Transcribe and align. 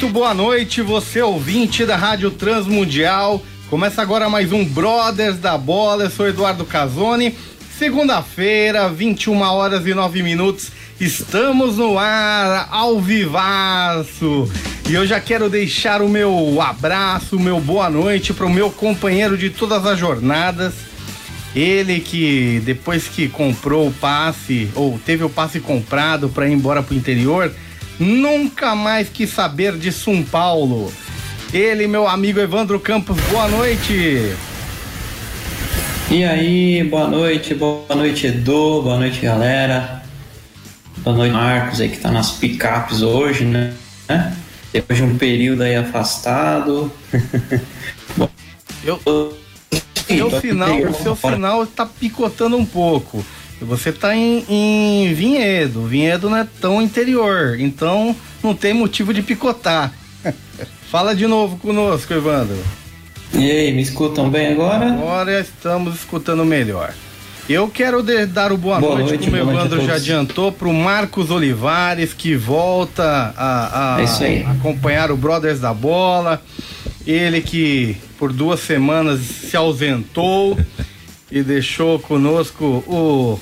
Muito 0.00 0.14
boa 0.14 0.32
noite, 0.32 0.80
você 0.80 1.20
ouvinte 1.20 1.84
da 1.84 1.96
Rádio 1.96 2.30
Transmundial. 2.30 3.42
Começa 3.68 4.00
agora 4.00 4.30
mais 4.30 4.52
um 4.52 4.64
Brothers 4.64 5.38
da 5.38 5.58
Bola. 5.58 6.04
Eu 6.04 6.10
sou 6.10 6.28
Eduardo 6.28 6.64
Casoni. 6.64 7.34
Segunda-feira, 7.76 8.88
21 8.88 9.40
horas 9.40 9.84
e 9.84 9.92
9 9.92 10.22
minutos. 10.22 10.70
Estamos 11.00 11.78
no 11.78 11.98
ar, 11.98 12.68
ao 12.70 13.00
vivaço. 13.00 14.48
E 14.88 14.94
eu 14.94 15.04
já 15.04 15.18
quero 15.18 15.50
deixar 15.50 16.00
o 16.00 16.08
meu 16.08 16.62
abraço, 16.62 17.36
o 17.36 17.40
meu 17.40 17.58
boa 17.58 17.90
noite 17.90 18.32
para 18.32 18.46
o 18.46 18.50
meu 18.50 18.70
companheiro 18.70 19.36
de 19.36 19.50
todas 19.50 19.84
as 19.84 19.98
jornadas. 19.98 20.74
Ele 21.56 21.98
que 21.98 22.62
depois 22.64 23.08
que 23.08 23.28
comprou 23.28 23.88
o 23.88 23.92
passe, 23.92 24.68
ou 24.76 24.96
teve 25.04 25.24
o 25.24 25.28
passe 25.28 25.58
comprado 25.58 26.28
para 26.28 26.46
ir 26.46 26.52
embora 26.52 26.84
pro 26.84 26.94
interior, 26.94 27.52
nunca 27.98 28.74
mais 28.74 29.08
quis 29.08 29.30
saber 29.30 29.76
de 29.76 29.90
São 29.92 30.22
Paulo. 30.22 30.92
Ele, 31.52 31.86
meu 31.86 32.06
amigo 32.06 32.38
Evandro 32.40 32.78
Campos, 32.78 33.16
boa 33.30 33.48
noite. 33.48 34.34
E 36.10 36.24
aí, 36.24 36.84
boa 36.84 37.08
noite, 37.08 37.54
boa 37.54 37.94
noite 37.94 38.26
Edu, 38.26 38.82
boa 38.82 38.98
noite 38.98 39.20
galera. 39.20 40.02
Boa 40.98 41.16
noite 41.16 41.32
Marcos 41.32 41.80
aí 41.80 41.88
que 41.88 41.98
tá 41.98 42.10
nas 42.10 42.32
picapes 42.32 43.02
hoje, 43.02 43.44
né? 43.44 43.74
Depois 44.72 44.98
de 44.98 45.04
um 45.04 45.16
período 45.16 45.62
aí 45.62 45.76
afastado. 45.76 46.92
Eu, 48.84 49.00
seu 50.06 50.30
final, 50.40 50.80
o 50.80 50.94
seu 50.94 51.14
final 51.14 51.66
tá 51.66 51.84
picotando 51.84 52.56
um 52.56 52.64
pouco. 52.64 53.24
Você 53.60 53.92
tá 53.92 54.14
em, 54.14 54.44
em 54.48 55.14
Vinhedo. 55.14 55.86
Vinhedo 55.86 56.30
não 56.30 56.36
é 56.36 56.46
tão 56.60 56.80
interior, 56.80 57.58
então 57.58 58.14
não 58.42 58.54
tem 58.54 58.72
motivo 58.72 59.12
de 59.12 59.22
picotar. 59.22 59.92
Fala 60.90 61.14
de 61.14 61.26
novo 61.26 61.58
conosco, 61.58 62.12
Evandro. 62.14 62.58
E 63.34 63.50
aí, 63.50 63.72
me 63.72 63.82
escutam 63.82 64.30
bem 64.30 64.52
agora? 64.52 64.86
Agora 64.86 65.40
estamos 65.40 65.96
escutando 65.96 66.44
melhor. 66.44 66.94
Eu 67.48 67.68
quero 67.68 68.02
dar 68.26 68.52
o 68.52 68.58
boa, 68.58 68.78
boa 68.78 68.96
noite, 68.96 69.08
noite, 69.08 69.30
como 69.30 69.36
o 69.36 69.50
Evandro 69.50 69.84
já 69.84 69.94
adiantou, 69.94 70.52
para 70.52 70.68
o 70.68 70.74
Marcos 70.74 71.30
Olivares, 71.30 72.12
que 72.12 72.34
volta 72.34 73.34
a, 73.36 73.96
a, 73.96 74.02
é 74.02 74.44
a 74.44 74.50
acompanhar 74.50 75.10
o 75.10 75.16
Brothers 75.16 75.58
da 75.58 75.72
Bola. 75.72 76.42
Ele 77.06 77.40
que 77.40 77.96
por 78.18 78.34
duas 78.34 78.60
semanas 78.60 79.20
se 79.20 79.56
ausentou 79.56 80.58
e 81.30 81.42
deixou 81.42 81.98
conosco 81.98 82.84
o 82.86 83.38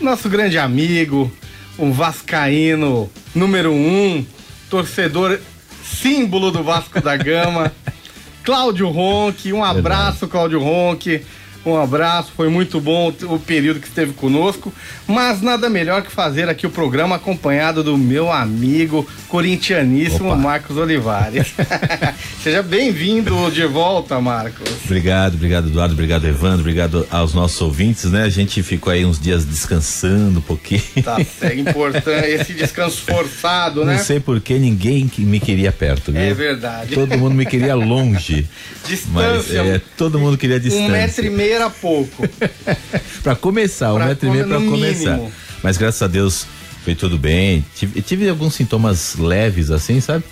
nosso 0.00 0.28
grande 0.28 0.58
amigo, 0.58 1.30
um 1.78 1.92
vascaíno 1.92 3.10
número 3.34 3.72
um, 3.72 4.24
torcedor 4.70 5.38
símbolo 5.82 6.50
do 6.50 6.62
Vasco 6.62 7.00
da 7.00 7.16
Gama, 7.16 7.72
Cláudio 8.42 8.88
Ronque. 8.88 9.52
Um 9.52 9.64
abraço, 9.64 10.28
Cláudio 10.28 10.60
Ronque. 10.60 11.24
Um 11.64 11.76
abraço, 11.76 12.30
foi 12.36 12.48
muito 12.48 12.78
bom 12.78 13.12
o 13.22 13.38
período 13.38 13.80
que 13.80 13.86
esteve 13.86 14.12
conosco, 14.12 14.72
mas 15.06 15.40
nada 15.40 15.70
melhor 15.70 16.02
que 16.02 16.10
fazer 16.10 16.46
aqui 16.48 16.66
o 16.66 16.70
programa 16.70 17.16
acompanhado 17.16 17.82
do 17.82 17.96
meu 17.96 18.30
amigo 18.30 19.08
corintianíssimo 19.28 20.28
Opa. 20.28 20.36
Marcos 20.36 20.76
Olivares. 20.76 21.54
Seja 22.42 22.62
bem-vindo 22.62 23.50
de 23.50 23.64
volta, 23.64 24.20
Marcos. 24.20 24.68
Obrigado, 24.84 25.34
obrigado, 25.34 25.68
Eduardo, 25.68 25.94
obrigado, 25.94 26.26
Evandro, 26.26 26.60
obrigado 26.60 27.06
aos 27.10 27.32
nossos 27.32 27.60
ouvintes, 27.62 28.10
né? 28.10 28.24
A 28.24 28.28
gente 28.28 28.62
ficou 28.62 28.92
aí 28.92 29.04
uns 29.06 29.18
dias 29.18 29.46
descansando 29.46 30.40
um 30.40 30.42
pouquinho. 30.42 30.82
Tá, 31.02 31.16
é 31.40 31.54
importante 31.54 32.28
esse 32.28 32.52
descanso 32.52 33.00
forçado, 33.02 33.84
né? 33.86 33.96
Não 33.96 34.04
sei 34.04 34.20
por 34.20 34.38
que 34.40 34.58
ninguém 34.58 35.10
me 35.18 35.40
queria 35.40 35.72
perto, 35.72 36.12
viu? 36.12 36.20
É 36.20 36.34
verdade. 36.34 36.94
Todo 36.94 37.16
mundo 37.16 37.34
me 37.34 37.46
queria 37.46 37.74
longe. 37.74 38.46
Distância. 38.86 39.64
Mas, 39.64 39.74
é, 39.74 39.80
todo 39.96 40.18
mundo 40.18 40.36
queria 40.36 40.60
distância. 40.60 40.88
Um 40.88 40.92
metro 40.92 41.24
e 41.24 41.30
meio 41.30 41.53
era 41.54 41.70
pouco. 41.70 42.28
para 43.22 43.34
começar, 43.36 43.92
um 43.94 43.98
metro 43.98 44.28
e 44.28 44.30
meio 44.30 44.46
para 44.46 44.58
começar. 44.58 45.20
Mas 45.62 45.76
graças 45.76 46.02
a 46.02 46.06
Deus 46.06 46.46
foi 46.84 46.94
tudo 46.94 47.16
bem. 47.16 47.64
Tive, 47.74 48.02
tive 48.02 48.28
alguns 48.28 48.54
sintomas 48.54 49.16
leves 49.16 49.70
assim, 49.70 50.00
sabe? 50.00 50.24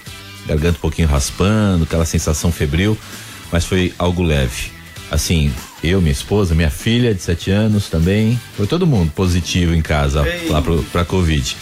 Garganta 0.46 0.78
um 0.78 0.80
pouquinho 0.80 1.08
raspando, 1.08 1.84
aquela 1.84 2.04
sensação 2.04 2.52
febril, 2.52 2.98
mas 3.50 3.64
foi 3.64 3.94
algo 3.98 4.22
leve. 4.22 4.70
Assim, 5.10 5.52
eu, 5.84 6.00
minha 6.00 6.12
esposa, 6.12 6.54
minha 6.54 6.70
filha 6.70 7.14
de 7.14 7.22
7 7.22 7.50
anos 7.50 7.88
também, 7.88 8.40
foi 8.56 8.66
todo 8.66 8.86
mundo 8.86 9.12
positivo 9.12 9.74
em 9.74 9.82
casa 9.82 10.26
Ei. 10.26 10.48
lá 10.48 10.60
pro, 10.60 10.82
pra 10.84 11.04
Covid. 11.04 11.56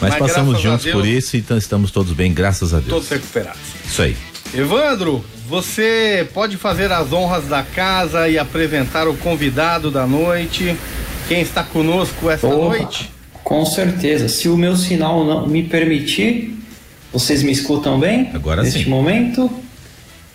Mas, 0.00 0.10
mas 0.10 0.18
passamos 0.18 0.60
juntos 0.60 0.86
por 0.86 1.06
isso, 1.06 1.36
então 1.36 1.56
estamos 1.58 1.90
todos 1.90 2.12
bem, 2.12 2.32
graças 2.32 2.72
a 2.72 2.78
Deus. 2.78 2.88
Todos 2.88 3.08
recuperados. 3.08 3.60
Isso 3.86 4.02
aí. 4.02 4.16
Evandro, 4.52 5.24
você 5.48 6.28
pode 6.34 6.56
fazer 6.56 6.90
as 6.90 7.12
honras 7.12 7.46
da 7.46 7.62
casa 7.62 8.28
e 8.28 8.36
apresentar 8.36 9.06
o 9.06 9.16
convidado 9.16 9.90
da 9.90 10.06
noite. 10.06 10.76
Quem 11.28 11.40
está 11.40 11.62
conosco 11.62 12.28
esta 12.28 12.48
Opa, 12.48 12.76
noite? 12.76 13.10
Com 13.44 13.64
certeza. 13.64 14.28
Se 14.28 14.48
o 14.48 14.56
meu 14.56 14.76
sinal 14.76 15.24
não 15.24 15.46
me 15.46 15.62
permitir, 15.62 16.58
vocês 17.12 17.44
me 17.44 17.52
escutam 17.52 18.00
bem? 18.00 18.30
Agora 18.34 18.62
neste 18.62 18.84
sim. 18.84 18.90
momento? 18.90 19.50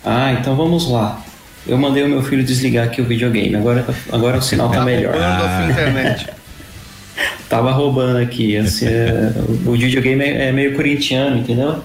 Ah, 0.02 0.32
então 0.32 0.56
vamos 0.56 0.90
lá. 0.90 1.22
Eu 1.66 1.76
mandei 1.76 2.02
o 2.02 2.08
meu 2.08 2.22
filho 2.22 2.42
desligar 2.42 2.86
aqui 2.86 3.02
o 3.02 3.04
videogame. 3.04 3.54
Agora, 3.54 3.84
agora 4.10 4.38
o 4.38 4.42
sinal 4.42 4.68
está 4.68 4.82
melhor. 4.82 5.14
Ah. 5.16 5.66
a 5.66 5.70
internet. 5.70 6.26
Tava 7.48 7.70
roubando 7.70 8.18
aqui. 8.18 8.56
Assim, 8.56 8.86
é, 8.86 9.32
o 9.64 9.72
videogame 9.72 10.24
é, 10.24 10.48
é, 10.48 10.52
meio 10.52 10.74
corintiano, 10.74 11.38
entendeu? 11.38 11.82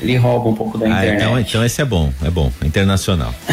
Ele 0.00 0.16
rouba 0.16 0.50
um 0.50 0.54
pouco 0.54 0.76
da 0.76 0.86
ah, 0.86 0.90
internet. 0.90 1.22
Então, 1.22 1.40
então 1.40 1.64
esse 1.64 1.80
é 1.80 1.84
bom, 1.84 2.12
é 2.22 2.30
bom, 2.30 2.52
internacional. 2.62 3.34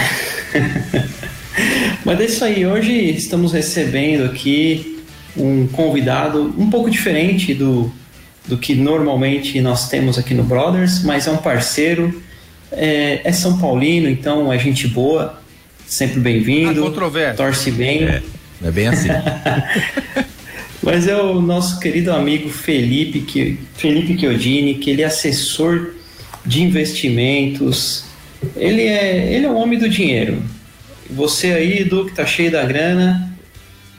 Mas 2.03 2.19
é 2.19 2.25
isso 2.25 2.45
aí, 2.45 2.65
hoje 2.65 2.91
estamos 2.91 3.53
recebendo 3.53 4.25
aqui 4.25 5.03
um 5.35 5.67
convidado 5.67 6.53
um 6.57 6.69
pouco 6.69 6.89
diferente 6.89 7.53
do, 7.53 7.91
do 8.47 8.57
que 8.57 8.75
normalmente 8.75 9.59
nós 9.61 9.89
temos 9.89 10.17
aqui 10.17 10.33
no 10.33 10.43
Brothers, 10.43 11.03
mas 11.03 11.27
é 11.27 11.31
um 11.31 11.37
parceiro, 11.37 12.21
é, 12.71 13.21
é 13.23 13.31
São 13.31 13.59
Paulino, 13.59 14.09
então 14.09 14.51
é 14.51 14.57
gente 14.57 14.87
boa, 14.87 15.39
sempre 15.85 16.19
bem-vindo. 16.19 16.81
Torce 17.35 17.71
bem. 17.71 18.05
É, 18.05 18.23
é 18.63 18.71
bem 18.71 18.87
assim. 18.87 19.09
Mas 20.81 21.07
é 21.07 21.15
o 21.15 21.41
nosso 21.41 21.79
querido 21.79 22.11
amigo 22.11 22.49
Felipe, 22.49 23.19
que, 23.19 23.59
Felipe 23.75 24.17
Chiodini, 24.17 24.75
que 24.75 24.89
ele 24.89 25.01
é 25.01 25.05
assessor 25.05 25.91
de 26.45 26.63
investimentos. 26.63 28.05
Ele 28.55 28.83
é, 28.83 29.33
ele 29.33 29.45
é 29.45 29.49
o 29.49 29.55
homem 29.55 29.77
do 29.77 29.89
dinheiro. 29.89 30.41
Você 31.09 31.51
aí, 31.51 31.79
Edu, 31.79 32.05
que 32.05 32.13
tá 32.13 32.25
cheio 32.25 32.51
da 32.51 32.63
grana, 32.63 33.29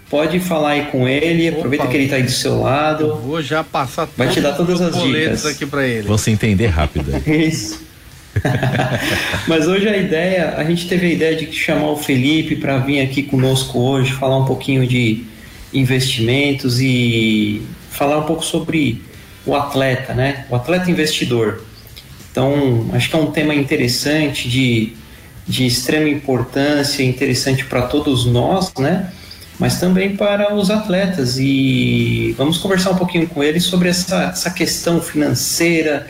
pode 0.08 0.40
falar 0.40 0.70
aí 0.70 0.86
com 0.86 1.06
ele, 1.06 1.48
Opa, 1.48 1.58
aproveita 1.58 1.86
que 1.86 1.96
ele 1.96 2.08
tá 2.08 2.16
aí 2.16 2.22
do 2.22 2.30
seu 2.30 2.60
lado. 2.60 3.16
Vou 3.16 3.42
já 3.42 3.62
passar 3.62 4.08
Vai 4.16 4.28
te 4.28 4.40
dar 4.40 4.52
todas 4.52 4.80
as 4.80 5.02
dicas 5.02 5.44
aqui 5.44 5.66
para 5.66 5.86
ele. 5.86 6.18
Se 6.18 6.30
entender 6.30 6.68
rápido. 6.68 7.12
Isso. 7.28 7.90
Mas 9.46 9.66
hoje 9.66 9.88
a 9.88 9.96
ideia, 9.96 10.54
a 10.56 10.64
gente 10.64 10.88
teve 10.88 11.06
a 11.06 11.10
ideia 11.10 11.36
de 11.36 11.52
chamar 11.52 11.90
o 11.90 11.96
Felipe 11.96 12.56
para 12.56 12.78
vir 12.78 13.00
aqui 13.00 13.22
conosco 13.22 13.78
hoje, 13.78 14.12
falar 14.12 14.38
um 14.38 14.44
pouquinho 14.44 14.86
de 14.86 15.24
investimentos 15.72 16.80
e 16.80 17.62
falar 17.90 18.18
um 18.18 18.24
pouco 18.24 18.44
sobre 18.44 19.02
o 19.44 19.54
atleta, 19.54 20.14
né? 20.14 20.46
O 20.50 20.56
atleta 20.56 20.90
investidor. 20.90 21.62
Então, 22.30 22.90
acho 22.92 23.10
que 23.10 23.16
é 23.16 23.18
um 23.18 23.30
tema 23.30 23.54
interessante, 23.54 24.48
de, 24.48 24.92
de 25.46 25.66
extrema 25.66 26.08
importância, 26.08 27.02
interessante 27.02 27.64
para 27.64 27.82
todos 27.82 28.26
nós, 28.26 28.72
né? 28.78 29.12
Mas 29.58 29.78
também 29.78 30.16
para 30.16 30.54
os 30.54 30.70
atletas. 30.70 31.38
E 31.38 32.34
vamos 32.38 32.58
conversar 32.58 32.90
um 32.92 32.96
pouquinho 32.96 33.26
com 33.26 33.42
ele 33.42 33.60
sobre 33.60 33.88
essa, 33.88 34.24
essa 34.24 34.50
questão 34.50 35.00
financeira, 35.00 36.06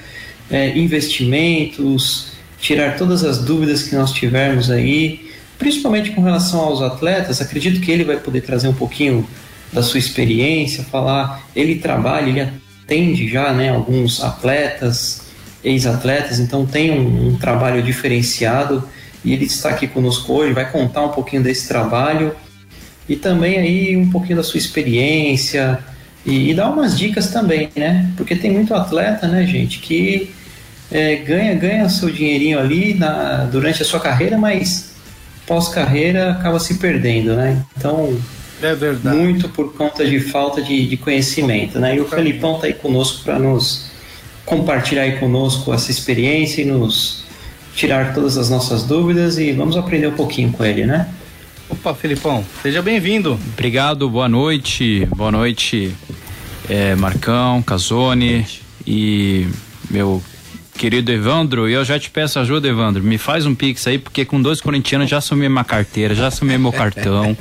é, 0.50 0.76
investimentos, 0.76 2.32
tirar 2.60 2.96
todas 2.96 3.24
as 3.24 3.38
dúvidas 3.38 3.84
que 3.84 3.94
nós 3.94 4.12
tivermos 4.12 4.70
aí, 4.70 5.30
principalmente 5.58 6.10
com 6.10 6.22
relação 6.22 6.60
aos 6.60 6.82
atletas. 6.82 7.40
Acredito 7.40 7.80
que 7.80 7.90
ele 7.90 8.04
vai 8.04 8.18
poder 8.18 8.42
trazer 8.42 8.68
um 8.68 8.74
pouquinho 8.74 9.26
da 9.72 9.82
sua 9.82 9.98
experiência, 9.98 10.84
falar. 10.84 11.42
Ele 11.54 11.76
trabalha, 11.76 12.28
ele 12.28 12.40
atende 12.40 13.28
já, 13.28 13.52
né, 13.52 13.70
alguns 13.70 14.22
atletas, 14.22 15.22
ex-atletas, 15.62 16.40
então 16.40 16.66
tem 16.66 16.90
um, 16.90 17.28
um 17.28 17.36
trabalho 17.36 17.82
diferenciado 17.82 18.88
e 19.24 19.32
ele 19.32 19.44
está 19.44 19.70
aqui 19.70 19.86
conosco 19.86 20.32
hoje, 20.32 20.52
vai 20.52 20.70
contar 20.70 21.02
um 21.02 21.10
pouquinho 21.10 21.42
desse 21.42 21.68
trabalho 21.68 22.34
e 23.08 23.16
também 23.16 23.58
aí 23.58 23.96
um 23.96 24.10
pouquinho 24.10 24.36
da 24.36 24.42
sua 24.42 24.58
experiência 24.58 25.78
e, 26.24 26.50
e 26.50 26.54
dar 26.54 26.70
umas 26.70 26.98
dicas 26.98 27.30
também, 27.30 27.68
né? 27.76 28.10
Porque 28.16 28.34
tem 28.34 28.50
muito 28.50 28.74
atleta, 28.74 29.28
né, 29.28 29.46
gente, 29.46 29.78
que 29.78 30.30
é, 30.90 31.16
ganha 31.16 31.54
ganha 31.54 31.88
seu 31.88 32.10
dinheirinho 32.10 32.58
ali 32.58 32.94
na, 32.94 33.44
durante 33.44 33.82
a 33.82 33.84
sua 33.84 34.00
carreira, 34.00 34.38
mas 34.38 34.92
pós-carreira 35.46 36.32
acaba 36.32 36.58
se 36.58 36.74
perdendo, 36.74 37.34
né? 37.34 37.62
Então 37.76 38.16
é 38.62 38.74
verdade. 38.74 39.16
muito 39.16 39.48
por 39.48 39.72
conta 39.74 40.04
de 40.04 40.20
falta 40.20 40.62
de, 40.62 40.86
de 40.86 40.96
conhecimento, 40.96 41.78
né? 41.78 41.96
E 41.96 42.00
o 42.00 42.06
Felipão 42.06 42.56
está 42.56 42.66
aí 42.66 42.74
conosco 42.74 43.24
para 43.24 43.38
nos 43.38 43.90
compartilhar 44.44 45.02
aí 45.02 45.18
conosco 45.18 45.72
essa 45.72 45.90
experiência 45.90 46.62
e 46.62 46.64
nos 46.64 47.24
tirar 47.74 48.14
todas 48.14 48.36
as 48.36 48.50
nossas 48.50 48.82
dúvidas 48.82 49.38
e 49.38 49.52
vamos 49.52 49.76
aprender 49.76 50.08
um 50.08 50.14
pouquinho 50.14 50.52
com 50.52 50.64
ele, 50.64 50.84
né? 50.84 51.08
Opa, 51.68 51.94
Felipão, 51.94 52.44
seja 52.62 52.82
bem-vindo. 52.82 53.38
Obrigado, 53.52 54.10
boa 54.10 54.28
noite, 54.28 55.06
boa 55.14 55.30
noite, 55.30 55.94
é, 56.68 56.96
Marcão, 56.96 57.62
Casone 57.62 58.44
e 58.84 59.46
meu 59.88 60.20
querido 60.80 61.12
Evandro, 61.12 61.68
e 61.68 61.74
eu 61.74 61.84
já 61.84 61.98
te 61.98 62.08
peço 62.08 62.38
ajuda, 62.38 62.66
Evandro, 62.66 63.02
me 63.02 63.18
faz 63.18 63.44
um 63.44 63.54
pix 63.54 63.86
aí, 63.86 63.98
porque 63.98 64.24
com 64.24 64.40
dois 64.40 64.62
corintianos 64.62 65.10
já 65.10 65.18
assumi 65.18 65.46
minha 65.46 65.62
carteira, 65.62 66.14
já 66.14 66.28
assumi 66.28 66.56
meu 66.56 66.72
cartão, 66.72 67.36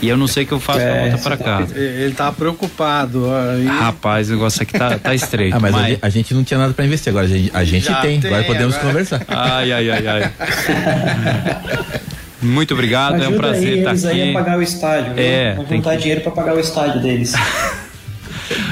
e 0.00 0.08
eu 0.08 0.16
não 0.16 0.26
sei 0.26 0.44
o 0.44 0.46
que 0.46 0.52
eu 0.52 0.58
faço 0.58 0.80
é, 0.80 1.10
volta 1.10 1.22
pra 1.22 1.36
tá 1.36 1.44
casa. 1.44 1.78
Ele 1.78 2.14
tá 2.14 2.32
preocupado. 2.32 3.26
Aí. 3.30 3.66
Rapaz, 3.66 4.30
o 4.30 4.32
negócio 4.32 4.62
aqui 4.62 4.72
tá, 4.72 4.98
tá 4.98 5.14
estreito. 5.14 5.54
Ah, 5.54 5.60
mas, 5.60 5.72
mas... 5.72 5.98
A, 6.00 6.08
gente 6.08 6.32
não 6.32 6.42
tinha 6.42 6.56
nada 6.56 6.72
pra 6.72 6.86
investir, 6.86 7.10
agora 7.10 7.26
a 7.26 7.28
gente, 7.28 7.50
a 7.52 7.62
gente 7.62 7.94
tem, 8.00 8.20
tem, 8.20 8.30
agora 8.30 8.44
podemos 8.44 8.74
agora. 8.74 8.88
conversar. 8.88 9.22
Ai, 9.28 9.70
ai, 9.70 9.90
ai, 9.90 10.06
ai. 10.06 10.32
Muito 12.40 12.72
obrigado, 12.72 13.16
Ajuda 13.16 13.26
é 13.26 13.28
um 13.28 13.36
prazer 13.36 13.78
estar 13.78 13.90
aqui. 13.90 14.06
Aí 14.06 14.30
a 14.30 14.32
pagar 14.32 14.58
o 14.58 14.62
estádio, 14.62 15.12
é, 15.14 15.54
Vamos 15.56 15.68
juntar 15.68 15.90
que... 15.90 15.96
dinheiro 15.98 16.22
para 16.22 16.32
pagar 16.32 16.54
o 16.54 16.58
estádio 16.58 17.02
deles. 17.02 17.34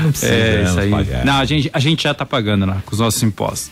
Não 0.02 0.08
é, 0.22 0.62
isso 0.62 0.80
aí. 0.80 0.90
Pagar. 0.90 1.24
Não, 1.24 1.36
a 1.36 1.44
gente, 1.44 1.70
a 1.72 1.78
gente 1.78 2.02
já 2.02 2.14
tá 2.14 2.24
pagando 2.24 2.66
lá, 2.66 2.82
com 2.84 2.92
os 2.92 3.00
nossos 3.00 3.22
impostos. 3.22 3.70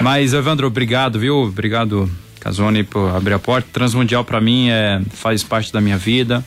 Mas, 0.00 0.32
Evandro, 0.32 0.66
obrigado, 0.66 1.18
viu? 1.18 1.36
Obrigado, 1.42 2.10
Casone, 2.40 2.84
por 2.84 3.14
abrir 3.14 3.34
a 3.34 3.38
porta. 3.38 3.68
Transmundial 3.72 4.24
para 4.24 4.40
mim 4.40 4.68
é, 4.70 5.00
faz 5.10 5.42
parte 5.42 5.72
da 5.72 5.80
minha 5.80 5.98
vida. 5.98 6.44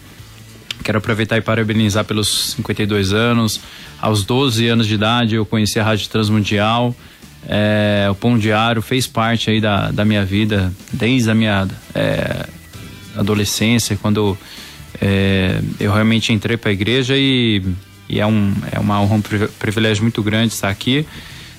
Quero 0.83 0.97
aproveitar 0.97 1.37
e 1.37 1.41
parabenizar 1.41 2.05
pelos 2.05 2.53
52 2.53 3.13
anos. 3.13 3.59
Aos 3.99 4.23
12 4.23 4.67
anos 4.67 4.87
de 4.87 4.95
idade 4.95 5.35
eu 5.35 5.45
conheci 5.45 5.79
a 5.79 5.83
Rádio 5.83 6.09
Transmundial. 6.09 6.95
É, 7.47 8.07
o 8.09 8.15
Pão 8.15 8.37
Diário 8.37 8.81
fez 8.81 9.07
parte 9.07 9.49
aí 9.49 9.59
da, 9.59 9.91
da 9.91 10.05
minha 10.05 10.23
vida 10.23 10.71
desde 10.93 11.29
a 11.29 11.35
minha 11.35 11.67
é, 11.93 12.45
adolescência, 13.15 13.97
quando 14.01 14.37
é, 14.99 15.59
eu 15.79 15.91
realmente 15.91 16.31
entrei 16.31 16.55
para 16.55 16.69
a 16.69 16.73
igreja 16.73 17.15
e, 17.17 17.63
e, 18.11 18.19
é, 18.19 18.27
um, 18.27 18.53
é 18.71 18.77
uma 18.77 19.01
honra, 19.01 19.15
um 19.15 19.21
privilégio 19.57 20.03
muito 20.03 20.21
grande 20.21 20.53
estar 20.53 20.69
aqui. 20.69 21.05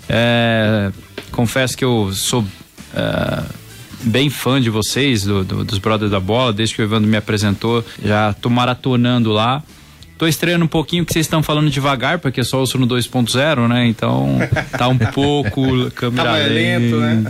É, 0.08 0.93
confesso 1.31 1.76
que 1.76 1.84
eu 1.84 2.12
sou 2.12 2.43
uh, 2.43 3.54
bem 4.02 4.28
fã 4.28 4.60
de 4.60 4.69
vocês, 4.69 5.22
do, 5.22 5.43
do, 5.43 5.64
dos 5.64 5.78
Brothers 5.78 6.10
da 6.10 6.20
Bola, 6.20 6.52
desde 6.52 6.75
que 6.75 6.82
o 6.82 6.84
Evandro 6.84 7.08
me 7.08 7.16
apresentou, 7.16 7.84
já 8.04 8.34
tô 8.34 8.50
maratonando 8.50 9.32
lá. 9.32 9.62
Tô 10.19 10.28
estreando 10.28 10.64
um 10.64 10.69
pouquinho 10.69 11.04
que 11.04 11.12
vocês 11.12 11.26
estão 11.26 11.43
falando 11.43 11.69
devagar, 11.69 12.19
porque 12.20 12.43
é 12.43 12.44
só 12.44 12.60
ouço 12.60 12.78
no 12.78 12.87
2.0, 12.87 13.66
né? 13.66 13.88
Então 13.88 14.38
tá 14.70 14.87
um 14.87 14.98
pouco 14.98 15.90
câmera 15.96 16.31
tá 16.31 16.37
lento, 16.46 16.96
né? 16.96 17.25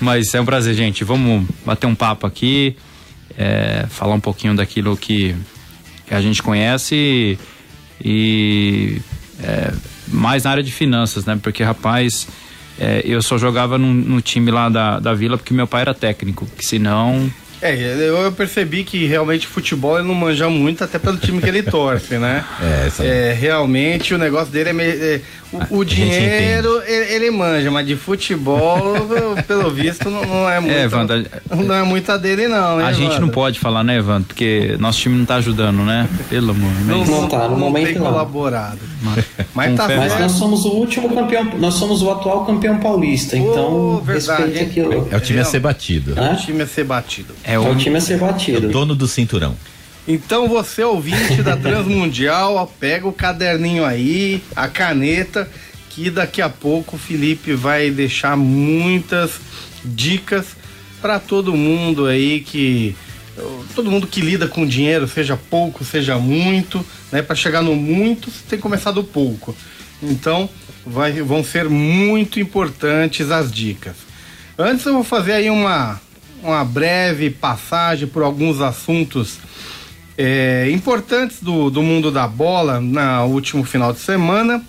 Mas 0.00 0.32
é 0.32 0.40
um 0.40 0.44
prazer, 0.46 0.74
gente. 0.74 1.04
Vamos 1.04 1.46
bater 1.66 1.86
um 1.86 1.94
papo 1.94 2.26
aqui, 2.26 2.74
é, 3.36 3.84
falar 3.90 4.14
um 4.14 4.20
pouquinho 4.20 4.54
daquilo 4.54 4.96
que, 4.96 5.36
que 6.06 6.14
a 6.14 6.22
gente 6.22 6.42
conhece 6.42 6.94
e, 6.94 7.38
e 8.02 9.00
é, 9.42 9.72
mais 10.08 10.44
na 10.44 10.50
área 10.50 10.62
de 10.62 10.72
finanças, 10.72 11.24
né? 11.24 11.38
Porque, 11.42 11.62
rapaz, 11.62 12.26
é, 12.78 13.02
eu 13.04 13.20
só 13.22 13.36
jogava 13.36 13.76
no, 13.76 14.20
time 14.20 14.50
lá 14.50 14.68
da, 14.68 14.98
da 14.98 15.14
vila 15.14 15.36
porque 15.36 15.52
meu 15.52 15.66
pai 15.66 15.82
era 15.82 15.94
técnico, 15.94 16.46
que 16.56 16.64
senão. 16.64 17.30
É, 17.62 17.74
eu 17.74 18.32
percebi 18.32 18.84
que 18.84 19.06
realmente 19.06 19.46
futebol 19.46 19.98
ele 19.98 20.08
não 20.08 20.14
manja 20.14 20.48
muito, 20.48 20.82
até 20.82 20.98
pelo 20.98 21.18
time 21.18 21.40
que 21.40 21.48
ele 21.48 21.62
torce, 21.62 22.18
né? 22.18 22.44
É, 23.00 23.06
é 23.06 23.32
realmente 23.32 24.14
o 24.14 24.18
negócio 24.18 24.52
dele 24.52 24.70
é, 24.70 24.72
meio, 24.72 24.92
é 24.92 25.20
o, 25.52 25.78
o 25.78 25.84
dinheiro 25.84 26.80
ele, 26.86 27.12
ele, 27.12 27.30
manja, 27.30 27.70
mas 27.70 27.84
de 27.84 27.96
futebol, 27.96 28.94
pelo 29.48 29.68
visto, 29.70 30.08
não, 30.08 30.24
não 30.24 30.48
é 30.48 30.60
muito. 30.60 30.76
É, 30.76 30.84
Evandro, 30.84 31.26
não 31.50 31.74
é 31.74 31.82
muita 31.82 32.16
dele, 32.16 32.46
não. 32.46 32.80
Hein, 32.80 32.86
a 32.86 32.92
gente 32.92 33.06
Evandro? 33.06 33.26
não 33.26 33.28
pode 33.30 33.58
falar, 33.58 33.82
né, 33.82 33.96
Evandro? 33.98 34.28
Porque 34.28 34.76
nosso 34.78 35.00
time 35.00 35.18
não 35.18 35.24
tá 35.24 35.36
ajudando, 35.36 35.78
né? 35.78 36.08
Pelo 36.28 36.52
amor. 36.52 36.70
Não, 36.86 37.04
não, 37.04 37.28
tá, 37.28 37.48
no 37.48 37.58
momento 37.58 37.86
tem 37.86 37.94
não. 37.96 38.06
colaborado. 38.06 38.78
Mas, 39.02 39.24
mas 39.52 39.76
tá 39.76 39.88
Mas 39.88 40.20
nós 40.20 40.32
somos 40.32 40.64
o 40.64 40.70
último 40.70 41.12
campeão, 41.12 41.44
nós 41.58 41.74
somos 41.74 42.00
o 42.00 42.10
atual 42.10 42.44
campeão 42.44 42.78
paulista, 42.78 43.36
então. 43.36 43.96
Oh, 43.96 44.00
verdade. 44.00 44.56
Aquilo. 44.56 45.08
É 45.10 45.16
o 45.16 45.20
time 45.20 45.40
a 45.40 45.44
ser 45.44 45.58
batido. 45.58 46.14
É 46.16 46.32
o 46.32 46.36
time 46.36 46.62
a 46.62 46.66
ser 46.66 46.84
batido. 46.84 47.34
É 47.42 47.49
o, 47.58 47.66
é 47.66 47.70
o 47.70 47.76
time 47.76 47.96
a 47.96 48.00
ser 48.00 48.18
batido. 48.18 48.66
É 48.66 48.68
o 48.68 48.72
dono 48.72 48.94
do 48.94 49.06
cinturão. 49.06 49.56
Então 50.06 50.48
você 50.48 50.82
ouvinte 50.82 51.42
da 51.42 51.56
Transmundial, 51.58 52.72
pega 52.78 53.06
o 53.06 53.12
caderninho 53.12 53.84
aí, 53.84 54.42
a 54.56 54.68
caneta, 54.68 55.48
que 55.88 56.10
daqui 56.10 56.40
a 56.40 56.48
pouco 56.48 56.96
o 56.96 56.98
Felipe 56.98 57.52
vai 57.52 57.90
deixar 57.90 58.36
muitas 58.36 59.32
dicas 59.84 60.46
para 61.00 61.18
todo 61.18 61.56
mundo 61.56 62.06
aí 62.06 62.40
que 62.40 62.94
todo 63.74 63.90
mundo 63.90 64.06
que 64.06 64.20
lida 64.20 64.46
com 64.48 64.66
dinheiro, 64.66 65.06
seja 65.08 65.36
pouco, 65.36 65.84
seja 65.84 66.18
muito, 66.18 66.84
né? 67.10 67.22
Para 67.22 67.36
chegar 67.36 67.62
no 67.62 67.74
muito, 67.74 68.30
você 68.30 68.40
tem 68.48 68.58
que 68.58 68.62
começar 68.62 68.90
do 68.90 69.04
pouco. 69.04 69.56
Então, 70.02 70.48
vai, 70.84 71.12
vão 71.22 71.42
ser 71.44 71.68
muito 71.68 72.40
importantes 72.40 73.30
as 73.30 73.50
dicas. 73.50 73.96
Antes 74.58 74.84
eu 74.84 74.94
vou 74.94 75.04
fazer 75.04 75.32
aí 75.32 75.50
uma 75.50 76.00
uma 76.42 76.64
breve 76.64 77.30
passagem 77.30 78.08
por 78.08 78.22
alguns 78.22 78.60
assuntos 78.60 79.38
é, 80.16 80.70
importantes 80.70 81.42
do, 81.42 81.70
do 81.70 81.82
mundo 81.82 82.10
da 82.10 82.26
bola 82.26 82.80
na 82.80 83.24
último 83.24 83.64
final 83.64 83.92
de 83.92 84.00
semana. 84.00 84.64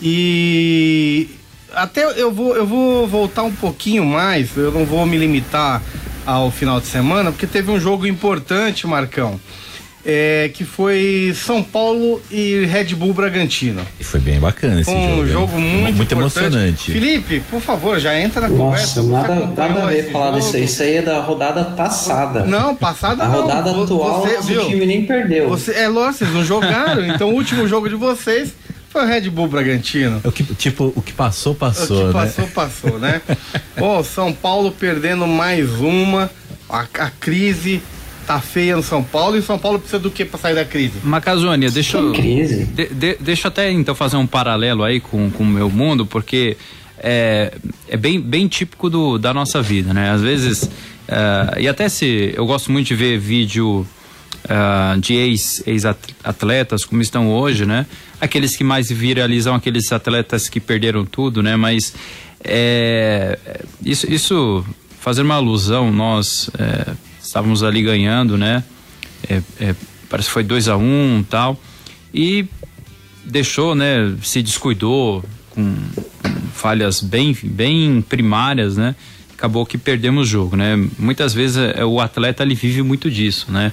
E 0.00 1.28
até 1.74 2.04
eu 2.20 2.32
vou, 2.32 2.56
eu 2.56 2.66
vou 2.66 3.06
voltar 3.06 3.42
um 3.42 3.54
pouquinho 3.54 4.04
mais, 4.04 4.56
eu 4.56 4.70
não 4.70 4.84
vou 4.84 5.04
me 5.04 5.18
limitar 5.18 5.82
ao 6.24 6.50
final 6.50 6.80
de 6.80 6.86
semana, 6.86 7.32
porque 7.32 7.46
teve 7.46 7.70
um 7.70 7.80
jogo 7.80 8.06
importante, 8.06 8.86
Marcão 8.86 9.40
é, 10.10 10.50
que 10.54 10.64
foi 10.64 11.34
São 11.36 11.62
Paulo 11.62 12.22
e 12.30 12.64
Red 12.64 12.94
Bull 12.94 13.12
Bragantino. 13.12 13.82
E 14.00 14.04
foi 14.04 14.18
bem 14.18 14.40
bacana 14.40 14.80
esse 14.80 14.90
um 14.90 15.08
jogo. 15.08 15.20
Um 15.20 15.26
jogo 15.26 15.60
muito, 15.60 15.96
muito 15.96 16.12
emocionante. 16.12 16.92
Felipe, 16.92 17.40
por 17.50 17.60
favor, 17.60 18.00
já 18.00 18.18
entra 18.18 18.40
na 18.40 18.48
Nossa, 18.48 18.62
conversa. 18.62 19.02
Nossa, 19.02 19.28
nada, 19.28 19.46
nada 19.54 19.82
a 19.84 19.86
ver 19.88 20.10
falar 20.10 20.38
disso 20.38 20.56
aí. 20.56 20.64
Isso 20.64 20.82
aí 20.82 20.94
é 20.96 21.02
da 21.02 21.20
rodada 21.20 21.62
passada. 21.62 22.44
Não, 22.44 22.74
passada 22.74 23.22
a 23.22 23.28
não. 23.28 23.34
A 23.34 23.42
rodada 23.42 23.70
atual, 23.70 24.22
você, 24.22 24.56
o 24.56 24.66
time 24.66 24.86
nem 24.86 25.04
perdeu. 25.04 25.46
Você, 25.50 25.72
é 25.72 25.88
lógico, 25.88 26.24
vocês 26.24 26.32
não 26.32 26.42
jogaram. 26.42 27.04
então 27.04 27.28
o 27.28 27.34
último 27.34 27.68
jogo 27.68 27.86
de 27.86 27.94
vocês 27.94 28.54
foi 28.88 29.04
o 29.04 29.06
Red 29.06 29.28
Bull 29.28 29.46
Bragantino. 29.46 30.22
É 30.24 30.28
o 30.28 30.32
que, 30.32 30.42
tipo, 30.54 30.90
o 30.96 31.02
que 31.02 31.12
passou, 31.12 31.54
passou. 31.54 32.08
O 32.08 32.12
que 32.12 32.16
né? 32.16 32.24
passou, 32.24 32.46
passou, 32.46 32.98
né? 32.98 33.20
Ó, 33.78 34.02
São 34.02 34.32
Paulo 34.32 34.72
perdendo 34.72 35.26
mais 35.26 35.70
uma. 35.80 36.30
A, 36.70 36.80
a 36.80 37.10
crise 37.10 37.82
tá 38.28 38.40
feia 38.42 38.76
no 38.76 38.82
São 38.82 39.02
Paulo 39.02 39.36
e 39.36 39.38
o 39.38 39.42
São 39.42 39.58
Paulo 39.58 39.78
precisa 39.78 39.98
do 39.98 40.10
que 40.10 40.22
para 40.22 40.38
sair 40.38 40.54
da 40.54 40.64
crise? 40.64 40.98
Macazônia, 41.02 41.70
deixa 41.70 41.96
eu. 41.96 42.12
Crise. 42.12 42.66
De, 42.66 42.86
de, 42.88 43.16
deixa 43.18 43.46
eu 43.46 43.48
até 43.48 43.72
então 43.72 43.94
fazer 43.94 44.18
um 44.18 44.26
paralelo 44.26 44.84
aí 44.84 45.00
com, 45.00 45.30
com 45.30 45.42
o 45.42 45.46
meu 45.46 45.70
mundo, 45.70 46.04
porque 46.04 46.54
é, 46.98 47.54
é 47.88 47.96
bem, 47.96 48.20
bem 48.20 48.46
típico 48.46 48.90
do, 48.90 49.16
da 49.16 49.32
nossa 49.32 49.62
vida, 49.62 49.94
né? 49.94 50.10
Às 50.10 50.20
vezes. 50.20 50.64
Uh, 50.64 51.58
e 51.58 51.66
até 51.66 51.88
se. 51.88 52.34
Eu 52.36 52.44
gosto 52.44 52.70
muito 52.70 52.88
de 52.88 52.94
ver 52.94 53.18
vídeo. 53.18 53.86
Uh, 54.44 54.98
de 55.00 55.14
ex-atletas, 55.66 56.82
ex 56.82 56.86
como 56.86 57.02
estão 57.02 57.30
hoje, 57.30 57.66
né? 57.66 57.86
Aqueles 58.20 58.56
que 58.56 58.64
mais 58.64 58.88
viralizam, 58.88 59.54
aqueles 59.54 59.90
atletas 59.90 60.48
que 60.48 60.60
perderam 60.60 61.04
tudo, 61.04 61.42
né? 61.42 61.56
Mas 61.56 61.92
é, 62.42 63.38
isso, 63.84 64.10
isso 64.10 64.64
fazer 65.00 65.22
uma 65.22 65.34
alusão, 65.34 65.90
nós 65.90 66.48
é, 66.58 66.94
estávamos 67.28 67.62
ali 67.62 67.82
ganhando, 67.82 68.36
né? 68.36 68.64
É, 69.28 69.42
é, 69.60 69.74
parece 70.08 70.28
que 70.28 70.32
foi 70.32 70.42
2 70.42 70.68
a 70.68 70.76
1 70.76 70.82
um, 70.82 71.22
tal. 71.22 71.60
E 72.12 72.46
deixou, 73.24 73.74
né? 73.74 74.14
Se 74.22 74.42
descuidou 74.42 75.24
com, 75.50 75.76
falhas 76.54 77.00
bem, 77.00 77.36
bem 77.42 78.02
primárias, 78.02 78.76
né? 78.76 78.96
Acabou 79.32 79.64
que 79.64 79.78
perdemos 79.78 80.26
o 80.26 80.30
jogo, 80.30 80.56
né? 80.56 80.76
Muitas 80.98 81.32
vezes 81.32 81.56
é, 81.56 81.84
o 81.84 82.00
atleta 82.00 82.42
ele 82.42 82.54
vive 82.54 82.82
muito 82.82 83.10
disso, 83.10 83.52
né? 83.52 83.72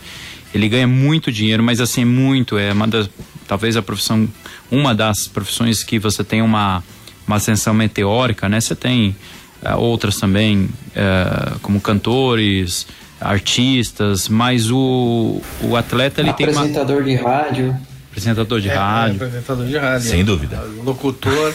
ele 0.56 0.70
ganha 0.70 0.88
muito 0.88 1.34
dinheiro, 1.34 1.62
mas 1.62 1.82
assim, 1.82 2.06
muito, 2.06 2.58
é 2.58 2.72
uma 2.72 2.88
das, 2.88 3.10
talvez 3.46 3.76
a 3.76 3.82
profissão, 3.82 4.26
uma 4.72 4.96
das 4.96 5.28
profissões 5.28 5.84
que 5.84 6.00
você 6.00 6.24
tem 6.24 6.42
uma, 6.42 6.82
uma 7.28 7.36
ascensão 7.36 7.74
meteórica, 7.74 8.48
né? 8.48 8.62
Você 8.62 8.74
tem 8.74 9.14
uh, 9.62 9.78
outras 9.78 10.16
também, 10.16 10.70
uh, 10.96 11.60
como 11.62 11.82
cantores, 11.82 12.88
artistas, 13.20 14.28
mas 14.28 14.70
o, 14.70 15.42
o 15.62 15.76
atleta 15.76 16.22
ele 16.22 16.34
tem 16.34 16.48
uma... 16.48 16.62
Apresentador 16.62 17.04
de 17.04 17.16
rádio. 17.16 17.78
Apresentador 18.10 18.62
de 18.62 18.70
é, 18.70 18.74
rádio. 18.74 19.24
É, 19.24 19.26
apresentador 19.26 19.66
de 19.66 19.78
rádio. 19.78 20.10
Sem 20.10 20.24
dúvida. 20.24 20.62
Locutor. 20.84 21.54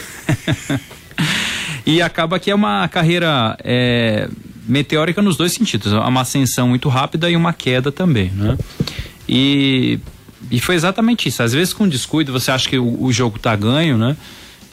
e 1.85 2.01
acaba 2.01 2.39
que 2.39 2.51
é 2.51 2.55
uma 2.55 2.87
carreira 2.87 3.57
é, 3.63 4.29
meteórica 4.67 5.21
nos 5.21 5.35
dois 5.35 5.53
sentidos. 5.53 5.91
Uma 5.91 6.21
ascensão 6.21 6.67
muito 6.67 6.89
rápida 6.89 7.29
e 7.29 7.35
uma 7.35 7.53
queda 7.53 7.91
também, 7.91 8.31
né? 8.31 8.57
E, 9.27 9.99
e 10.49 10.59
foi 10.59 10.75
exatamente 10.75 11.29
isso. 11.29 11.41
Às 11.41 11.53
vezes 11.53 11.73
com 11.73 11.87
descuido 11.87 12.31
você 12.31 12.51
acha 12.51 12.69
que 12.69 12.77
o, 12.77 13.03
o 13.03 13.11
jogo 13.11 13.37
está 13.37 13.55
ganho, 13.55 13.97
né? 13.97 14.15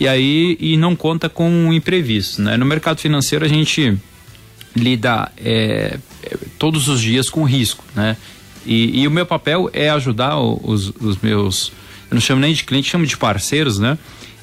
E 0.01 0.07
aí 0.07 0.57
e 0.61 0.77
não 0.77 0.95
conta 0.95 1.29
com 1.29 1.51
um 1.51 1.73
imprevisto, 1.73 2.43
né? 2.43 2.57
No 2.57 2.67
mercado 2.67 3.01
financeiro 3.01 3.45
a 3.45 3.49
gente 3.49 3.97
lida 4.77 5.31
é, 5.37 5.99
todos 6.59 6.89
os 6.89 7.01
dias 7.01 7.31
com 7.31 7.45
risco, 7.45 7.85
né? 7.95 8.17
E, 8.67 9.03
e, 9.03 9.09
o 9.09 9.11
meu 9.11 9.25
papel 9.25 9.71
é 9.73 9.89
ajudar 9.91 10.39
os, 10.39 10.93
os 11.01 11.17
meus, 11.19 11.73
eu 12.11 12.15
não 12.15 12.21
chamo 12.21 12.41
nem 12.41 12.53
de 12.53 12.65
clientes, 12.65 12.91
chamo 12.91 13.07
de 13.07 13.17
parceiros, 13.17 13.79
né? 13.79 13.97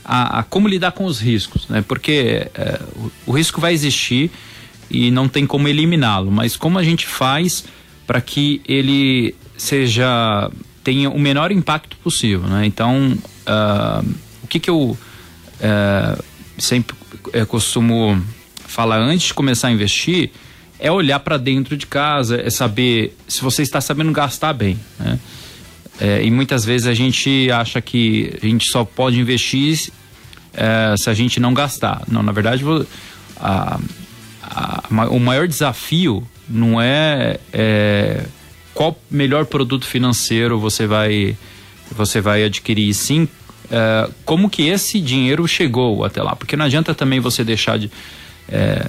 A, 0.04 0.40
a 0.40 0.44
como 0.44 0.68
lidar 0.68 0.92
com 0.94 1.06
os 1.06 1.20
riscos, 1.20 1.68
né? 1.68 1.84
Porque 1.88 2.48
é, 2.56 2.80
o, 2.96 3.12
o, 3.28 3.32
risco 3.32 3.62
vai 3.62 3.74
existir 3.74 4.32
e 4.90 5.12
não 5.12 5.28
tem 5.28 5.46
como 5.46 5.68
eliminá-lo, 5.68 6.32
mas 6.32 6.56
como 6.56 6.80
a 6.80 6.84
gente 6.84 7.06
faz 7.06 7.66
para 8.08 8.22
que 8.22 8.62
ele 8.68 9.36
seja 9.58 10.50
tenha 10.84 11.10
o 11.10 11.20
menor 11.20 11.52
impacto 11.52 11.98
possível, 11.98 12.48
né? 12.48 12.66
Então, 12.66 13.18
uh, 13.48 14.16
o 14.44 14.48
que 14.48 14.60
que 14.60 14.70
eu 14.70 14.96
uh, 14.96 16.24
sempre 16.60 16.96
uh, 17.28 17.46
costumo 17.48 18.22
falar 18.68 19.00
antes 19.00 19.28
de 19.28 19.34
começar 19.34 19.70
a 19.70 19.72
investir 19.72 20.32
é 20.86 20.92
olhar 20.92 21.20
para 21.20 21.36
dentro 21.38 21.76
de 21.76 21.88
casa, 21.88 22.40
é 22.40 22.52
saber 22.52 23.18
se 23.28 23.42
você 23.42 23.64
está 23.64 23.82
sabendo 23.82 24.12
gastar 24.12 24.54
bem, 24.54 24.80
né? 25.00 25.20
É, 26.00 26.24
e 26.24 26.30
muitas 26.30 26.64
vezes 26.64 26.86
a 26.86 26.94
gente 26.94 27.50
acha 27.50 27.82
que 27.82 28.38
a 28.40 28.46
gente 28.46 28.70
só 28.70 28.86
pode 28.86 29.20
investir 29.20 29.92
é, 30.54 30.94
se 30.96 31.10
a 31.10 31.14
gente 31.16 31.40
não 31.40 31.56
gastar. 31.56 32.04
Não, 32.08 32.22
na 32.22 32.32
verdade, 32.32 32.64
a, 33.38 33.80
a, 34.44 34.84
o 35.10 35.20
maior 35.20 35.48
desafio 35.48 36.24
não 36.48 36.80
é, 36.80 37.40
é, 37.52 38.24
qual 38.72 38.96
melhor 39.10 39.48
produto 39.48 39.88
financeiro 39.88 40.60
você 40.60 40.86
vai 40.86 41.36
você 41.98 42.22
vai 42.22 42.44
adquirir, 42.44 42.94
sim 42.94 43.28
é, 43.72 44.08
como 44.24 44.52
que 44.52 44.68
esse 44.68 45.02
dinheiro 45.02 45.48
chegou 45.48 46.06
até 46.06 46.22
lá, 46.22 46.36
porque 46.36 46.56
não 46.56 46.66
adianta 46.66 46.94
também 46.94 47.20
você 47.20 47.44
deixar 47.44 47.80
de 47.80 47.90
é, 48.48 48.86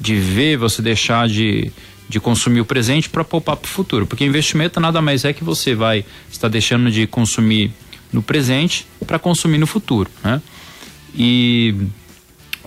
de 0.00 0.16
ver, 0.16 0.56
você 0.56 0.80
deixar 0.80 1.28
de, 1.28 1.70
de 2.08 2.18
consumir 2.18 2.60
o 2.60 2.64
presente 2.64 3.08
para 3.08 3.22
poupar 3.22 3.56
para 3.56 3.66
o 3.66 3.70
futuro. 3.70 4.06
Porque 4.06 4.24
investimento 4.24 4.80
nada 4.80 5.02
mais 5.02 5.24
é 5.24 5.32
que 5.32 5.44
você 5.44 5.74
vai 5.74 6.04
estar 6.30 6.48
deixando 6.48 6.90
de 6.90 7.06
consumir 7.06 7.70
no 8.12 8.22
presente 8.22 8.86
para 9.06 9.18
consumir 9.18 9.58
no 9.58 9.66
futuro, 9.66 10.10
né? 10.24 10.40
E, 11.14 11.74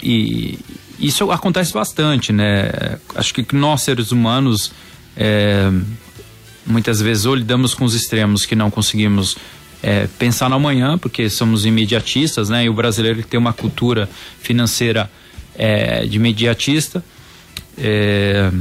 e 0.01 0.59
isso 0.99 1.31
acontece 1.31 1.73
bastante, 1.73 2.31
né? 2.31 2.99
Acho 3.15 3.33
que 3.33 3.55
nós 3.55 3.81
seres 3.81 4.11
humanos 4.11 4.71
é, 5.17 5.71
muitas 6.65 7.01
vezes 7.01 7.25
ou 7.25 7.35
lidamos 7.35 7.73
com 7.73 7.83
os 7.83 7.93
extremos 7.93 8.45
que 8.45 8.55
não 8.55 8.69
conseguimos 8.69 9.35
é, 9.81 10.07
pensar 10.17 10.49
no 10.49 10.55
amanhã, 10.55 10.97
porque 10.97 11.29
somos 11.29 11.65
imediatistas, 11.65 12.49
né? 12.49 12.65
E 12.65 12.69
o 12.69 12.73
brasileiro 12.73 13.21
tem 13.23 13.39
uma 13.39 13.53
cultura 13.53 14.09
financeira 14.39 15.09
é, 15.55 16.05
de 16.05 16.15
imediatista 16.15 17.03
é, 17.77 18.51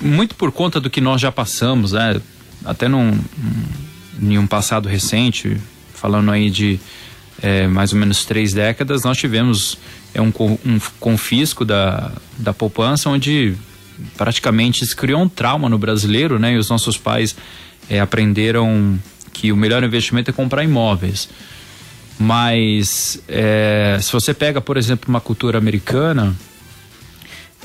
muito 0.00 0.34
por 0.34 0.52
conta 0.52 0.80
do 0.80 0.90
que 0.90 1.00
nós 1.00 1.20
já 1.20 1.30
passamos, 1.30 1.92
né? 1.92 2.20
Até 2.64 2.88
num, 2.88 3.18
em 4.20 4.38
um 4.38 4.46
passado 4.46 4.88
recente, 4.88 5.56
falando 5.94 6.30
aí 6.30 6.50
de 6.50 6.78
é, 7.42 7.66
mais 7.66 7.92
ou 7.92 7.98
menos 7.98 8.24
três 8.24 8.52
décadas, 8.52 9.04
nós 9.04 9.16
tivemos 9.16 9.78
é, 10.14 10.20
um, 10.20 10.32
um 10.64 10.78
confisco 10.98 11.64
da, 11.64 12.12
da 12.38 12.52
poupança, 12.52 13.08
onde 13.08 13.54
praticamente 14.16 14.84
se 14.86 14.94
criou 14.94 15.22
um 15.22 15.28
trauma 15.28 15.68
no 15.68 15.78
brasileiro, 15.78 16.38
né? 16.38 16.52
E 16.52 16.56
os 16.56 16.68
nossos 16.68 16.96
pais 16.96 17.36
é, 17.88 18.00
aprenderam 18.00 18.98
que 19.32 19.52
o 19.52 19.56
melhor 19.56 19.82
investimento 19.82 20.30
é 20.30 20.32
comprar 20.32 20.64
imóveis. 20.64 21.28
Mas 22.18 23.22
é, 23.26 23.98
se 24.00 24.12
você 24.12 24.34
pega, 24.34 24.60
por 24.60 24.76
exemplo, 24.76 25.08
uma 25.08 25.20
cultura 25.20 25.56
americana, 25.56 26.36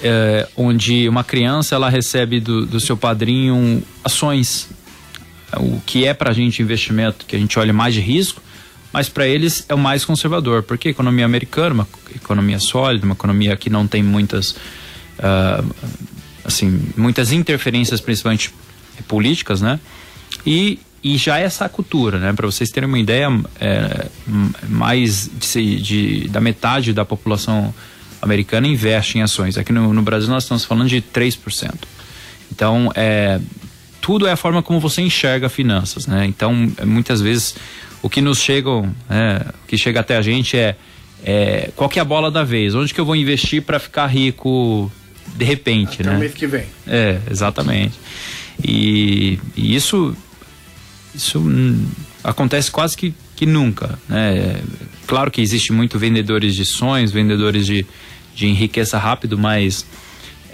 é, 0.03 0.47
onde 0.55 1.07
uma 1.07 1.23
criança 1.23 1.75
ela 1.75 1.89
recebe 1.89 2.39
do, 2.39 2.65
do 2.65 2.79
seu 2.79 2.97
padrinho 2.97 3.83
ações, 4.03 4.69
o 5.57 5.79
que 5.85 6.05
é 6.05 6.13
para 6.13 6.31
a 6.31 6.33
gente 6.33 6.61
investimento 6.61 7.25
que 7.25 7.35
a 7.35 7.39
gente 7.39 7.57
olha 7.57 7.73
mais 7.73 7.93
de 7.93 8.01
risco, 8.01 8.41
mas 8.91 9.09
para 9.09 9.27
eles 9.27 9.65
é 9.67 9.75
o 9.75 9.77
mais 9.77 10.05
conservador, 10.05 10.63
porque 10.63 10.87
a 10.87 10.91
economia 10.91 11.25
americana, 11.25 11.73
uma 11.73 11.87
economia 12.15 12.59
sólida, 12.59 13.05
uma 13.05 13.13
economia 13.13 13.55
que 13.57 13.69
não 13.69 13.85
tem 13.85 14.01
muitas, 14.01 14.51
uh, 14.51 15.75
assim, 16.45 16.81
muitas 16.95 17.31
interferências, 17.33 17.99
principalmente 17.99 18.53
políticas, 19.05 19.59
né? 19.59 19.81
E, 20.45 20.79
e 21.03 21.17
já 21.17 21.37
essa 21.37 21.67
cultura, 21.67 22.19
né? 22.19 22.31
Para 22.31 22.45
vocês 22.45 22.69
terem 22.69 22.87
uma 22.87 22.97
ideia, 22.97 23.27
é, 23.59 24.07
mais 24.69 25.29
de, 25.41 25.81
de, 25.81 26.27
da 26.29 26.39
metade 26.39 26.93
da 26.93 27.03
população 27.03 27.73
americana 28.25 28.67
investe 28.67 29.17
em 29.17 29.22
ações. 29.22 29.58
Aqui 29.58 29.72
no, 29.72 29.94
no 29.94 30.01
Brasil 30.01 30.29
nós 30.29 30.44
estamos 30.44 30.65
falando 30.65 30.89
de 30.89 31.01
3%. 31.01 31.74
Então, 32.51 32.91
é, 32.96 33.39
tudo 34.01 34.27
é 34.27 34.32
a 34.32 34.36
forma 34.36 34.62
como 34.62 34.79
você 34.79 35.01
enxerga 35.01 35.48
finanças, 35.48 36.08
né? 36.08 36.25
Então, 36.25 36.53
muitas 36.86 37.22
vezes 37.22 37.55
o 38.01 38.10
que 38.10 38.22
nos 38.22 38.39
chega, 38.39 38.70
é, 39.10 39.46
o 39.63 39.67
que 39.67 39.77
chega 39.77 40.00
até 40.00 40.17
a 40.17 40.22
gente 40.22 40.58
é, 40.58 40.75
é, 41.24 41.72
qual 41.75 41.89
que 41.89 42.00
é 42.00 42.01
a 42.01 42.05
bola 42.05 42.29
da 42.29 42.44
vez? 42.44 42.75
Onde 42.75 42.94
que 42.94 43.00
eu 43.00 43.05
vou 43.05 43.15
investir 43.15 43.62
para 43.62 43.79
ficar 43.79 44.08
rico 44.08 44.91
de 45.36 45.46
repente, 45.46 46.01
até 46.01 46.10
né? 46.10 46.15
O 46.15 46.20
mês 46.20 46.34
que 46.34 46.48
vem. 46.48 46.65
É, 46.88 47.20
exatamente. 47.29 48.00
E, 48.63 49.39
e 49.55 49.75
isso, 49.75 50.15
isso 51.13 51.44
acontece 52.24 52.72
quase 52.72 52.96
que, 52.96 53.13
que 53.36 53.46
nunca, 53.46 54.00
né? 54.08 54.62
Claro 55.08 55.29
que 55.29 55.41
existe 55.41 55.72
muito 55.72 56.00
vendedores 56.00 56.55
de 56.55 56.65
sonhos, 56.65 57.12
vendedores 57.12 57.65
de 57.65 57.86
de 58.36 58.48
enriqueça 58.48 58.98
rápido, 58.98 59.38
mas 59.38 59.86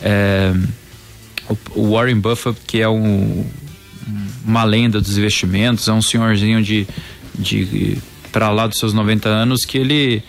é, 0.02 0.54
o, 1.76 1.92
Warren 1.92 2.20
Buffett, 2.20 2.58
que 2.66 2.80
é 2.80 2.88
um, 2.88 3.46
uma 4.46 4.64
lenda 4.64 5.02
dos 5.02 5.18
investimentos, 5.18 5.88
é 5.88 5.92
um 5.94 6.02
senhorzinho 6.02 6.62
de, 6.62 6.88
de 7.38 7.98
para 8.32 8.50
lá 8.50 8.68
dos 8.68 8.78
seus 8.78 8.94
90 8.94 9.28
anos 9.28 9.66
que 9.66 9.78
ele 9.78 10.24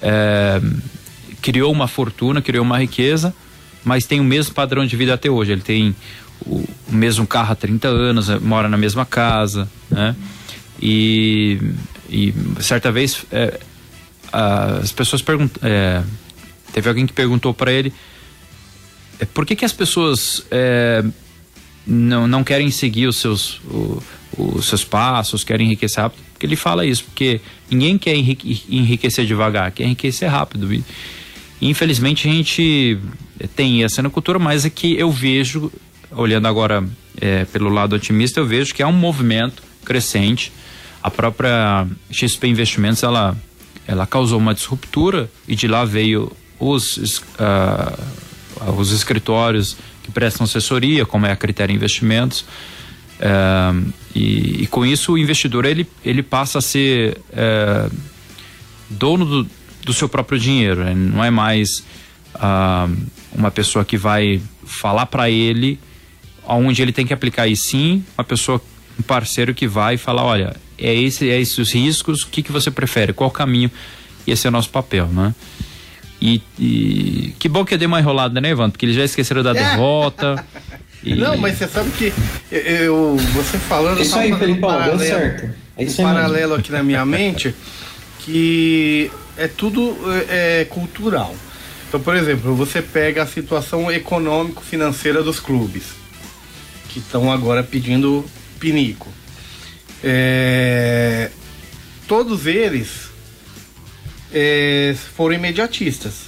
é, 0.00 0.60
criou 1.42 1.70
uma 1.72 1.86
fortuna, 1.86 2.40
criou 2.40 2.64
uma 2.64 2.78
riqueza, 2.78 3.34
mas 3.84 4.06
tem 4.06 4.20
o 4.20 4.24
mesmo 4.24 4.54
padrão 4.54 4.86
de 4.86 4.96
vida 4.96 5.12
até 5.12 5.28
hoje. 5.28 5.52
Ele 5.52 5.60
tem 5.60 5.94
o, 6.46 6.64
mesmo 6.88 7.26
carro 7.26 7.52
há 7.52 7.56
30 7.56 7.88
anos, 7.88 8.28
mora 8.40 8.68
na 8.68 8.76
mesma 8.76 9.04
casa, 9.04 9.68
né? 9.90 10.14
E, 10.80 11.60
e 12.08 12.34
certa 12.60 12.90
vez 12.90 13.24
é, 13.30 13.60
as 14.32 14.90
pessoas 14.90 15.22
perguntam, 15.22 15.62
é, 15.62 16.02
Teve 16.74 16.88
alguém 16.88 17.06
que 17.06 17.12
perguntou 17.12 17.54
para 17.54 17.72
ele 17.72 17.92
é, 19.20 19.24
por 19.24 19.46
que, 19.46 19.54
que 19.54 19.64
as 19.64 19.72
pessoas 19.72 20.44
é, 20.50 21.04
não, 21.86 22.26
não 22.26 22.42
querem 22.42 22.68
seguir 22.70 23.06
os 23.06 23.16
seus, 23.16 23.60
o, 23.70 24.02
os 24.36 24.66
seus 24.66 24.82
passos, 24.82 25.44
querem 25.44 25.66
enriquecer 25.68 26.02
rápido. 26.02 26.20
Porque 26.32 26.46
ele 26.46 26.56
fala 26.56 26.84
isso, 26.84 27.04
porque 27.04 27.40
ninguém 27.70 27.96
quer 27.96 28.16
enriquecer 28.16 29.24
devagar, 29.24 29.70
quer 29.70 29.84
enriquecer 29.84 30.28
rápido. 30.28 30.74
E, 30.74 30.84
infelizmente 31.62 32.28
a 32.28 32.32
gente 32.32 32.98
tem 33.54 33.84
essa 33.84 34.02
cultura, 34.10 34.40
mas 34.40 34.64
é 34.64 34.70
que 34.70 34.98
eu 34.98 35.12
vejo, 35.12 35.72
olhando 36.10 36.48
agora 36.48 36.84
é, 37.20 37.44
pelo 37.44 37.68
lado 37.68 37.94
otimista, 37.94 38.40
eu 38.40 38.46
vejo 38.46 38.74
que 38.74 38.82
é 38.82 38.86
um 38.86 38.92
movimento 38.92 39.62
crescente. 39.84 40.52
A 41.00 41.10
própria 41.10 41.86
XP 42.10 42.48
Investimentos, 42.48 43.02
ela, 43.04 43.36
ela 43.86 44.06
causou 44.06 44.38
uma 44.38 44.54
disruptura 44.54 45.30
e 45.46 45.54
de 45.54 45.68
lá 45.68 45.84
veio 45.84 46.32
os, 46.72 46.96
uh, 46.96 48.72
os 48.76 48.90
escritórios 48.92 49.76
que 50.02 50.10
prestam 50.10 50.44
assessoria, 50.44 51.04
como 51.04 51.26
é 51.26 51.32
a 51.32 51.36
Critério 51.36 51.74
Investimentos. 51.74 52.44
Uh, 53.20 53.92
e, 54.14 54.62
e, 54.62 54.66
com 54.66 54.84
isso 54.84 55.12
o 55.12 55.18
investidor 55.18 55.64
ele, 55.64 55.86
ele 56.04 56.22
passa 56.22 56.58
a 56.58 56.60
ser 56.60 57.18
uh, 57.30 57.94
dono 58.90 59.24
do, 59.24 59.50
do, 59.84 59.92
seu 59.92 60.08
próprio 60.08 60.38
dinheiro, 60.38 60.84
né? 60.84 60.94
não 60.94 61.22
é 61.22 61.30
mais 61.30 61.84
uma 63.32 63.52
pessoa 63.52 63.84
que 63.84 63.96
vai 63.96 64.42
falar 64.66 65.06
para 65.06 65.30
ele 65.30 65.78
aonde 66.44 66.82
ele 66.82 66.92
tem 66.92 67.06
que 67.06 67.14
aplicar 67.14 67.46
e 67.46 67.54
sim 67.54 68.04
uma 68.18 68.24
pessoa 68.24 68.60
um 68.98 69.02
parceiro 69.02 69.54
que 69.54 69.68
vai 69.68 69.96
falar, 69.96 70.24
olha, 70.24 70.56
é 70.76 70.92
esse, 70.92 71.30
é 71.30 71.40
esses 71.40 71.56
os 71.58 71.72
riscos, 71.72 72.22
o 72.22 72.28
que, 72.28 72.42
que 72.42 72.52
você 72.52 72.70
prefere, 72.70 73.12
qual 73.12 73.30
caminho? 73.30 73.70
E 74.26 74.32
esse 74.32 74.46
é 74.46 74.50
o 74.50 74.52
nosso 74.52 74.70
papel, 74.70 75.06
né? 75.06 75.34
E, 76.24 76.40
e 76.58 77.34
que 77.38 77.50
bom 77.50 77.66
que 77.66 77.74
eu 77.74 77.78
dei 77.78 77.86
uma 77.86 78.00
enrolada, 78.00 78.40
né, 78.40 78.48
Evandro? 78.48 78.72
Porque 78.72 78.86
eles 78.86 78.96
já 78.96 79.04
esqueceram 79.04 79.42
da 79.42 79.52
derrota. 79.52 80.42
e... 81.02 81.14
Não, 81.20 81.36
mas 81.36 81.58
você 81.58 81.68
sabe 81.68 81.90
que 81.90 82.14
eu, 82.50 83.14
você 83.34 83.58
falando. 83.58 84.00
Isso 84.00 84.18
aí, 84.18 84.34
Felipe, 84.34 84.58
um 84.58 84.60
paralelo, 84.62 84.96
deu 84.96 85.06
certo. 85.06 85.50
É 85.76 85.84
isso 85.84 86.00
um 86.00 86.04
paralelo 86.06 86.38
mesmo. 86.38 86.54
aqui 86.54 86.72
na 86.72 86.82
minha 86.82 87.04
mente 87.04 87.54
que 88.20 89.10
é 89.36 89.46
tudo 89.46 89.94
é, 90.30 90.60
é, 90.60 90.64
cultural. 90.64 91.36
Então, 91.86 92.00
por 92.00 92.16
exemplo, 92.16 92.54
você 92.54 92.80
pega 92.80 93.22
a 93.22 93.26
situação 93.26 93.92
econômico-financeira 93.92 95.22
dos 95.22 95.38
clubes 95.38 95.92
que 96.88 97.00
estão 97.00 97.30
agora 97.30 97.62
pedindo 97.62 98.24
pinico. 98.58 99.12
É, 100.02 101.30
todos 102.08 102.46
eles 102.46 103.10
é, 104.34 104.94
foram 105.16 105.36
imediatistas. 105.36 106.24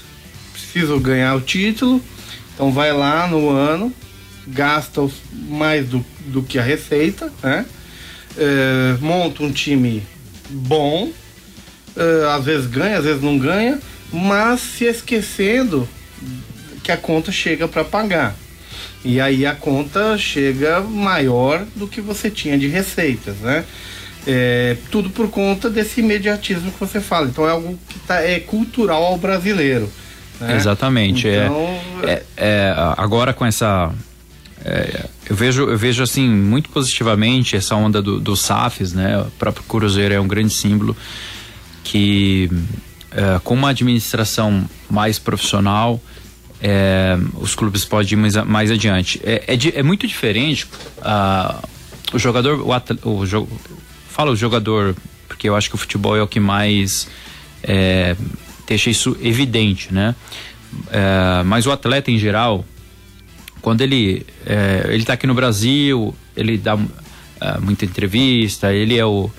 Preciso 0.52 0.98
ganhar 1.00 1.34
o 1.34 1.40
título, 1.40 2.00
então 2.54 2.72
vai 2.72 2.92
lá 2.92 3.26
no 3.26 3.50
ano, 3.50 3.92
gasta 4.46 5.06
mais 5.48 5.88
do, 5.88 6.04
do 6.26 6.42
que 6.42 6.58
a 6.58 6.62
receita, 6.62 7.32
né? 7.42 7.66
É, 8.38 8.96
monta 9.00 9.42
um 9.42 9.50
time 9.50 10.02
bom, 10.48 11.10
é, 11.96 12.34
às 12.34 12.44
vezes 12.44 12.66
ganha, 12.66 12.98
às 12.98 13.04
vezes 13.04 13.22
não 13.22 13.38
ganha, 13.38 13.80
mas 14.12 14.60
se 14.60 14.84
esquecendo 14.84 15.88
que 16.84 16.92
a 16.92 16.96
conta 16.96 17.32
chega 17.32 17.66
para 17.66 17.84
pagar. 17.84 18.36
E 19.04 19.20
aí 19.20 19.46
a 19.46 19.54
conta 19.54 20.16
chega 20.18 20.80
maior 20.80 21.64
do 21.74 21.88
que 21.88 22.00
você 22.00 22.30
tinha 22.30 22.58
de 22.58 22.68
receitas, 22.68 23.36
né? 23.36 23.64
É, 24.26 24.76
tudo 24.90 25.10
por 25.10 25.28
conta 25.28 25.70
desse 25.70 26.00
imediatismo 26.00 26.72
que 26.72 26.80
você 26.80 27.00
fala. 27.00 27.26
Então 27.26 27.46
é 27.46 27.50
algo 27.50 27.78
que 27.88 27.98
tá, 28.00 28.20
é 28.20 28.40
cultural 28.40 29.04
ao 29.04 29.16
brasileiro. 29.16 29.90
Né? 30.40 30.56
Exatamente. 30.56 31.28
É, 31.28 31.46
então, 31.46 31.80
é, 32.02 32.22
é, 32.36 32.74
agora 32.96 33.32
com 33.32 33.46
essa. 33.46 33.92
É, 34.64 35.04
eu, 35.30 35.36
vejo, 35.36 35.62
eu 35.70 35.78
vejo 35.78 36.02
assim 36.02 36.28
muito 36.28 36.70
positivamente 36.70 37.56
essa 37.56 37.76
onda 37.76 38.02
do, 38.02 38.18
do 38.18 38.34
SAFs, 38.34 38.92
né? 38.92 39.18
O 39.18 39.30
próprio 39.38 39.64
Cruzeiro 39.64 40.12
é 40.12 40.20
um 40.20 40.26
grande 40.26 40.52
símbolo 40.52 40.96
que 41.84 42.50
é, 43.12 43.38
com 43.42 43.54
uma 43.54 43.70
administração 43.70 44.68
mais 44.90 45.18
profissional, 45.18 46.00
é, 46.60 47.16
os 47.40 47.54
clubes 47.54 47.84
podem 47.84 48.12
ir 48.12 48.16
mais, 48.16 48.34
mais 48.44 48.70
adiante. 48.70 49.20
É, 49.24 49.44
é, 49.46 49.78
é 49.78 49.82
muito 49.82 50.06
diferente 50.06 50.66
uh, 50.98 51.66
o 52.12 52.18
jogador, 52.18 52.60
o, 52.60 52.72
atleta, 52.72 53.08
o 53.08 53.24
falo 54.16 54.32
o 54.32 54.36
jogador 54.36 54.96
porque 55.28 55.46
eu 55.46 55.54
acho 55.54 55.68
que 55.68 55.74
o 55.74 55.78
futebol 55.78 56.16
é 56.16 56.22
o 56.22 56.26
que 56.26 56.40
mais 56.40 57.06
é, 57.62 58.16
deixa 58.66 58.88
isso 58.88 59.14
evidente, 59.20 59.92
né? 59.92 60.14
É, 60.90 61.42
mas 61.44 61.66
o 61.66 61.70
atleta 61.70 62.10
em 62.10 62.18
geral, 62.18 62.64
quando 63.60 63.82
ele 63.82 64.24
é, 64.46 64.86
ele 64.88 65.02
está 65.02 65.12
aqui 65.12 65.26
no 65.26 65.34
Brasil, 65.34 66.16
ele 66.34 66.56
dá 66.56 66.78
é, 67.40 67.58
muita 67.58 67.84
entrevista, 67.84 68.72
ele 68.72 68.96
é 68.96 69.04
o 69.04 69.30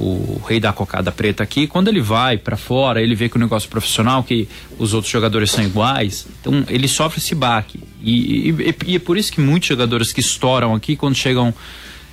o 0.00 0.40
rei 0.46 0.60
da 0.60 0.72
cocada 0.72 1.10
preta 1.10 1.42
aqui, 1.42 1.66
quando 1.66 1.88
ele 1.88 2.00
vai 2.00 2.38
para 2.38 2.56
fora, 2.56 3.02
ele 3.02 3.16
vê 3.16 3.28
que 3.28 3.34
o 3.34 3.40
negócio 3.40 3.68
profissional, 3.68 4.22
que 4.22 4.48
os 4.78 4.94
outros 4.94 5.10
jogadores 5.10 5.50
são 5.50 5.64
iguais, 5.64 6.24
então 6.40 6.64
ele 6.68 6.86
sofre 6.86 7.18
esse 7.18 7.34
baque. 7.34 7.80
E, 8.00 8.50
e, 8.50 8.74
e 8.86 8.94
é 8.94 8.98
por 9.00 9.16
isso 9.16 9.32
que 9.32 9.40
muitos 9.40 9.68
jogadores 9.68 10.12
que 10.12 10.20
estouram 10.20 10.72
aqui, 10.72 10.94
quando 10.94 11.16
chegam 11.16 11.52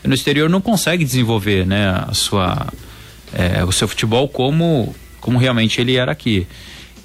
no 0.06 0.14
exterior, 0.14 0.50
não 0.50 0.62
conseguem 0.62 1.06
desenvolver 1.06 1.66
né, 1.66 1.90
a 2.08 2.14
sua, 2.14 2.68
é, 3.34 3.64
o 3.64 3.72
seu 3.72 3.88
futebol 3.88 4.28
como, 4.28 4.96
como 5.20 5.38
realmente 5.38 5.80
ele 5.82 5.96
era 5.96 6.12
aqui. 6.12 6.48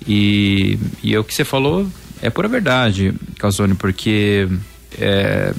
E, 0.06 0.78
e 1.02 1.14
é 1.14 1.18
o 1.18 1.24
que 1.24 1.34
você 1.34 1.44
falou 1.44 1.86
é 2.22 2.28
pura 2.28 2.48
verdade, 2.48 3.14
Calzone, 3.38 3.74
porque. 3.74 4.48
É, 4.98 5.54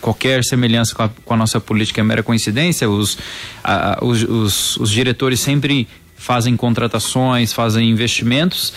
qualquer 0.00 0.42
semelhança 0.42 0.94
com 0.94 1.02
a, 1.02 1.10
com 1.22 1.34
a, 1.34 1.36
nossa 1.36 1.60
política 1.60 2.00
é 2.00 2.04
mera 2.04 2.22
coincidência. 2.22 2.88
Os, 2.88 3.18
a, 3.62 3.98
os, 4.02 4.22
os, 4.22 4.76
os, 4.78 4.90
diretores 4.90 5.38
sempre 5.40 5.86
fazem 6.16 6.56
contratações, 6.56 7.52
fazem 7.52 7.90
investimentos 7.90 8.72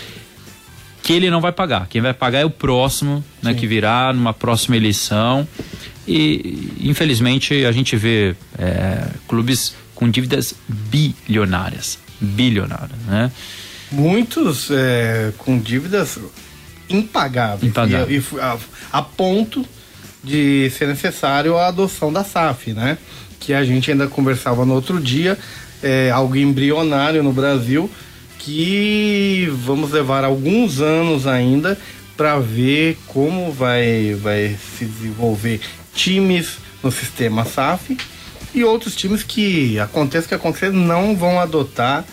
que 1.02 1.14
ele 1.14 1.30
não 1.30 1.40
vai 1.40 1.54
pagar. 1.54 1.88
Quem 1.88 2.02
vai 2.02 2.14
pagar 2.14 2.40
é 2.40 2.46
o 2.46 2.50
próximo, 2.50 3.24
né, 3.42 3.54
que 3.54 3.66
virá 3.66 4.12
numa 4.12 4.34
próxima 4.34 4.76
eleição. 4.76 5.48
E 6.08 6.74
infelizmente 6.82 7.66
a 7.66 7.72
gente 7.72 7.96
vê 7.96 8.36
é, 8.58 9.08
clubes 9.28 9.76
com 9.96 10.10
dívidas 10.10 10.54
bilionárias, 10.68 11.98
bilionárias, 12.20 13.00
né? 13.08 13.32
Muitos 13.92 14.70
é, 14.72 15.32
com 15.38 15.58
dívidas 15.60 16.18
impagáveis. 16.90 17.64
impagáveis. 17.72 18.26
E, 18.32 18.36
e 18.36 18.40
a, 18.40 18.58
a 18.92 19.02
ponto 19.02 19.66
de 20.24 20.70
ser 20.72 20.88
necessário 20.88 21.58
a 21.58 21.68
adoção 21.68 22.12
da 22.12 22.24
SAF, 22.24 22.74
né? 22.74 22.98
Que 23.40 23.54
a 23.54 23.64
gente 23.64 23.92
ainda 23.92 24.08
conversava 24.08 24.66
no 24.66 24.74
outro 24.74 25.00
dia, 25.00 25.38
é 25.82 26.10
algo 26.10 26.36
embrionário 26.36 27.22
no 27.22 27.34
Brasil, 27.34 27.90
que 28.40 29.48
vamos 29.52 29.92
levar 29.92 30.24
alguns 30.24 30.82
anos 30.82 31.28
ainda 31.28 31.78
para 32.16 32.40
ver 32.40 32.98
como 33.08 33.52
vai, 33.52 34.16
vai 34.16 34.58
se 34.78 34.86
desenvolver 34.86 35.62
times 35.94 36.58
no 36.82 36.92
sistema 36.92 37.46
SAF 37.46 37.98
e 38.54 38.64
outros 38.64 38.96
times 38.96 39.24
que 39.24 39.80
aconteça 39.80 40.28
que 40.28 40.36
aconteça 40.36 40.72
não 40.72 41.16
vão 41.16 41.40
adotar 41.40 42.06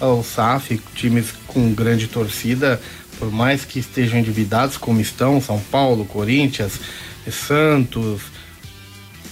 o 0.00 0.22
SAF, 0.22 0.80
times 0.94 1.32
com 1.46 1.72
grande 1.72 2.08
torcida, 2.08 2.80
por 3.18 3.30
mais 3.30 3.64
que 3.64 3.78
estejam 3.78 4.18
endividados 4.18 4.76
como 4.76 5.00
estão, 5.00 5.40
São 5.40 5.60
Paulo, 5.60 6.04
Corinthians, 6.04 6.80
Santos, 7.30 8.22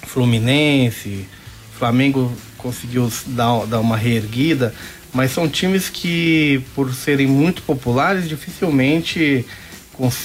Fluminense, 0.02 1.26
Flamengo 1.76 2.32
conseguiu 2.56 3.10
dar, 3.28 3.66
dar 3.66 3.80
uma 3.80 3.96
reerguida, 3.96 4.74
mas 5.12 5.32
são 5.32 5.48
times 5.48 5.88
que, 5.88 6.62
por 6.74 6.92
serem 6.92 7.26
muito 7.26 7.62
populares, 7.62 8.28
dificilmente 8.28 9.44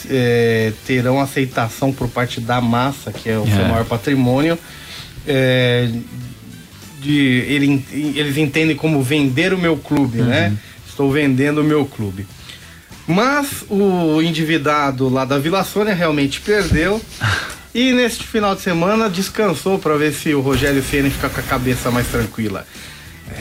é, 0.09 0.71
terão 0.85 1.19
aceitação 1.19 1.91
por 1.91 2.07
parte 2.07 2.39
da 2.39 2.61
massa, 2.61 3.11
que 3.11 3.29
é 3.29 3.37
o 3.37 3.43
é. 3.43 3.51
seu 3.51 3.65
maior 3.65 3.85
patrimônio. 3.85 4.57
É, 5.27 5.89
de, 6.99 7.17
ele, 7.47 7.85
eles 7.91 8.37
entendem 8.37 8.75
como 8.75 9.01
vender 9.01 9.53
o 9.53 9.57
meu 9.57 9.77
clube, 9.77 10.19
né? 10.19 10.23
uhum. 10.23 10.29
né? 10.29 10.57
Estou 10.87 11.11
vendendo 11.11 11.61
o 11.61 11.63
meu 11.63 11.85
clube. 11.85 12.25
Mas 13.07 13.63
o 13.69 14.21
endividado 14.21 15.09
lá 15.09 15.25
da 15.25 15.37
Vila 15.37 15.63
Sônia 15.63 15.93
realmente 15.93 16.41
perdeu. 16.41 17.01
E 17.75 17.91
neste 17.91 18.25
final 18.25 18.55
de 18.55 18.61
semana 18.61 19.09
descansou 19.09 19.77
para 19.77 19.97
ver 19.97 20.13
se 20.13 20.33
o 20.33 20.39
Rogério 20.39 20.81
Ceni 20.81 21.09
fica 21.09 21.27
com 21.27 21.41
a 21.41 21.43
cabeça 21.43 21.91
mais 21.91 22.07
tranquila. 22.07 22.65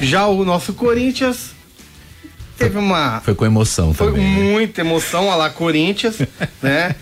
Já 0.00 0.26
o 0.26 0.44
nosso 0.44 0.72
Corinthians 0.72 1.52
teve 2.56 2.78
uma. 2.78 3.20
Foi 3.20 3.34
com 3.34 3.44
emoção 3.44 3.92
foi 3.94 4.08
também. 4.08 4.22
Foi 4.22 4.44
né? 4.44 4.50
muita 4.50 4.80
emoção 4.80 5.30
a 5.30 5.36
lá 5.36 5.50
Corinthians, 5.50 6.18
né? 6.62 6.94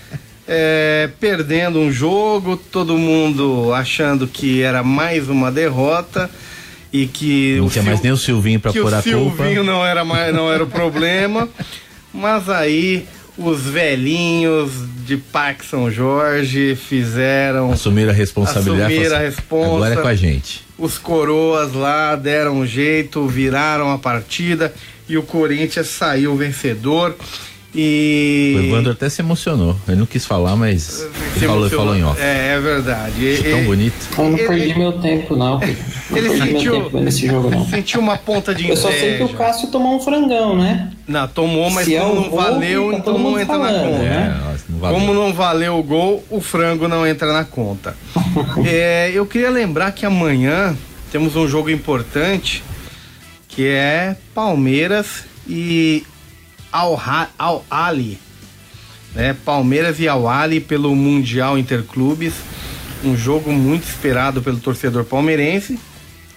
É, 0.47 1.09
perdendo 1.21 1.79
um 1.79 1.93
jogo, 1.93 2.57
todo 2.57 2.99
mundo 2.99 3.73
achando 3.73 4.27
que 4.27 4.61
era 4.61 4.83
mais 4.83 5.29
uma 5.29 5.53
derrota 5.53 6.29
e 6.93 7.07
que 7.07 7.57
não 7.59 7.69
tinha 7.69 7.85
mais 7.85 8.03
nem 8.03 8.13
o 8.13 8.17
Silvinho 8.17 8.61
para 8.61 8.73
pôr 8.73 8.93
a 8.93 9.03
culpa. 9.03 9.19
O 9.19 9.37
Silvinho 9.37 9.65
não 9.65 9.85
era 9.87 10.05
mais, 10.05 10.35
não 10.35 10.53
era 10.53 10.63
o 10.65 10.67
problema, 10.69 11.49
mas 12.13 12.49
aí 12.51 13.07
os 13.39 13.63
velhinhos 13.63 14.71
de 15.07 15.17
Parque 15.17 15.65
São 15.65 15.91
Jorge 15.91 16.77
fizeram. 16.77 17.73
Assumiram 17.73 18.11
a 18.11 18.15
responsabilidade. 18.15 18.93
Assumiram 18.93 19.15
a 19.15 19.19
assim, 19.19 19.27
responsa. 19.27 19.77
Agora 19.77 19.95
é 19.95 19.97
com 19.97 20.09
a 20.09 20.15
gente. 20.15 20.65
Os 20.77 20.99
coroas 20.99 21.73
lá 21.73 22.15
deram 22.17 22.59
um 22.59 22.67
jeito, 22.67 23.27
viraram 23.27 23.91
a 23.91 23.99
partida 23.99 24.75
e 25.09 25.17
o 25.17 25.23
Corinthians 25.23 25.89
saiu 25.89 26.37
vencedor. 26.37 27.17
E... 27.75 28.55
O 28.55 28.67
Evandro 28.67 28.93
até 28.93 29.09
se 29.09 29.23
emocionou. 29.23 29.75
Ele 29.89 29.97
não 29.97 30.05
quis 30.05 30.27
falar, 30.27 30.55
mas 30.57 31.09
ele 31.37 31.47
falou, 31.47 31.71
falou 31.71 31.97
em 31.97 32.05
off. 32.05 32.21
É, 32.21 32.55
é 32.55 32.61
verdade. 32.61 33.43
Tão 33.51 33.65
bonito. 33.65 33.95
Eu 34.19 34.25
não 34.25 34.37
perdi 34.37 34.65
ele, 34.65 34.75
meu 34.75 34.93
tempo, 35.01 35.35
não. 35.35 35.59
Ele 35.63 36.39
sentiu, 36.39 36.91
nesse 37.01 37.27
jogo, 37.27 37.51
não. 37.51 37.65
sentiu 37.71 38.01
uma 38.01 38.19
ponta 38.19 38.55
de 38.55 38.65
inveja. 38.65 38.79
Eu 38.79 38.83
só 38.83 38.91
sei 38.91 39.17
que 39.17 39.23
o 39.23 39.29
Cássio 39.31 39.69
tomou 39.69 39.97
um 39.97 40.01
frangão, 40.01 40.55
né? 40.57 40.91
Não, 41.09 41.27
tomou, 41.27 41.71
mas 41.71 41.87
Se 41.87 41.97
como 41.97 42.13
é 42.13 42.15
não 42.15 42.29
gol, 42.29 42.39
valeu, 42.39 42.93
então 42.93 43.19
não 43.19 43.41
entra 43.41 43.57
falando, 43.57 43.75
na 43.75 43.89
conta. 43.89 44.05
É, 44.05 44.35
não 44.69 44.79
valeu. 44.79 45.01
Como 45.01 45.15
não 45.15 45.33
valeu 45.33 45.79
o 45.79 45.83
gol, 45.83 46.25
o 46.29 46.41
frango 46.43 46.87
não 46.87 47.07
entra 47.07 47.33
na 47.33 47.45
conta. 47.45 47.97
é, 48.69 49.11
eu 49.15 49.25
queria 49.25 49.51
lembrar 49.51 49.93
que 49.93 50.05
amanhã 50.05 50.77
temos 51.11 51.37
um 51.37 51.49
jogo 51.49 51.71
importante 51.71 52.63
que 53.55 53.69
é 53.69 54.17
Palmeiras 54.35 55.25
e 55.47 56.05
Al, 56.73 57.65
Ali, 57.71 58.19
né? 59.15 59.37
Palmeiras 59.45 60.01
e 60.01 60.09
Al 60.09 60.29
Ali 60.29 60.61
pelo 60.61 60.95
Mundial 60.97 61.59
Interclubes. 61.59 62.35
um 63.05 63.17
jogo 63.17 63.53
muito 63.53 63.85
esperado 63.85 64.41
pelo 64.43 64.59
torcedor 64.59 65.05
palmeirense. 65.05 65.79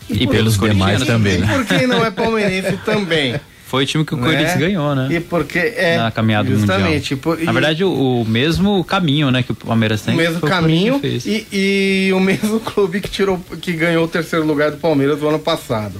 E, 0.10 0.24
e 0.24 0.28
pelos 0.28 0.58
demais 0.58 1.04
também, 1.04 1.40
né? 1.40 1.48
E 1.48 1.56
por 1.56 1.66
quem 1.66 1.88
não 1.88 2.06
é 2.06 2.12
palmeirense 2.12 2.78
também. 2.86 3.40
Foi 3.66 3.84
o 3.84 3.88
time 3.88 4.06
que 4.06 4.14
o 4.14 4.18
Corinthians 4.18 4.54
né? 4.54 4.60
ganhou, 4.60 4.94
né? 4.94 5.08
E 5.10 5.20
porque 5.20 5.58
é 5.58 5.98
na 5.98 6.12
caminhada 6.12 6.48
justamente, 6.48 7.16
mundial. 7.16 7.46
Na 7.46 7.52
verdade, 7.52 7.84
o, 7.84 8.22
o, 8.22 8.26
mesmo 8.26 8.84
caminho, 8.84 9.32
né, 9.32 9.42
que 9.42 9.52
o 9.52 9.56
Palmeiras 9.56 10.02
tem. 10.04 10.14
O 10.14 10.18
mesmo 10.18 10.40
caminho 10.42 10.98
o 10.98 11.06
e, 11.06 11.48
e, 11.52 12.14
o 12.14 12.20
mesmo 12.20 12.60
clube 12.64 13.02
que 13.02 13.10
tirou, 13.10 13.40
que 13.60 13.74
ganhou 13.74 14.06
o 14.06 14.08
terceiro 14.08 14.46
lugar 14.46 14.70
do 14.70 14.78
Palmeiras 14.78 15.20
no 15.20 15.30
ano 15.30 15.40
passado. 15.40 15.96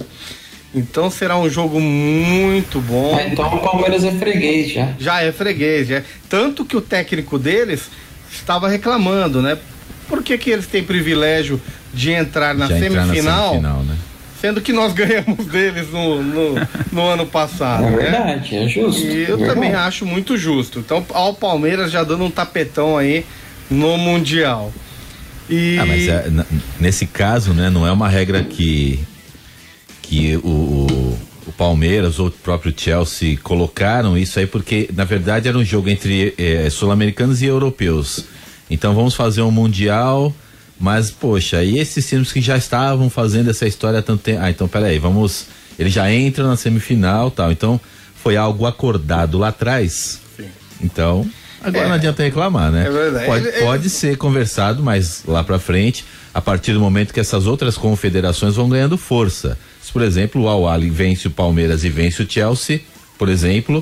Então 0.76 1.10
será 1.10 1.40
um 1.40 1.50
jogo 1.50 1.80
muito 1.80 2.82
bom. 2.82 3.18
É, 3.18 3.30
então 3.30 3.46
o 3.48 3.60
Palmeiras 3.62 4.04
é 4.04 4.12
freguês 4.12 4.74
já. 4.74 4.94
Já 5.00 5.22
é 5.22 5.32
freguês, 5.32 5.88
já. 5.88 6.04
Tanto 6.28 6.66
que 6.66 6.76
o 6.76 6.82
técnico 6.82 7.40
deles 7.40 7.90
estava 8.30 8.68
reclamando, 8.68 9.42
né? 9.42 9.58
Por 10.10 10.22
que, 10.22 10.38
que 10.38 10.50
eles 10.50 10.68
têm 10.68 10.84
privilégio 10.84 11.62
de 11.94 12.12
entrar 12.12 12.54
na, 12.54 12.68
semifinal, 12.68 13.06
entrar 13.06 13.06
na 13.06 13.48
semifinal, 13.48 13.84
né? 13.84 13.96
Sendo 14.42 14.60
que 14.60 14.74
nós 14.74 14.92
ganhamos 14.94 15.46
deles 15.46 15.90
no, 15.92 16.22
no, 16.22 16.68
no 16.92 17.08
ano 17.08 17.26
passado. 17.26 17.86
É 17.86 17.92
né? 17.92 17.98
verdade, 17.98 18.56
é 18.58 18.68
justo. 18.68 19.02
E 19.02 19.30
eu 19.30 19.42
é 19.46 19.48
também 19.48 19.74
acho 19.74 20.06
muito 20.06 20.38
justo. 20.38 20.80
Então, 20.80 21.06
ao 21.14 21.34
Palmeiras 21.34 21.90
já 21.90 22.04
dando 22.04 22.26
um 22.26 22.30
tapetão 22.30 22.98
aí 22.98 23.26
no 23.72 23.98
Mundial. 23.98 24.74
E... 25.50 25.78
Ah, 25.80 25.86
mas 25.86 26.08
é, 26.10 26.26
nesse 26.82 27.06
caso, 27.06 27.54
né, 27.54 27.70
não 27.70 27.88
é 27.88 27.92
uma 27.92 28.10
regra 28.10 28.44
que 28.44 29.00
que 30.08 30.38
o, 30.38 30.48
o, 30.48 31.20
o, 31.48 31.52
Palmeiras 31.54 32.20
ou 32.20 32.28
o 32.28 32.32
próprio 32.32 32.74
Chelsea 32.76 33.38
colocaram 33.38 34.18
isso 34.18 34.40
aí 34.40 34.46
porque 34.46 34.90
na 34.94 35.04
verdade 35.04 35.48
era 35.48 35.58
um 35.58 35.64
jogo 35.64 35.90
entre 35.90 36.34
é, 36.38 36.70
sul-americanos 36.70 37.42
e 37.42 37.46
europeus. 37.46 38.26
Então 38.70 38.94
vamos 38.94 39.14
fazer 39.16 39.42
um 39.42 39.52
mundial, 39.52 40.34
mas 40.80 41.12
poxa, 41.12 41.64
e 41.64 41.80
esses 41.80 42.08
times 42.08 42.32
que 42.32 42.42
já 42.42 42.58
estavam 42.58 43.10
fazendo 43.10 43.50
essa 43.50 43.68
história 43.68 44.00
há 44.00 44.02
tanto 44.02 44.24
tempo, 44.24 44.40
ah, 44.42 44.50
então 44.50 44.68
peraí, 44.68 45.00
vamos, 45.00 45.48
ele 45.78 45.90
já 45.90 46.12
entra 46.12 46.44
na 46.46 46.56
semifinal, 46.56 47.32
tal. 47.32 47.52
Então 47.52 47.80
foi 48.24 48.38
algo 48.38 48.66
acordado 48.66 49.38
lá 49.38 49.50
atrás. 49.50 50.20
Sim. 50.38 50.48
Então 50.82 51.30
Agora 51.66 51.86
é, 51.86 51.88
não 51.88 51.96
adianta 51.96 52.22
reclamar, 52.22 52.72
né? 52.72 52.86
É 52.86 52.92
verdade. 52.92 53.26
Pode, 53.26 53.52
pode 53.60 53.90
ser 53.90 54.18
conversado, 54.18 54.84
mas 54.84 55.24
lá 55.28 55.44
para 55.44 55.58
frente, 55.58 56.06
a 56.32 56.40
partir 56.40 56.74
do 56.74 56.80
momento 56.80 57.12
que 57.12 57.20
essas 57.20 57.48
outras 57.48 57.76
confederações 57.76 58.56
vão 58.56 58.70
ganhando 58.70 58.98
força. 58.98 59.58
Por 59.96 60.02
exemplo, 60.02 60.42
o 60.42 60.68
al 60.68 60.82
vence 60.82 61.30
o 61.30 61.32
Palmeiras 61.32 61.86
e 61.86 61.90
vence 61.90 62.22
o 62.22 62.30
Chelsea, 62.30 62.82
por 63.18 63.30
exemplo, 63.30 63.82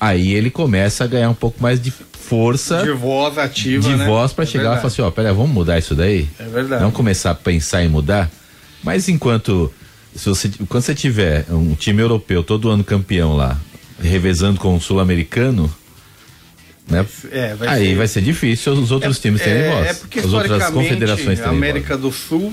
aí 0.00 0.34
ele 0.34 0.50
começa 0.50 1.04
a 1.04 1.06
ganhar 1.06 1.30
um 1.30 1.34
pouco 1.34 1.62
mais 1.62 1.80
de 1.80 1.92
força. 1.92 2.82
De 2.82 2.90
voz 2.90 3.38
ativa. 3.38 3.88
De 3.88 3.94
né? 3.94 4.04
voz 4.04 4.32
para 4.32 4.42
é 4.42 4.46
chegar 4.48 4.62
verdade. 4.62 4.78
e 4.78 4.82
falar 4.82 4.92
assim: 4.92 5.02
ó, 5.02 5.10
peraí, 5.12 5.32
vamos 5.32 5.52
mudar 5.52 5.78
isso 5.78 5.94
daí? 5.94 6.28
É 6.40 6.42
verdade. 6.42 6.80
Vamos 6.80 6.96
começar 6.96 7.30
a 7.30 7.34
pensar 7.36 7.84
em 7.84 7.88
mudar? 7.88 8.28
Mas 8.82 9.08
enquanto. 9.08 9.72
Se 10.12 10.28
você, 10.28 10.50
quando 10.68 10.82
você 10.82 10.92
tiver 10.92 11.46
um 11.48 11.76
time 11.76 12.02
europeu 12.02 12.42
todo 12.42 12.68
ano 12.68 12.82
campeão 12.82 13.36
lá, 13.36 13.56
revezando 14.02 14.58
com 14.58 14.74
o 14.74 14.80
sul-americano, 14.80 15.72
né? 16.88 17.06
É, 17.30 17.54
vai 17.54 17.68
aí 17.68 17.86
ser... 17.90 17.94
vai 17.94 18.08
ser 18.08 18.22
difícil 18.22 18.72
os 18.72 18.90
outros 18.90 19.18
é, 19.18 19.20
times 19.20 19.40
terem 19.40 19.62
é, 19.62 19.70
voz. 19.70 19.86
É 19.86 19.94
porque 19.94 20.18
as 20.18 20.32
outras 20.32 20.68
confederações 20.70 21.38
terem 21.38 21.54
América 21.56 21.96
voz. 21.96 22.00
do 22.00 22.10
Sul 22.10 22.52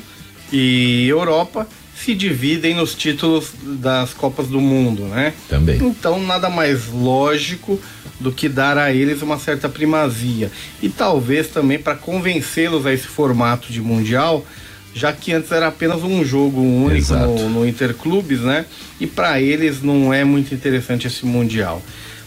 e 0.54 1.08
Europa 1.10 1.68
se 1.96 2.16
dividem 2.16 2.76
nos 2.76 2.96
títulos 2.96 3.52
das 3.64 4.14
Copas 4.14 4.48
do 4.48 4.60
Mundo, 4.60 5.04
né? 5.04 5.34
Também. 5.48 5.78
Então 5.78 6.22
nada 6.22 6.50
mais 6.50 6.88
lógico 6.88 7.80
do 8.20 8.32
que 8.32 8.48
dar 8.48 8.78
a 8.78 8.92
eles 8.92 9.22
uma 9.22 9.38
certa 9.38 9.68
primazia 9.68 10.52
e 10.82 10.90
talvez 10.90 11.48
também 11.48 11.80
para 11.80 11.96
convencê-los 11.96 12.86
a 12.86 12.94
esse 12.94 13.08
formato 13.08 13.72
de 13.72 13.82
mundial, 13.82 14.46
já 14.94 15.12
que 15.14 15.34
antes 15.34 15.52
era 15.52 15.68
apenas 15.68 16.04
um 16.04 16.24
jogo 16.24 16.62
único 16.62 17.14
no, 17.14 17.50
no 17.50 17.68
interclubes, 17.68 18.42
né? 18.42 18.66
E 19.00 19.08
para 19.08 19.42
eles 19.42 19.82
não 19.82 20.14
é 20.14 20.24
muito 20.24 20.54
interessante 20.54 21.08
esse 21.08 21.26
mundial. 21.26 21.82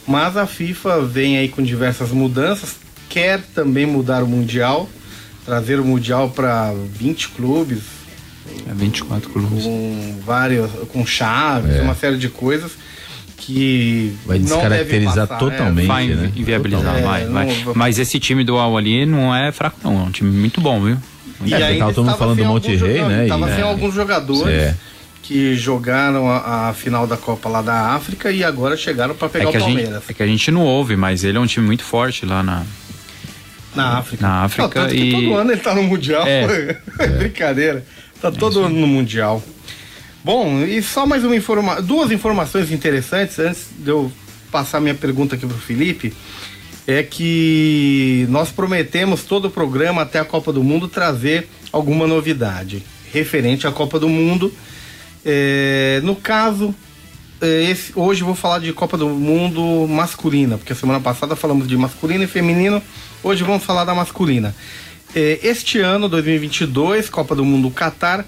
Mas 0.07 0.37
a 0.37 0.47
FIFA 0.47 1.03
vem 1.03 1.39
aí 1.39 1.49
com 1.49 1.63
diversas 1.63 2.11
mudanças, 2.11 2.77
quer 3.09 3.41
também 3.55 3.87
mudar 3.87 4.23
o 4.23 4.27
mundial, 4.27 4.89
trazer 5.45 5.81
o 5.81 5.85
mundial 5.85 6.31
para 6.31 6.73
20 6.73 7.31
clubes, 7.31 7.79
é 8.69 8.75
24 8.75 9.31
clubes. 9.31 9.65
Com 9.65 10.21
vários, 10.25 10.71
com 10.93 11.05
chaves, 11.07 11.77
é. 11.77 11.83
uma 11.83 11.95
série 11.95 12.17
de 12.17 12.29
coisas 12.29 12.73
que 13.37 14.17
vai 14.25 14.39
descaracterizar 14.39 15.27
passar, 15.27 15.39
totalmente, 15.39 15.85
é, 15.85 15.89
vai 15.89 16.07
né? 16.07 16.33
inviabilizar, 16.35 17.03
vai, 17.03 17.27
vai. 17.27 17.49
Mas 17.75 17.99
esse 17.99 18.19
time 18.19 18.43
do 18.43 18.57
Al 18.57 18.77
ali 18.77 19.05
não 19.05 19.35
é 19.35 19.53
fraco 19.53 19.79
não, 19.85 20.01
é 20.01 20.03
um 20.05 20.11
time 20.11 20.31
muito 20.31 20.61
bom, 20.61 20.81
viu? 20.81 20.97
E 21.45 21.53
é, 21.53 21.63
aí 21.63 21.79
todo 21.79 22.05
mundo 22.05 22.17
falando 22.17 22.39
do 22.39 22.45
Monte 22.45 22.75
Rei, 22.75 23.03
né? 23.03 23.27
Tava 23.29 23.51
e, 23.51 23.55
sem 23.55 23.61
é. 23.61 23.67
alguns 23.67 23.95
jogadores 23.95 24.47
é. 24.47 24.75
que 25.23 25.55
jogaram 25.57 26.31
a, 26.31 26.71
a, 26.71 26.73
final 26.73 27.07
da 27.07 27.17
Copa 27.17 27.49
lá 27.49 27.61
da 27.61 27.95
África 27.95 28.31
e 28.31 28.43
agora 28.43 28.77
chegaram 28.77 29.15
para 29.15 29.29
pegar 29.29 29.47
é 29.47 29.49
o 29.49 29.53
Palmeiras. 29.53 29.95
Gente, 29.95 30.11
é 30.11 30.15
que 30.15 30.23
a 30.23 30.27
gente 30.27 30.51
não 30.51 30.63
ouve, 30.63 30.97
mas 30.97 31.23
ele 31.23 31.37
é 31.37 31.41
um 31.41 31.47
time 31.47 31.67
muito 31.67 31.83
forte 31.83 32.25
lá 32.25 32.43
na 32.43 32.63
na 33.75 33.99
África. 33.99 34.27
Na 34.27 34.43
África 34.45 34.83
não, 34.83 34.95
e 34.95 35.11
todo 35.11 35.35
ano 35.35 35.53
ele 35.53 35.61
tá 35.61 35.75
no 35.75 35.83
mundial. 35.83 36.25
É. 36.27 36.79
Brincadeira. 37.19 37.85
Tá 38.25 38.33
todo 38.33 38.61
ano 38.61 38.81
no 38.81 38.87
Mundial. 38.87 39.43
Bom, 40.25 40.63
e 40.65 40.83
só 40.83 41.05
mais 41.07 41.23
uma 41.25 41.37
informação, 41.37 41.85
duas 41.85 42.11
informações 42.11 42.73
interessantes 42.73 43.39
antes 43.39 43.67
de 43.79 43.91
eu 43.91 44.11
passar 44.51 44.81
minha 44.81 44.95
pergunta 44.95 45.35
aqui 45.35 45.47
pro 45.47 45.59
Felipe. 45.59 46.11
É 46.87 47.03
que 47.03 48.27
nós 48.31 48.51
prometemos 48.51 49.25
todo 49.25 49.49
o 49.49 49.51
programa 49.51 50.01
até 50.01 50.19
a 50.19 50.25
Copa 50.25 50.55
do 50.55 50.65
Mundo 50.65 50.89
trazer 50.89 51.51
alguma 51.71 52.07
novidade 52.07 52.83
referente 53.13 53.67
à 53.67 53.71
Copa 53.71 54.01
do 54.01 54.09
Mundo. 54.09 54.51
É, 55.23 56.01
no 56.03 56.17
caso, 56.17 56.75
é, 57.43 57.65
esse, 57.65 57.93
hoje 57.95 58.25
vou 58.25 58.35
falar 58.35 58.59
de 58.59 58.73
Copa 58.73 58.97
do 58.97 59.11
Mundo 59.11 59.87
masculina, 59.87 60.57
porque 60.57 60.73
a 60.73 60.77
semana 60.77 60.99
passada 60.99 61.37
falamos 61.37 61.69
de 61.69 61.77
masculino 61.77 62.25
e 62.25 62.27
feminino, 62.27 62.83
hoje 63.23 63.45
vamos 63.45 63.65
falar 63.65 63.85
da 63.85 63.95
masculina. 63.95 64.55
É, 65.15 65.39
este 65.43 65.79
ano, 65.79 66.09
2022, 66.09 67.09
Copa 67.09 67.37
do 67.37 67.45
Mundo 67.45 67.71
Qatar, 67.71 68.25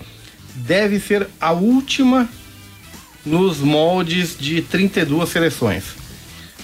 deve 0.54 1.00
ser 1.00 1.26
a 1.40 1.50
última 1.50 2.28
nos 3.24 3.58
moldes 3.58 4.36
de 4.38 4.62
32 4.62 5.28
seleções. 5.28 5.84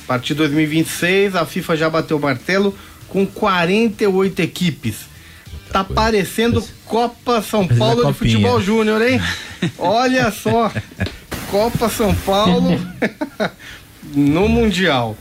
A 0.05 0.07
partir 0.07 0.29
de 0.29 0.35
2026, 0.35 1.35
a 1.35 1.45
FIFA 1.45 1.77
já 1.77 1.91
bateu 1.91 2.17
o 2.17 2.21
martelo 2.21 2.77
com 3.09 3.27
48 3.27 4.41
equipes. 4.41 5.13
Tá 5.73 5.83
parecendo 5.83 6.63
Copa 6.85 7.43
São 7.43 7.63
é 7.63 7.75
Paulo 7.75 8.07
de 8.07 8.13
Futebol 8.13 8.61
Júnior, 8.61 9.03
hein? 9.03 9.21
Olha 9.79 10.31
só, 10.31 10.71
Copa 11.51 11.89
São 11.89 12.15
Paulo 12.15 12.79
no 14.15 14.49
Mundial. 14.49 15.17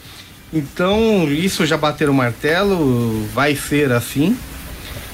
Então, 0.53 1.31
isso 1.31 1.65
já 1.65 1.77
bateram 1.77 2.11
o 2.11 2.15
martelo, 2.15 3.25
vai 3.33 3.55
ser 3.55 3.91
assim. 3.91 4.37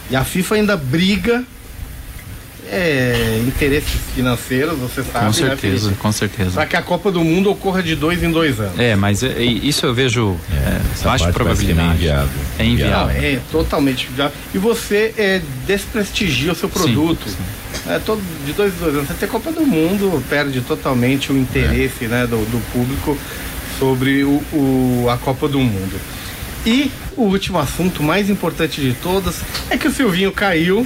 E 0.10 0.16
a 0.16 0.24
FIFA 0.24 0.56
ainda 0.56 0.78
briga 0.78 1.44
é, 2.72 3.42
interesses 3.48 4.00
financeiros, 4.14 4.78
você 4.78 5.04
sabe, 5.04 5.20
Com 5.20 5.42
né, 5.42 5.50
certeza, 5.50 5.90
né, 5.90 5.98
com 6.00 6.12
certeza. 6.12 6.52
Para 6.52 6.66
que 6.66 6.76
a 6.76 6.82
Copa 6.82 7.12
do 7.12 7.24
Mundo 7.24 7.50
ocorra 7.50 7.82
de 7.82 7.96
dois 7.96 8.22
em 8.24 8.32
dois 8.32 8.60
anos. 8.60 8.78
É, 8.80 8.96
mas 8.96 9.24
é, 9.24 9.42
isso 9.42 9.86
eu 9.86 9.94
vejo 9.94 10.36
é, 10.52 11.04
baixa 11.04 11.32
probabilidade. 11.32 11.96
Inviável. 11.96 12.42
É 12.60 12.66
inviável. 12.66 13.22
Não, 13.22 13.28
é 13.28 13.40
totalmente 13.52 14.08
inviável. 14.08 14.36
E 14.54 14.58
você 14.58 15.14
é, 15.18 15.42
desprestigia 15.66 16.52
o 16.52 16.56
seu 16.56 16.70
produto. 16.70 17.24
Sim, 17.26 17.36
sim. 17.36 17.92
É, 17.92 18.00
todo, 18.00 18.22
de 18.46 18.54
dois 18.54 18.74
em 18.74 18.78
dois 18.78 18.96
anos. 18.96 19.08
Você 19.08 19.14
tem 19.14 19.30
Copa 19.30 19.52
do 19.52 19.66
Mundo, 19.66 20.24
perde 20.30 20.62
totalmente 20.62 21.32
o 21.32 21.38
interesse 21.38 22.06
é. 22.06 22.08
né, 22.08 22.28
do, 22.28 22.38
do 22.38 22.62
público 22.72 23.18
sobre 23.80 24.24
o, 24.24 24.42
o, 24.52 25.08
a 25.10 25.18
Copa 25.18 25.48
do 25.48 25.60
Mundo. 25.60 26.00
E 26.68 26.92
o 27.16 27.22
último 27.22 27.58
assunto, 27.58 28.04
mais 28.04 28.30
importante 28.30 28.82
de 28.82 28.94
todos, 28.94 29.38
é 29.70 29.78
que 29.78 29.88
o 29.88 29.92
Silvinho 29.92 30.34
caiu. 30.34 30.86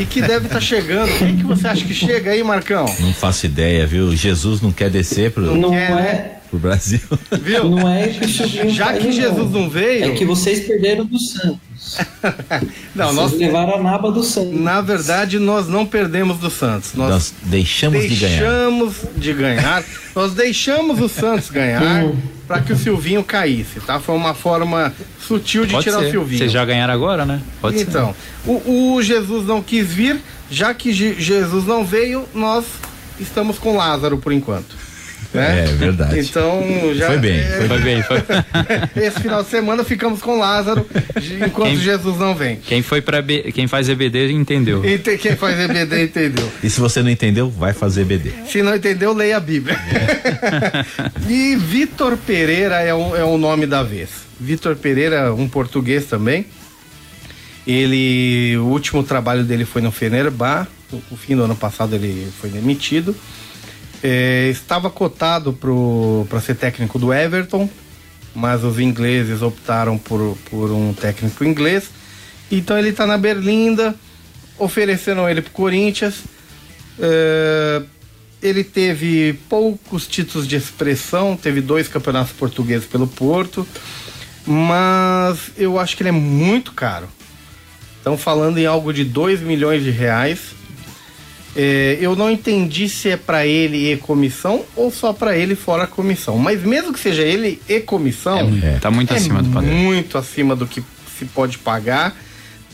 e 0.00 0.04
que 0.04 0.20
deve 0.20 0.46
estar 0.46 0.56
tá 0.56 0.60
chegando. 0.60 1.16
Quem 1.16 1.36
que 1.36 1.44
você 1.44 1.68
acha 1.68 1.84
que 1.84 1.94
chega 1.94 2.32
aí, 2.32 2.42
Marcão? 2.42 2.84
Não 2.98 3.12
faço 3.14 3.46
ideia, 3.46 3.86
viu? 3.86 4.14
Jesus 4.16 4.60
não 4.60 4.72
quer 4.72 4.90
descer 4.90 5.30
pro, 5.30 5.54
não 5.54 5.70
quer, 5.70 5.90
é. 5.92 6.38
Pro 6.54 6.58
Brasil. 6.60 7.00
Viu? 7.42 7.68
Não 7.68 7.88
é 7.88 8.08
que 8.08 8.24
o 8.24 8.28
Silvinho 8.28 8.70
Já 8.70 8.92
que 8.92 9.10
Jesus 9.10 9.50
não. 9.50 9.62
não 9.62 9.68
veio. 9.70 10.04
É 10.04 10.10
que 10.12 10.24
vocês 10.24 10.64
perderam 10.64 11.04
do 11.04 11.18
Santos. 11.18 11.58
não, 12.94 13.06
Vocês 13.06 13.16
nós 13.16 13.32
levaram 13.32 13.74
a 13.74 13.82
naba 13.82 14.12
do 14.12 14.22
Santos. 14.22 14.60
Na 14.60 14.80
verdade, 14.80 15.40
nós 15.40 15.66
não 15.66 15.84
perdemos 15.84 16.38
do 16.38 16.48
Santos. 16.48 16.94
Nós, 16.94 17.10
nós 17.10 17.34
deixamos, 17.42 17.98
deixamos 17.98 18.08
de 18.08 18.26
ganhar. 18.26 18.38
Deixamos 18.38 18.94
de 19.16 19.32
ganhar. 19.32 19.84
nós 20.14 20.34
deixamos 20.34 21.00
o 21.00 21.08
Santos 21.08 21.50
ganhar 21.50 22.04
hum. 22.04 22.16
para 22.46 22.62
que 22.62 22.72
o 22.72 22.76
Silvinho 22.76 23.24
caísse, 23.24 23.80
tá? 23.80 23.98
Foi 23.98 24.14
uma 24.14 24.32
forma 24.32 24.94
sutil 25.26 25.66
de 25.66 25.72
Pode 25.72 25.84
tirar 25.84 25.98
ser. 25.98 26.06
o 26.06 26.10
Silvinho. 26.12 26.38
Vocês 26.38 26.52
já 26.52 26.64
ganharam 26.64 26.94
agora, 26.94 27.26
né? 27.26 27.40
Pode 27.60 27.82
então, 27.82 28.14
ser. 28.44 28.50
O, 28.50 28.94
o 28.94 29.02
Jesus 29.02 29.44
não 29.44 29.60
quis 29.60 29.88
vir, 29.88 30.20
já 30.48 30.72
que 30.72 30.92
Jesus 30.92 31.66
não 31.66 31.84
veio, 31.84 32.24
nós 32.32 32.64
estamos 33.18 33.58
com 33.58 33.76
Lázaro 33.76 34.18
por 34.18 34.32
enquanto. 34.32 34.83
Né? 35.34 35.64
É 35.64 35.66
verdade. 35.72 36.20
Então 36.20 36.62
já. 36.94 37.08
Foi 37.08 37.18
bem, 37.18 37.40
é, 37.40 37.64
Foi 37.66 37.78
bem, 37.80 38.02
foi. 38.04 38.22
Esse 39.02 39.18
final 39.20 39.42
de 39.42 39.50
semana 39.50 39.82
ficamos 39.82 40.22
com 40.22 40.38
Lázaro 40.38 40.86
enquanto 41.44 41.70
Quem- 41.70 41.76
Jesus 41.80 42.18
não 42.18 42.36
vem. 42.36 42.56
Quem 42.56 42.82
foi 42.82 43.00
para 43.02 43.20
quem 43.22 43.66
faz 43.66 43.88
EBD 43.88 44.30
entendeu. 44.30 44.84
E 44.84 44.96
tem- 44.96 45.18
quem 45.18 45.34
faz 45.34 45.58
EBD 45.58 46.04
entendeu. 46.04 46.48
E 46.62 46.70
se 46.70 46.80
você 46.80 47.02
não 47.02 47.10
entendeu, 47.10 47.50
vai 47.50 47.72
fazer 47.72 48.04
BD. 48.04 48.30
Se 48.46 48.62
não 48.62 48.76
entendeu, 48.76 49.12
leia 49.12 49.36
a 49.36 49.40
Bíblia. 49.40 49.76
e 51.28 51.56
Vitor 51.56 52.16
Pereira 52.16 52.76
é 52.80 52.94
o, 52.94 53.16
é 53.16 53.24
o 53.24 53.36
nome 53.36 53.66
da 53.66 53.82
vez. 53.82 54.10
Vitor 54.38 54.76
Pereira, 54.76 55.34
um 55.34 55.48
português 55.48 56.06
também. 56.06 56.46
Ele, 57.66 58.56
o 58.58 58.64
último 58.66 59.02
trabalho 59.02 59.42
dele 59.42 59.64
foi 59.64 59.80
no 59.82 59.90
Fenerbah. 59.90 60.66
O, 60.92 61.00
o 61.12 61.16
fim 61.16 61.34
do 61.34 61.42
ano 61.44 61.56
passado 61.56 61.94
ele 61.94 62.28
foi 62.40 62.50
demitido. 62.50 63.16
É, 64.06 64.48
estava 64.50 64.90
cotado 64.90 65.58
para 66.28 66.38
ser 66.38 66.56
técnico 66.56 66.98
do 66.98 67.10
Everton, 67.10 67.66
mas 68.34 68.62
os 68.62 68.78
ingleses 68.78 69.40
optaram 69.40 69.96
por, 69.96 70.36
por 70.50 70.70
um 70.70 70.92
técnico 70.92 71.42
inglês. 71.42 71.88
Então 72.52 72.76
ele 72.76 72.90
está 72.90 73.06
na 73.06 73.16
Berlinda, 73.16 73.94
ofereceram 74.58 75.26
ele 75.26 75.40
para 75.40 75.50
Corinthians. 75.50 76.16
É, 76.98 77.82
ele 78.42 78.62
teve 78.62 79.38
poucos 79.48 80.06
títulos 80.06 80.46
de 80.46 80.56
expressão, 80.56 81.34
teve 81.34 81.62
dois 81.62 81.88
campeonatos 81.88 82.34
portugueses 82.34 82.86
pelo 82.86 83.06
Porto, 83.06 83.66
mas 84.46 85.50
eu 85.56 85.78
acho 85.80 85.96
que 85.96 86.02
ele 86.02 86.10
é 86.10 86.12
muito 86.12 86.72
caro. 86.72 87.08
Estão 87.96 88.18
falando 88.18 88.58
em 88.58 88.66
algo 88.66 88.92
de 88.92 89.02
2 89.02 89.40
milhões 89.40 89.82
de 89.82 89.90
reais. 89.90 90.40
É, 91.56 91.98
eu 92.00 92.16
não 92.16 92.30
entendi 92.30 92.88
se 92.88 93.10
é 93.10 93.16
para 93.16 93.46
ele 93.46 93.92
e 93.92 93.96
comissão 93.96 94.64
ou 94.74 94.90
só 94.90 95.12
para 95.12 95.36
ele 95.36 95.54
fora 95.54 95.86
comissão. 95.86 96.36
Mas 96.36 96.62
mesmo 96.62 96.92
que 96.92 96.98
seja 96.98 97.22
ele 97.22 97.60
e 97.68 97.80
comissão, 97.80 98.52
É, 98.62 98.78
tá 98.78 98.90
muito 98.90 99.14
acima 99.14 99.42
do 99.42 99.50
padrão. 99.50 99.72
Muito 99.72 100.18
acima 100.18 100.56
do 100.56 100.66
que 100.66 100.82
se 101.16 101.24
pode 101.26 101.58
pagar 101.58 102.16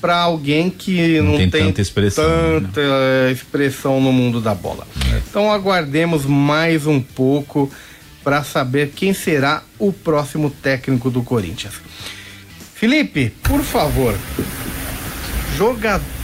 para 0.01 0.17
alguém 0.17 0.71
que 0.71 1.19
Não 1.19 1.33
não, 1.33 1.37
tem 1.37 1.51
tanta 1.51 1.83
expressão, 1.83 2.25
né? 2.25 2.61
tanta 2.61 2.81
eh, 2.81 3.33
expressão 3.33 4.01
no 4.01 4.11
mundo 4.11 4.41
da 4.41 4.55
bola. 4.55 4.87
Então 5.29 5.53
aguardemos 5.53 6.25
mais 6.25 6.87
um 6.87 7.01
pouco 7.01 7.71
para 8.25 8.43
saber 8.43 8.93
quem 8.97 9.13
será 9.13 9.63
o 9.79 9.93
próximo 9.93 10.49
técnico 10.51 11.11
do 11.11 11.23
Corinthians. 11.23 11.75
Felipe, 12.75 13.31
por 13.43 13.61
favor, 13.61 14.17
jogador. 15.59 16.20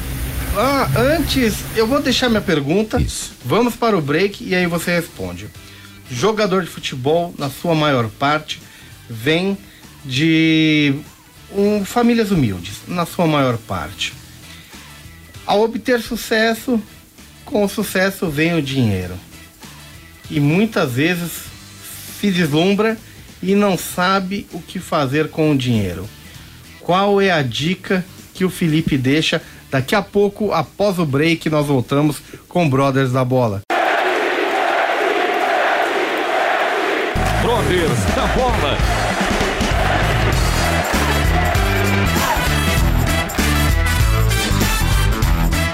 Ah, 0.59 0.89
antes, 0.97 1.57
eu 1.77 1.87
vou 1.87 2.01
deixar 2.01 2.31
minha 2.31 2.41
pergunta. 2.41 2.99
Isso. 2.99 3.35
Vamos 3.45 3.77
para 3.77 3.95
o 3.95 4.01
break 4.01 4.43
e 4.43 4.55
aí 4.55 4.67
você 4.67 4.91
responde. 4.91 5.49
Jogador 6.11 6.63
de 6.65 6.71
futebol, 6.71 7.35
na 7.37 7.51
sua 7.51 7.75
maior 7.75 8.09
parte, 8.09 8.63
vem 9.07 9.59
de 10.03 10.95
um, 11.55 11.85
famílias 11.85 12.31
humildes, 12.31 12.77
na 12.89 13.05
sua 13.05 13.27
maior 13.27 13.59
parte. 13.59 14.15
Ao 15.45 15.61
obter 15.61 16.01
sucesso, 16.01 16.83
com 17.45 17.63
o 17.63 17.69
sucesso 17.69 18.31
vem 18.31 18.55
o 18.55 18.63
dinheiro. 18.63 19.15
E 20.31 20.41
muitas 20.41 20.93
vezes 20.93 21.33
se 22.19 22.31
deslumbra 22.31 22.97
e 23.43 23.55
não 23.55 23.77
sabe 23.77 24.47
o 24.55 24.63
que 24.63 24.79
fazer 24.79 25.29
com 25.29 25.51
o 25.51 25.59
dinheiro. 25.59 26.09
Qual 26.81 27.21
é 27.21 27.31
a 27.31 27.43
dica 27.43 28.03
que 28.33 28.43
o 28.43 28.49
Felipe 28.49 28.97
deixa? 28.97 29.43
Daqui 29.71 29.95
a 29.95 30.03
pouco, 30.03 30.53
após 30.53 30.99
o 30.99 31.05
break, 31.05 31.51
nós 31.51 31.67
voltamos 31.67 32.19
com 32.49 32.69
Brothers 32.69 33.13
da 33.13 33.25
Bola. 33.25 33.63
Brothers 37.43 38.15
da 38.15 38.27
Bola. 38.29 38.79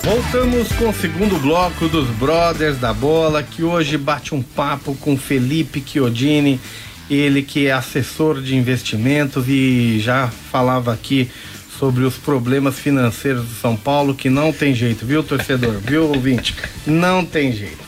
Voltamos 0.03 0.69
com 0.73 0.89
o 0.89 0.95
segundo 0.95 1.39
bloco 1.41 1.89
dos 1.89 2.09
Brothers 2.09 2.79
da 2.79 2.93
Bola, 2.93 3.43
que 3.43 3.63
hoje 3.63 3.97
bate 3.97 4.35
um 4.35 4.43
papo 4.43 4.95
com 4.97 5.17
Felipe 5.17 5.83
Chiodini, 5.87 6.61
ele 7.09 7.43
que 7.43 7.67
é 7.67 7.73
assessor 7.73 8.43
de 8.43 8.57
investimentos 8.57 9.49
e 9.49 10.01
já 10.01 10.29
falava 10.29 10.93
aqui 10.93 11.31
sobre 11.83 12.05
os 12.05 12.15
problemas 12.15 12.79
financeiros 12.79 13.45
do 13.45 13.55
São 13.57 13.77
Paulo, 13.77 14.15
que 14.15 14.31
não 14.31 14.53
tem 14.53 14.73
jeito, 14.73 15.05
viu, 15.05 15.21
torcedor? 15.21 15.81
viu, 15.81 16.05
ouvinte? 16.05 16.55
Não 16.87 17.25
tem 17.25 17.53
jeito. 17.53 17.83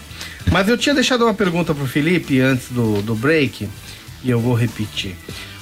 Mas 0.50 0.68
eu 0.68 0.76
tinha 0.76 0.96
deixado 0.96 1.22
uma 1.22 1.32
pergunta 1.32 1.72
pro 1.72 1.86
Felipe 1.86 2.40
antes 2.40 2.72
do, 2.72 3.00
do 3.02 3.14
break, 3.14 3.68
e 4.24 4.28
eu 4.28 4.40
vou 4.40 4.52
repetir. 4.52 5.14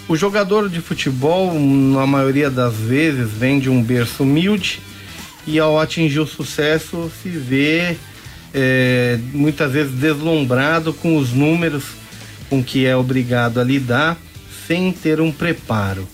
O 0.08 0.16
jogador 0.16 0.70
de 0.70 0.80
futebol, 0.80 1.52
na 1.60 2.06
maioria 2.06 2.50
das 2.50 2.74
vezes, 2.76 3.30
vem 3.32 3.60
de 3.60 3.68
um 3.68 3.82
berço 3.82 4.22
humilde 4.22 4.80
e 5.46 5.58
ao 5.58 5.78
atingir 5.78 6.20
o 6.20 6.26
sucesso 6.26 7.12
se 7.22 7.28
vê 7.28 7.98
é, 8.54 9.18
muitas 9.34 9.72
vezes 9.72 9.92
deslumbrado 9.92 10.94
com 10.94 11.18
os 11.18 11.34
números 11.34 11.84
com 12.48 12.64
que 12.64 12.86
é 12.86 12.96
obrigado 12.96 13.60
a 13.60 13.64
lidar 13.64 14.16
sem 14.66 14.90
ter 14.90 15.20
um 15.20 15.30
preparo. 15.30 16.08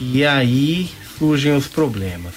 E 0.00 0.26
aí 0.26 0.90
surgem 1.18 1.54
os 1.56 1.66
problemas. 1.66 2.34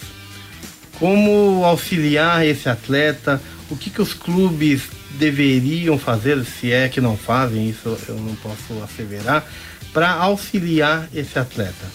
Como 0.99 1.63
auxiliar 1.63 2.45
esse 2.45 2.67
atleta? 2.67 3.41
O 3.69 3.75
que, 3.77 3.89
que 3.89 4.01
os 4.01 4.13
clubes 4.13 4.83
deveriam 5.11 5.97
fazer, 5.97 6.43
se 6.45 6.71
é 6.71 6.89
que 6.89 6.99
não 6.99 7.15
fazem, 7.17 7.69
isso 7.69 7.97
eu 8.07 8.15
não 8.15 8.35
posso 8.35 8.81
asseverar, 8.83 9.45
para 9.93 10.11
auxiliar 10.11 11.07
esse 11.13 11.37
atleta? 11.39 11.85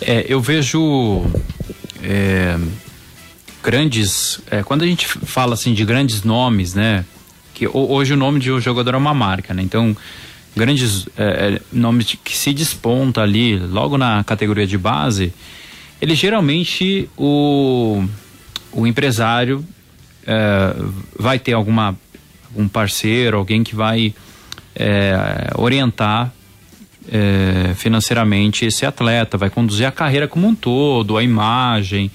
É, 0.00 0.24
eu 0.28 0.40
vejo 0.40 1.24
é, 2.02 2.56
grandes. 3.62 4.40
é, 4.50 4.62
quando 4.62 4.82
a 4.82 4.86
gente 4.86 5.06
fala 5.06 5.54
assim 5.54 5.74
de 5.74 5.84
grandes 5.84 6.22
nomes, 6.22 6.74
né? 6.74 7.04
Que 7.54 7.66
ho- 7.66 7.90
hoje 7.90 8.14
o 8.14 8.16
nome 8.16 8.40
de 8.40 8.50
um 8.50 8.60
jogador 8.60 8.94
é 8.94 8.98
uma 8.98 9.14
marca, 9.14 9.52
né? 9.54 9.62
Então, 9.62 9.96
grandes 10.56 11.06
é, 11.16 11.54
é, 11.56 11.60
nomes 11.72 12.16
que 12.24 12.36
se 12.36 12.52
desponta 12.52 13.20
ali, 13.20 13.58
logo 13.58 13.96
na 13.98 14.24
categoria 14.24 14.66
de 14.66 14.76
base, 14.78 15.32
ele 16.02 16.16
geralmente 16.16 17.08
o, 17.16 18.04
o 18.72 18.84
empresário 18.88 19.64
é, 20.26 20.74
vai 21.16 21.38
ter 21.38 21.52
alguma 21.52 21.96
um 22.56 22.66
parceiro, 22.66 23.38
alguém 23.38 23.62
que 23.62 23.74
vai 23.74 24.12
é, 24.74 25.52
orientar 25.54 26.32
é, 27.08 27.72
financeiramente 27.76 28.66
esse 28.66 28.84
atleta, 28.84 29.38
vai 29.38 29.48
conduzir 29.48 29.86
a 29.86 29.92
carreira 29.92 30.26
como 30.26 30.46
um 30.48 30.54
todo, 30.54 31.16
a 31.16 31.22
imagem, 31.22 32.10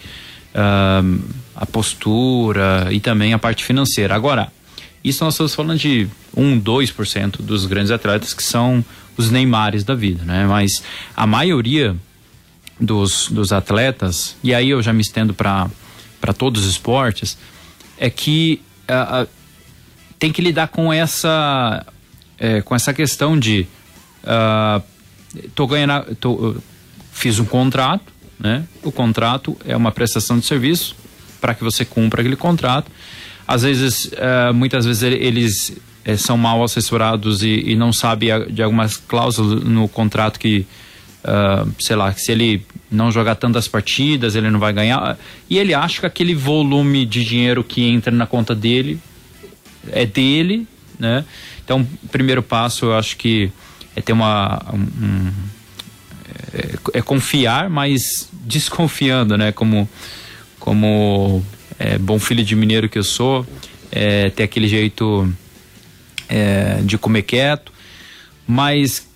ahn, 0.54 1.20
a 1.56 1.66
postura 1.66 2.90
e 2.92 3.00
também 3.00 3.34
a 3.34 3.40
parte 3.40 3.64
financeira. 3.64 4.14
Agora, 4.14 4.52
isso 5.04 5.24
nós 5.24 5.34
estamos 5.34 5.56
falando 5.56 5.80
de 5.80 6.08
1, 6.36 6.60
2% 6.62 7.38
dos 7.42 7.66
grandes 7.66 7.92
atletas 7.92 8.34
que 8.34 8.44
são 8.44 8.84
os 9.16 9.32
Neymares 9.32 9.84
da 9.84 9.96
vida, 9.96 10.24
né? 10.24 10.46
Mas 10.46 10.84
a 11.16 11.26
maioria 11.26 11.96
dos, 12.80 13.30
dos 13.30 13.52
atletas, 13.52 14.36
e 14.44 14.54
aí 14.54 14.70
eu 14.70 14.82
já 14.82 14.94
me 14.94 15.02
estendo 15.02 15.34
para 15.34 15.70
todos 16.38 16.64
os 16.66 16.72
esportes, 16.72 17.38
é 17.98 18.10
que 18.10 18.62
ah, 18.88 19.22
ah, 19.24 19.28
tem 20.20 20.32
que 20.32 20.42
lidar 20.42 20.68
com 20.68 20.92
essa, 20.94 21.86
é, 22.38 22.62
com 22.62 22.76
essa 22.76 22.94
questão 22.94 23.38
de 23.38 23.66
ah, 24.24 24.82
tô 25.56 25.66
ganhando, 25.68 25.92
a- 25.94 26.06
tô, 26.20 26.56
fiz 27.12 27.40
um 27.40 27.46
contrato, 27.46 28.12
né? 28.40 28.66
O 28.84 28.92
contrato 28.92 29.58
é 29.66 29.76
uma 29.76 29.92
prestação 29.92 30.38
de 30.38 30.46
serviço 30.46 30.96
para 31.42 31.56
que 31.56 31.64
você 31.64 31.84
cumpra 31.84 32.22
aquele 32.22 32.36
contrato. 32.36 32.92
Às 33.48 33.64
vezes, 33.64 34.12
ah, 34.18 34.54
muitas 34.54 34.86
vezes 34.86 35.02
ele- 35.04 35.16
eles 35.26 35.74
eh, 36.06 36.16
são 36.18 36.38
mal 36.38 36.64
assessorados 36.64 37.42
e, 37.44 37.72
e 37.72 37.76
não 37.76 37.92
sabem 37.92 38.32
a- 38.32 38.40
de 38.46 38.62
algumas 38.62 38.98
cláusulas 38.98 39.64
no 39.64 39.88
contrato 39.90 40.40
que, 40.40 40.66
ah, 41.28 41.68
sei 41.78 41.96
lá, 41.98 42.14
se 42.14 42.32
ele 42.32 42.66
não 42.90 43.12
jogar 43.12 43.36
tantas 43.36 43.68
partidas, 43.68 44.34
ele 44.34 44.50
não 44.50 44.60
vai 44.60 44.72
ganhar. 44.72 45.20
E 45.50 45.58
ele 45.58 45.74
acha 45.74 46.00
que 46.00 46.06
aquele 46.06 46.34
volume 46.34 47.06
de 47.06 47.24
dinheiro 47.26 47.66
que 47.66 47.84
entra 47.84 48.12
na 48.14 48.26
conta 48.26 48.56
dele 48.56 48.98
é 49.92 50.06
dele, 50.06 50.66
né? 50.98 51.26
Então, 51.64 51.82
o 51.82 52.08
primeiro 52.08 52.42
passo 52.42 52.86
eu 52.86 52.98
acho 52.98 53.18
que 53.18 53.52
é 53.94 54.00
ter 54.00 54.14
uma 54.14 54.64
um, 54.74 55.34
é, 56.54 57.00
é 57.00 57.02
confiar, 57.02 57.70
mas 57.70 58.30
desconfiando, 58.46 59.38
né? 59.38 59.52
Como 59.52 59.88
como 60.60 61.44
é, 61.78 61.98
bom 61.98 62.18
filho 62.20 62.44
de 62.44 62.56
mineiro 62.56 62.88
que 62.88 62.98
eu 62.98 63.04
sou, 63.04 63.46
é, 63.92 64.30
ter 64.30 64.44
aquele 64.44 64.68
jeito 64.68 65.30
é, 66.30 66.80
de 66.84 66.98
comer 66.98 67.24
quieto, 67.24 67.72
mas 68.48 69.08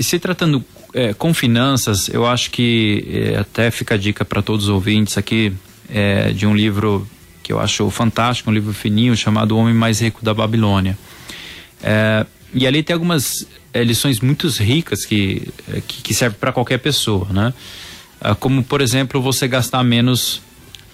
se 0.00 0.18
tratando 0.18 0.64
é, 0.94 1.14
com 1.14 1.32
finanças, 1.32 2.08
eu 2.08 2.26
acho 2.26 2.50
que 2.50 3.06
é, 3.08 3.38
até 3.38 3.70
fica 3.70 3.94
a 3.94 3.98
dica 3.98 4.24
para 4.24 4.42
todos 4.42 4.64
os 4.64 4.70
ouvintes 4.70 5.16
aqui 5.16 5.52
é, 5.88 6.32
de 6.32 6.46
um 6.46 6.54
livro 6.54 7.06
que 7.42 7.52
eu 7.52 7.60
acho 7.60 7.88
fantástico, 7.90 8.50
um 8.50 8.52
livro 8.52 8.72
fininho 8.72 9.16
chamado 9.16 9.56
O 9.56 9.58
Homem 9.58 9.74
Mais 9.74 10.00
Rico 10.00 10.24
da 10.24 10.34
Babilônia. 10.34 10.96
É, 11.82 12.26
e 12.52 12.66
ali 12.66 12.82
tem 12.82 12.94
algumas 12.94 13.46
é, 13.72 13.82
lições 13.82 14.20
muito 14.20 14.48
ricas 14.48 15.04
que, 15.04 15.48
que, 15.86 16.02
que 16.02 16.14
servem 16.14 16.38
para 16.38 16.52
qualquer 16.52 16.78
pessoa, 16.78 17.26
né? 17.30 17.54
Ah, 18.20 18.34
como, 18.34 18.62
por 18.62 18.80
exemplo, 18.80 19.20
você 19.20 19.48
gastar 19.48 19.82
menos 19.82 20.42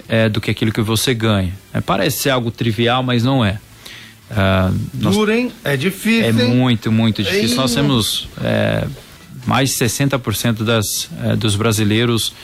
é, 0.08 0.28
do 0.28 0.40
que 0.40 0.50
aquilo 0.50 0.70
que 0.70 0.80
você 0.80 1.12
ganha. 1.12 1.52
É, 1.72 1.80
parece 1.80 2.22
ser 2.22 2.30
algo 2.30 2.50
trivial, 2.50 3.02
mas 3.02 3.24
não 3.24 3.44
é. 3.44 3.58
Uh, 4.28 4.74
Duro, 4.92 5.32
hein? 5.32 5.52
É 5.64 5.76
difícil. 5.76 6.24
É 6.24 6.28
hein? 6.28 6.54
muito, 6.54 6.90
muito 6.90 7.22
difícil. 7.22 7.50
Ei, 7.50 7.54
nós 7.54 7.74
temos 7.74 8.28
é, 8.42 8.86
mais 9.46 9.70
de 9.70 9.76
60% 9.76 10.64
das, 10.64 11.08
é, 11.24 11.36
dos 11.36 11.56
brasileiros 11.56 12.34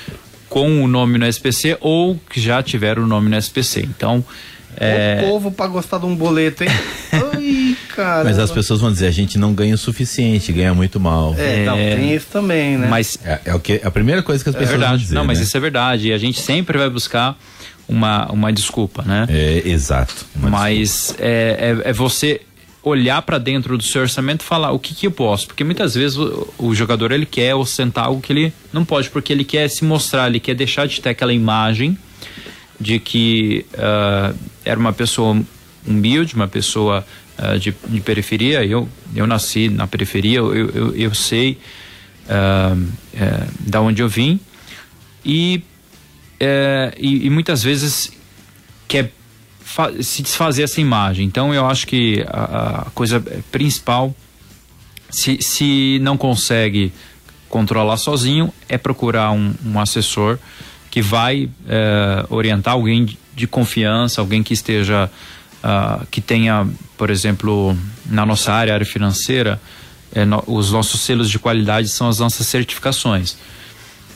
com 0.49 0.85
o 0.85 0.87
nome 0.87 1.19
no 1.19 1.27
SPC 1.27 1.79
ou 1.81 2.19
que 2.31 2.41
já 2.41 2.63
tiveram 2.63 3.05
o 3.05 3.07
nome 3.07 3.29
no 3.29 3.37
SPC. 3.37 3.81
Então. 3.81 4.25
É... 4.77 5.21
O 5.25 5.29
povo 5.29 5.53
para 5.53 5.67
gostar 5.67 5.99
de 5.99 6.07
um 6.07 6.15
boleto, 6.15 6.65
hein? 6.65 6.71
Ai, 7.13 7.77
cara. 7.95 8.25
Mas 8.25 8.39
as 8.39 8.51
pessoas 8.51 8.81
vão 8.81 8.91
dizer, 8.91 9.07
a 9.07 9.11
gente 9.11 9.39
não 9.39 9.53
ganha 9.53 9.75
o 9.75 9.79
suficiente, 9.79 10.51
ganha 10.51 10.73
muito 10.73 10.99
mal. 10.99 11.35
É, 11.37 11.65
não, 11.67 11.77
tem 11.77 12.15
isso 12.15 12.27
também, 12.33 12.79
né? 12.79 12.87
Mas 12.89 13.19
é, 13.25 13.41
é, 13.47 13.55
o 13.55 13.61
que 13.61 13.81
a 13.85 13.91
primeira 13.91 14.23
coisa 14.23 14.43
que 14.43 14.49
as 14.49 14.57
é 14.57 14.59
pessoas 14.59 14.79
verdade. 14.79 14.93
vão 14.93 15.03
dizer. 15.03 15.15
Não, 15.15 15.25
mas 15.25 15.39
né? 15.39 15.45
isso 15.45 15.57
é 15.57 15.61
verdade. 15.61 16.09
E 16.09 16.13
a 16.13 16.19
gente 16.19 16.41
sempre 16.41 16.79
vai 16.79 16.89
buscar 16.89 17.37
uma, 17.87 18.31
uma 18.33 18.53
desculpa, 18.53 19.03
né? 19.03 19.27
É, 19.29 19.63
exato. 19.67 20.27
Mas 20.35 21.15
é, 21.19 21.77
é, 21.85 21.91
é, 21.91 21.93
você 21.93 22.41
olhar 22.83 23.23
para 23.23 23.39
dentro 23.39 23.79
do 23.79 23.85
seu 23.85 24.03
orçamento 24.03 24.43
e 24.43 24.45
falar 24.45 24.73
o 24.73 24.79
que, 24.79 24.95
que 24.95 25.07
eu 25.07 25.11
posso, 25.11 25.47
porque 25.47 25.63
muitas 25.63 25.95
vezes 25.95 26.17
o, 26.17 26.53
o, 26.59 26.75
jogador 26.75 27.13
ele 27.13 27.25
quer 27.25 27.55
ostentar 27.55 28.07
algo 28.07 28.21
que 28.21 28.33
ele 28.33 28.53
não 28.73 28.85
pode, 28.85 29.09
porque 29.09 29.33
ele 29.33 29.45
quer 29.45 29.69
se 29.69 29.85
mostrar, 29.85 30.29
ele 30.29 30.41
quer 30.41 30.55
deixar 30.55 30.87
de 30.87 31.01
ter 31.01 31.11
aquela 31.11 31.33
imagem 31.33 31.97
de 32.81 32.99
que 32.99 33.65
uh, 33.75 34.37
era 34.65 34.79
uma 34.79 34.93
pessoa 34.93 35.41
humilde, 35.87 36.35
uma 36.35 36.49
pessoa 36.49 37.07
uh, 37.39 37.59
de, 37.59 37.73
de, 37.89 38.01
periferia. 38.01 38.65
Eu, 38.65 38.89
eu 39.15 39.27
nasci 39.27 39.69
na 39.69 39.87
periferia, 39.87 40.39
eu, 40.39 40.53
eu, 40.53 40.97
eu 40.97 41.15
sei 41.15 41.59
uh, 42.27 42.93
da 43.61 43.81
onde 43.81 44.03
eu 44.03 44.09
vim 44.09 44.41
e 45.25 45.63
é, 46.45 46.93
e, 46.99 47.27
e, 47.27 47.31
muitas 47.31 47.63
vezes 47.63 48.11
quer 48.89 49.13
se 50.01 50.23
desfazer 50.23 50.63
essa 50.63 50.81
imagem. 50.81 51.27
Então 51.27 51.55
eu 51.55 51.67
acho 51.67 51.87
que 51.87 52.25
a, 52.29 52.83
a 52.87 52.91
coisa 52.91 53.21
principal, 53.51 54.15
se, 55.11 55.39
se 55.41 55.99
não 56.03 56.17
consegue 56.17 56.93
controlar 57.49 57.97
sozinho, 57.97 58.53
é 58.69 58.79
procurar 58.79 59.31
um, 59.33 59.55
um 59.65 59.79
assessor 59.79 60.39
que 60.91 61.01
vai 61.03 61.49
é, 61.69 62.25
orientar 62.29 62.75
alguém 62.75 63.17
de 63.35 63.47
confiança, 63.47 64.21
alguém 64.21 64.43
que 64.43 64.53
esteja, 64.53 65.11
uh, 65.65 66.07
que 66.11 66.21
tenha, 66.21 66.69
por 66.99 67.09
exemplo, 67.09 67.77
na 68.07 68.27
nossa 68.27 68.53
área, 68.53 68.75
área 68.75 68.85
financeira, 68.85 69.61
é, 70.15 70.25
no, 70.25 70.43
os 70.47 70.71
nossos 70.71 71.01
selos 71.01 71.31
de 71.31 71.39
qualidade 71.39 71.89
são 71.89 72.09
as 72.09 72.19
nossas 72.19 72.47
certificações. 72.47 73.37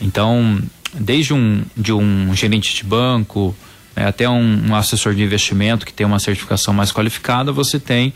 Então, 0.01 0.61
desde 0.93 1.33
um, 1.33 1.63
de 1.75 1.93
um 1.93 2.35
gerente 2.35 2.75
de 2.75 2.85
banco 2.85 3.57
né, 3.97 4.07
até 4.07 4.29
um, 4.29 4.69
um, 4.69 4.75
assessor 4.75 5.15
de 5.15 5.23
investimento 5.23 5.87
que 5.87 5.93
tem 5.93 6.07
uma 6.07 6.19
certificação 6.19 6.75
mais 6.75 6.93
qualificada, 6.93 7.51
você 7.51 7.81
tem 7.81 8.13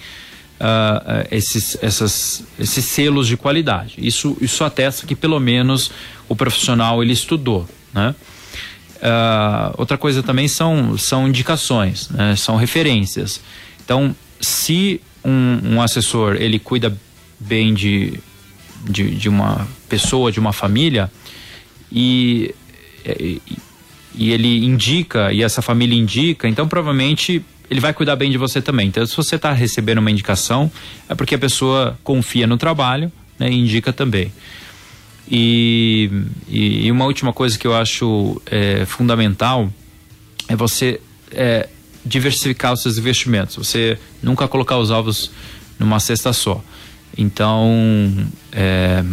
uh, 0.60 1.26
esses, 1.30 1.78
essas, 1.80 2.44
esses 2.58 2.84
selos 2.84 3.26
de 3.26 3.36
qualidade. 3.36 3.94
Isso, 3.98 4.36
isso 4.40 4.62
atesta 4.62 5.06
que 5.06 5.16
pelo 5.16 5.40
menos 5.40 5.90
o 6.28 6.36
profissional 6.36 7.02
ele 7.02 7.12
estudou, 7.12 7.66
né? 7.92 8.14
Uh, 8.96 9.74
outra 9.78 9.96
coisa 9.96 10.22
também 10.22 10.46
são, 10.46 10.98
são 10.98 11.26
indicações, 11.26 12.10
né? 12.10 12.36
são 12.36 12.56
referências. 12.56 13.40
Então, 13.82 14.14
se 14.38 15.00
um, 15.24 15.76
um 15.76 15.82
assessor 15.82 16.36
ele 16.36 16.58
cuida 16.58 16.94
bem 17.38 17.72
de, 17.72 18.20
de, 18.84 19.14
de 19.14 19.26
uma 19.26 19.66
pessoa, 19.88 20.30
de 20.30 20.38
uma 20.38 20.52
família, 20.52 21.10
e 21.90 22.54
é, 23.04 23.16
e, 23.18 23.42
e 24.14 24.32
ele 24.32 24.64
indica, 24.64 25.32
e 25.32 25.42
essa 25.42 25.62
família 25.62 25.96
indica, 25.96 26.48
então 26.48 26.66
provavelmente 26.66 27.44
ele 27.70 27.80
vai 27.80 27.92
cuidar 27.92 28.16
bem 28.16 28.30
de 28.30 28.36
você 28.36 28.60
também. 28.60 28.88
Então, 28.88 29.06
se 29.06 29.16
você 29.16 29.36
está 29.36 29.52
recebendo 29.52 29.98
uma 29.98 30.10
indicação, 30.10 30.70
é 31.08 31.14
porque 31.14 31.36
a 31.36 31.38
pessoa 31.38 31.96
confia 32.02 32.46
no 32.46 32.56
trabalho 32.56 33.12
né, 33.38 33.48
e 33.48 33.54
indica 33.54 33.92
também. 33.92 34.32
E, 35.30 36.10
e, 36.48 36.86
e, 36.86 36.90
uma 36.90 37.04
última 37.04 37.32
coisa 37.32 37.56
que 37.56 37.64
eu 37.64 37.72
acho 37.72 38.42
é, 38.46 38.84
fundamental 38.84 39.72
é 40.48 40.56
você 40.56 41.00
é, 41.30 41.68
diversificar 42.04 42.72
os 42.72 42.82
seus 42.82 42.98
investimentos. 42.98 43.54
Você 43.54 43.96
nunca 44.20 44.48
colocar 44.48 44.76
os 44.76 44.90
ovos 44.90 45.30
numa 45.78 46.00
cesta 46.00 46.32
só. 46.32 46.60
Então, 47.16 48.26
é, 48.50 49.04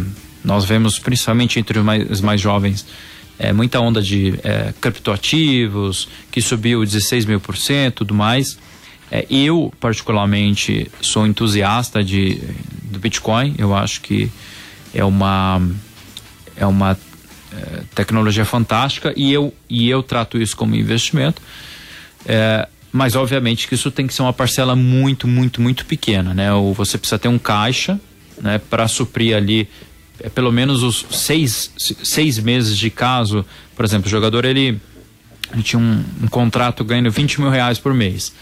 nós 0.44 0.64
vemos 0.64 0.98
principalmente 0.98 1.60
entre 1.60 1.78
os 1.78 1.84
mais, 1.84 2.10
os 2.10 2.20
mais 2.20 2.40
jovens 2.40 2.84
é, 3.38 3.52
muita 3.52 3.80
onda 3.80 4.02
de 4.02 4.38
é, 4.42 4.74
criptoativos, 4.80 6.08
que 6.30 6.40
subiu 6.40 6.84
16 6.84 7.24
mil 7.24 7.40
por 7.40 7.56
cento, 7.56 7.98
tudo 7.98 8.14
mais. 8.14 8.58
É, 9.10 9.26
eu, 9.30 9.72
particularmente, 9.80 10.90
sou 11.00 11.26
entusiasta 11.26 12.02
de, 12.02 12.40
do 12.82 12.98
Bitcoin. 12.98 13.54
Eu 13.56 13.74
acho 13.74 14.00
que 14.00 14.30
é 14.92 15.04
uma, 15.04 15.62
é 16.56 16.66
uma 16.66 16.98
é, 17.52 17.82
tecnologia 17.94 18.44
fantástica 18.44 19.12
e 19.16 19.32
eu, 19.32 19.54
e 19.68 19.88
eu 19.88 20.02
trato 20.02 20.36
isso 20.36 20.56
como 20.56 20.74
investimento. 20.74 21.40
É, 22.26 22.68
mas, 22.90 23.14
obviamente, 23.14 23.68
que 23.68 23.74
isso 23.74 23.90
tem 23.90 24.06
que 24.06 24.14
ser 24.14 24.22
uma 24.22 24.32
parcela 24.32 24.74
muito, 24.74 25.28
muito, 25.28 25.60
muito 25.60 25.86
pequena. 25.86 26.34
Né? 26.34 26.52
Ou 26.52 26.74
você 26.74 26.98
precisa 26.98 27.18
ter 27.18 27.28
um 27.28 27.38
caixa 27.38 28.00
né, 28.40 28.58
para 28.58 28.88
suprir 28.88 29.36
ali 29.36 29.68
pelo 30.34 30.50
menos 30.52 30.82
os 30.82 31.06
seis, 31.10 31.70
seis 31.76 32.38
meses 32.38 32.76
de 32.76 32.90
caso, 32.90 33.44
por 33.76 33.84
exemplo, 33.84 34.06
o 34.06 34.10
jogador 34.10 34.44
ele, 34.44 34.80
ele 35.52 35.62
tinha 35.62 35.80
um, 35.80 36.04
um, 36.22 36.28
contrato 36.28 36.84
ganhando 36.84 37.10
20 37.10 37.40
mil 37.40 37.50
reais 37.50 37.78
por 37.78 37.94
mês. 37.94 38.32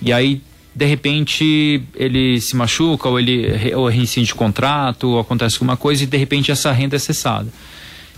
E 0.00 0.12
aí, 0.12 0.40
de 0.74 0.86
repente, 0.86 1.82
ele 1.94 2.40
se 2.40 2.56
machuca, 2.56 3.08
ou 3.08 3.18
ele 3.18 3.74
ou 3.74 3.88
reincide 3.88 4.26
de 4.26 4.34
contrato, 4.34 5.08
ou 5.08 5.20
acontece 5.20 5.56
alguma 5.56 5.76
coisa, 5.76 6.04
e 6.04 6.06
de 6.06 6.16
repente 6.16 6.50
essa 6.50 6.72
renda 6.72 6.96
é 6.96 6.98
cessada. 6.98 7.48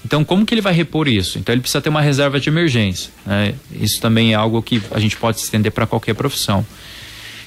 Então, 0.04 0.24
como 0.24 0.46
que 0.46 0.54
ele 0.54 0.60
vai 0.60 0.72
repor 0.72 1.08
isso? 1.08 1.38
Então, 1.38 1.52
ele 1.52 1.60
precisa 1.60 1.80
ter 1.80 1.88
uma 1.88 2.00
reserva 2.00 2.38
de 2.38 2.48
emergência. 2.48 3.10
Né? 3.26 3.54
Isso 3.72 4.00
também 4.00 4.32
é 4.32 4.34
algo 4.36 4.62
que 4.62 4.80
a 4.92 5.00
gente 5.00 5.16
pode 5.16 5.38
estender 5.38 5.72
para 5.72 5.86
qualquer 5.86 6.14
profissão. 6.14 6.64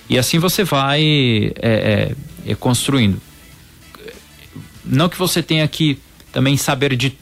E 0.10 0.18
assim 0.18 0.40
você 0.40 0.64
vai 0.64 1.54
é, 1.62 2.12
é, 2.46 2.52
é 2.52 2.56
construindo. 2.56 3.22
Não 4.86 5.10
que 5.10 5.18
você 5.18 5.42
tenha 5.42 5.68
que 5.68 5.98
também 6.32 6.58
saber 6.58 6.96
de 6.96 7.16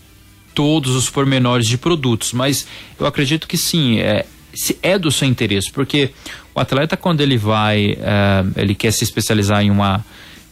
todos 0.54 0.96
os 0.96 1.10
pormenores 1.10 1.68
de 1.68 1.78
produtos, 1.78 2.34
mas 2.34 2.68
eu 3.00 3.06
acredito 3.06 3.48
que 3.48 3.58
sim, 3.58 4.00
é, 4.00 4.26
é 4.82 4.98
do 4.98 5.12
seu 5.12 5.28
interesse, 5.28 5.72
porque 5.72 6.12
o 6.56 6.60
atleta 6.60 6.98
quando 6.98 7.22
ele 7.22 7.38
vai, 7.38 7.98
é, 8.00 8.46
ele 8.56 8.74
quer 8.74 8.92
se 8.92 9.04
especializar 9.04 9.62
em 9.62 9.70
uma 9.70 10.04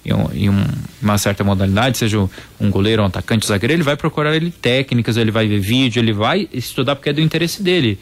em, 0.06 0.14
um, 0.14 0.52
um, 0.52 0.66
uma 1.02 1.18
certa 1.18 1.44
modalidade, 1.44 1.98
seja 1.98 2.30
um 2.60 2.70
goleiro, 2.70 3.02
um 3.02 3.06
atacante, 3.06 3.46
um 3.46 3.48
zagueiro, 3.48 3.74
ele 3.74 3.84
vai 3.84 3.98
procurar 3.98 4.36
ele 4.36 4.52
técnicas, 4.52 5.18
ele 5.18 5.32
vai 5.32 5.48
ver 5.48 5.60
vídeo, 5.60 6.00
ele 6.00 6.14
vai 6.14 6.48
estudar 6.54 6.96
porque 6.96 7.10
é 7.10 7.14
do 7.14 7.22
interesse 7.22 7.64
dele. 7.64 7.98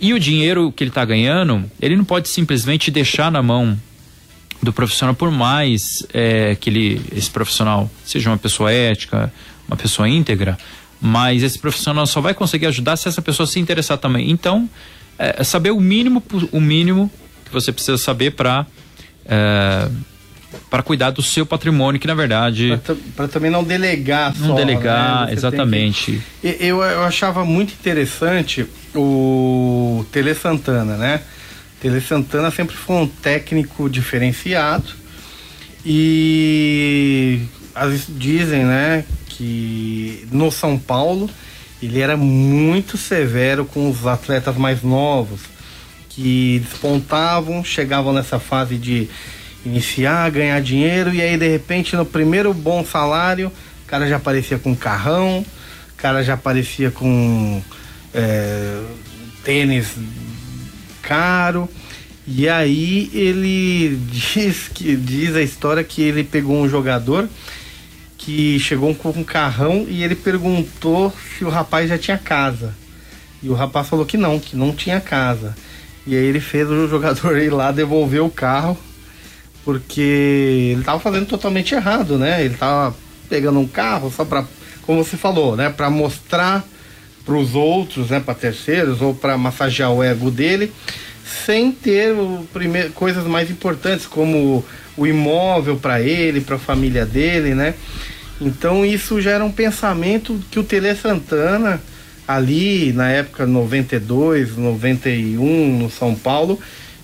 E 0.00 0.12
o 0.12 0.20
dinheiro 0.20 0.70
que 0.70 0.84
ele 0.84 0.90
está 0.90 1.04
ganhando, 1.04 1.64
ele 1.80 1.96
não 1.96 2.04
pode 2.04 2.28
simplesmente 2.28 2.90
deixar 2.90 3.32
na 3.32 3.42
mão 3.42 3.76
do 4.64 4.72
profissional, 4.72 5.14
por 5.14 5.30
mais 5.30 6.04
é, 6.12 6.56
que 6.56 6.70
ele, 6.70 7.00
esse 7.14 7.30
profissional 7.30 7.90
seja 8.04 8.30
uma 8.30 8.38
pessoa 8.38 8.72
ética, 8.72 9.32
uma 9.68 9.76
pessoa 9.76 10.08
íntegra, 10.08 10.58
mas 11.00 11.42
esse 11.42 11.58
profissional 11.58 12.06
só 12.06 12.20
vai 12.20 12.34
conseguir 12.34 12.66
ajudar 12.66 12.96
se 12.96 13.08
essa 13.08 13.22
pessoa 13.22 13.46
se 13.46 13.60
interessar 13.60 13.98
também. 13.98 14.30
Então, 14.30 14.68
é, 15.18 15.36
é 15.38 15.44
saber 15.44 15.70
o 15.70 15.80
mínimo, 15.80 16.22
o 16.50 16.60
mínimo 16.60 17.10
que 17.44 17.52
você 17.52 17.70
precisa 17.70 17.98
saber 17.98 18.32
para 18.32 18.66
é, 19.26 19.88
para 20.70 20.82
cuidar 20.82 21.10
do 21.10 21.22
seu 21.22 21.44
patrimônio, 21.44 22.00
que 22.00 22.06
na 22.06 22.14
verdade. 22.14 22.80
Para 23.16 23.28
também 23.28 23.50
não 23.50 23.62
delegar 23.64 24.34
Não 24.38 24.48
só, 24.48 24.54
delegar, 24.54 25.26
né? 25.26 25.32
exatamente. 25.32 26.22
Que... 26.40 26.56
Eu, 26.60 26.82
eu 26.82 27.02
achava 27.02 27.44
muito 27.44 27.72
interessante 27.72 28.66
o 28.94 30.04
Tele 30.12 30.34
Santana, 30.34 30.96
né? 30.96 31.20
Tele 31.84 32.00
Santana 32.00 32.50
sempre 32.50 32.74
foi 32.74 32.96
um 32.96 33.06
técnico 33.06 33.90
diferenciado 33.90 34.88
e 35.84 37.42
as, 37.74 38.06
dizem, 38.08 38.64
né, 38.64 39.04
que 39.26 40.26
no 40.32 40.50
São 40.50 40.78
Paulo 40.78 41.28
ele 41.82 42.00
era 42.00 42.16
muito 42.16 42.96
severo 42.96 43.66
com 43.66 43.90
os 43.90 44.06
atletas 44.06 44.56
mais 44.56 44.82
novos 44.82 45.42
que 46.08 46.60
despontavam, 46.60 47.62
chegavam 47.62 48.14
nessa 48.14 48.38
fase 48.38 48.78
de 48.78 49.06
iniciar, 49.62 50.30
ganhar 50.30 50.62
dinheiro 50.62 51.12
e 51.12 51.20
aí 51.20 51.36
de 51.36 51.48
repente 51.48 51.94
no 51.96 52.06
primeiro 52.06 52.54
bom 52.54 52.82
salário, 52.82 53.48
o 53.48 53.86
cara 53.86 54.08
já 54.08 54.16
aparecia 54.16 54.58
com 54.58 54.74
carrão, 54.74 55.40
o 55.92 55.96
cara 55.98 56.24
já 56.24 56.32
aparecia 56.32 56.90
com 56.90 57.62
é, 58.14 58.80
tênis 59.44 59.88
caro. 61.06 61.68
E 62.26 62.48
aí 62.48 63.10
ele 63.12 63.96
diz 64.10 64.68
que 64.68 64.96
diz 64.96 65.36
a 65.36 65.42
história 65.42 65.84
que 65.84 66.02
ele 66.02 66.24
pegou 66.24 66.56
um 66.56 66.68
jogador 66.68 67.28
que 68.16 68.58
chegou 68.58 68.94
com 68.94 69.10
um 69.10 69.22
carrão 69.22 69.84
e 69.86 70.02
ele 70.02 70.14
perguntou 70.14 71.12
se 71.36 71.44
o 71.44 71.50
rapaz 71.50 71.90
já 71.90 71.98
tinha 71.98 72.16
casa. 72.16 72.74
E 73.42 73.50
o 73.50 73.54
rapaz 73.54 73.86
falou 73.86 74.06
que 74.06 74.16
não, 74.16 74.40
que 74.40 74.56
não 74.56 74.72
tinha 74.72 74.98
casa. 74.98 75.54
E 76.06 76.16
aí 76.16 76.24
ele 76.24 76.40
fez 76.40 76.68
o 76.70 76.88
jogador 76.88 77.36
ir 77.36 77.50
lá 77.50 77.70
devolver 77.70 78.22
o 78.22 78.30
carro, 78.30 78.78
porque 79.62 80.00
ele 80.72 80.82
tava 80.82 80.98
fazendo 81.00 81.26
totalmente 81.26 81.74
errado, 81.74 82.16
né? 82.16 82.42
Ele 82.42 82.54
tava 82.54 82.96
pegando 83.28 83.58
um 83.58 83.66
carro 83.66 84.10
só 84.10 84.24
para, 84.24 84.46
como 84.82 85.04
você 85.04 85.16
falou, 85.16 85.56
né, 85.56 85.68
para 85.68 85.90
mostrar 85.90 86.64
para 87.24 87.34
os 87.34 87.54
outros, 87.54 88.10
né, 88.10 88.20
para 88.20 88.34
terceiros 88.34 89.00
ou 89.00 89.14
para 89.14 89.38
massagear 89.38 89.92
o 89.92 90.02
ego 90.02 90.30
dele, 90.30 90.72
sem 91.44 91.72
ter 91.72 92.12
o 92.12 92.46
primeiro, 92.52 92.90
coisas 92.92 93.24
mais 93.24 93.50
importantes 93.50 94.06
como 94.06 94.64
o 94.96 95.06
imóvel 95.06 95.76
para 95.76 96.00
ele, 96.00 96.40
para 96.40 96.56
a 96.56 96.58
família 96.58 97.04
dele, 97.04 97.54
né? 97.54 97.74
Então 98.40 98.84
isso 98.84 99.20
já 99.20 99.32
era 99.32 99.44
um 99.44 99.50
pensamento 99.50 100.38
que 100.50 100.58
o 100.58 100.64
Tele 100.64 100.94
Santana 100.94 101.80
ali 102.26 102.92
na 102.92 103.10
época 103.10 103.46
92, 103.46 104.56
91 104.56 105.78
no 105.78 105.90
São 105.90 106.14
Paulo 106.14 106.58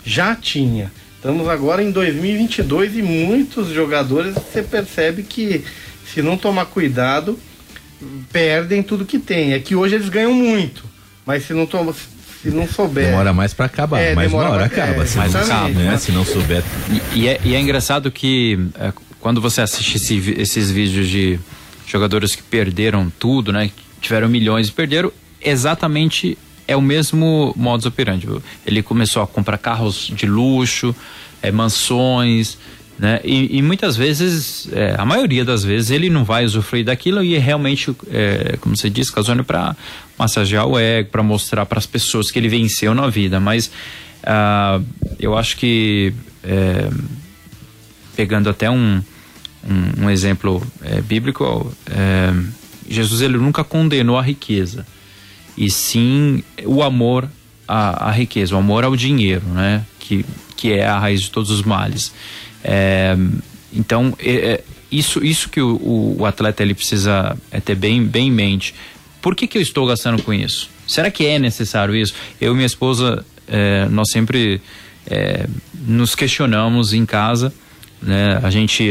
já 0.05 0.35
tinha. 0.35 0.91
Estamos 1.17 1.49
agora 1.49 1.83
em 1.83 1.91
2022 1.91 2.97
e 2.97 3.03
muitos 3.03 3.69
jogadores 3.69 4.35
você 4.35 4.63
percebe 4.63 5.23
que 5.23 5.65
se 6.07 6.23
não 6.23 6.37
tomar 6.37 6.67
cuidado 6.67 7.39
perdem 8.33 8.83
tudo 8.83 9.05
que 9.05 9.19
tem. 9.19 9.53
É 9.53 9.59
que 9.59 9.75
hoje 9.75 9.95
eles 9.95 10.09
ganham 10.09 10.33
muito, 10.33 10.85
mas 11.25 11.47
se 11.47 11.53
não 11.53 11.67
tomar 11.67 11.95
se 12.43 12.51
não 12.51 12.67
souber. 12.67 13.07
Demora 13.07 13.33
mais 13.33 13.53
para 13.53 13.67
acabar, 13.67 14.01
é, 14.01 14.15
mas 14.15 14.33
uma 14.33 14.49
hora 14.49 14.65
acaba. 14.65 15.03
É, 15.03 15.07
se, 15.07 15.19
não, 15.19 15.25
acaba 15.25 15.69
né? 15.69 15.97
se 15.99 16.11
não 16.11 16.25
souber. 16.25 16.63
E, 17.13 17.21
e, 17.21 17.29
é, 17.29 17.41
e 17.45 17.55
é, 17.55 17.61
engraçado 17.61 18.11
que 18.11 18.59
é, 18.79 18.93
quando 19.21 19.41
você 19.41 19.61
assiste 19.61 19.97
esse, 19.97 20.35
esses 20.39 20.71
vídeos 20.71 21.07
de 21.09 21.39
jogadores 21.87 22.35
que 22.35 22.43
perderam 22.43 23.13
tudo, 23.19 23.53
né? 23.53 23.71
Tiveram 24.01 24.29
milhões 24.29 24.69
e 24.69 24.73
perderam, 24.73 25.13
exatamente 25.43 26.39
é 26.67 26.75
o 26.75 26.81
mesmo 26.81 27.53
modus 27.57 27.85
operandi. 27.85 28.27
Ele 28.65 28.83
começou 28.83 29.23
a 29.23 29.27
comprar 29.27 29.59
carros 29.59 30.11
de 30.15 30.25
luxo, 30.25 30.95
é, 31.43 31.51
mansões, 31.51 32.57
né? 33.01 33.19
E, 33.25 33.57
e 33.57 33.63
muitas 33.63 33.97
vezes, 33.97 34.69
é, 34.73 34.95
a 34.99 35.07
maioria 35.07 35.43
das 35.43 35.65
vezes, 35.65 35.91
ele 35.91 36.11
não 36.11 36.23
vai 36.23 36.45
usufruir 36.45 36.85
daquilo 36.85 37.25
e 37.25 37.35
é 37.35 37.39
realmente, 37.39 37.97
é, 38.11 38.59
como 38.61 38.77
você 38.77 38.91
disse, 38.91 39.11
Casone, 39.11 39.43
para 39.43 39.75
massagear 40.19 40.67
o 40.67 40.79
ego, 40.79 41.09
para 41.09 41.23
mostrar 41.23 41.65
para 41.65 41.79
as 41.79 41.87
pessoas 41.87 42.31
que 42.31 42.39
ele 42.39 42.51
venceu 42.51 42.95
na 42.95 43.09
vida. 43.09 43.41
Mas 43.41 43.69
uh, 44.23 44.85
eu 45.19 45.35
acho 45.35 45.57
que, 45.57 46.13
é, 46.45 46.91
pegando 48.15 48.51
até 48.51 48.71
um, 48.71 49.03
um, 49.67 50.05
um 50.05 50.11
exemplo 50.11 50.63
é, 50.83 51.01
bíblico, 51.01 51.75
é, 51.91 52.35
Jesus 52.87 53.23
ele 53.23 53.39
nunca 53.39 53.65
condenou 53.65 54.19
a 54.19 54.23
riqueza, 54.23 54.87
e 55.57 55.71
sim 55.71 56.45
o 56.67 56.83
amor 56.83 57.31
à, 57.67 58.09
à, 58.09 58.11
riqueza, 58.11 58.55
o 58.55 58.59
amor 58.59 58.85
ao 58.85 58.95
dinheiro, 58.95 59.47
né? 59.47 59.87
Que, 59.99 60.23
que 60.55 60.73
é 60.73 60.87
a 60.87 60.99
raiz 60.99 61.23
de 61.23 61.31
todos 61.31 61.51
os 61.51 61.63
males. 61.63 62.13
É, 62.63 63.17
então, 63.73 64.15
é, 64.19 64.31
é 64.31 64.65
isso, 64.91 65.25
isso 65.25 65.49
que 65.49 65.61
o, 65.61 66.17
o, 66.19 66.27
atleta 66.27 66.63
ele 66.63 66.75
precisa 66.75 67.37
é, 67.51 67.61
ter 67.61 67.75
bem, 67.75 68.05
bem 68.05 68.29
em 68.29 68.33
mente. 68.33 68.75
Por 69.23 69.35
que, 69.35 69.47
que 69.47 69.59
eu 69.59 69.63
estou 69.63 69.87
gastando 69.87 70.23
com 70.23 70.33
isso? 70.33 70.69
Será 70.87 71.11
que 71.11 71.27
é 71.27 71.39
necessário 71.39 71.95
isso? 71.95 72.15
Eu 72.41 72.53
e 72.53 72.55
minha 72.57 72.67
esposa, 72.67 73.25
é, 73.47 73.87
nós 73.87 74.11
sempre 74.11 74.61
é, 75.07 75.47
nos 75.87 76.15
questionamos 76.15 76.93
em 76.93 77.07
casa 77.07 77.53
né? 78.03 78.41
A 78.43 78.51
gente 78.51 78.91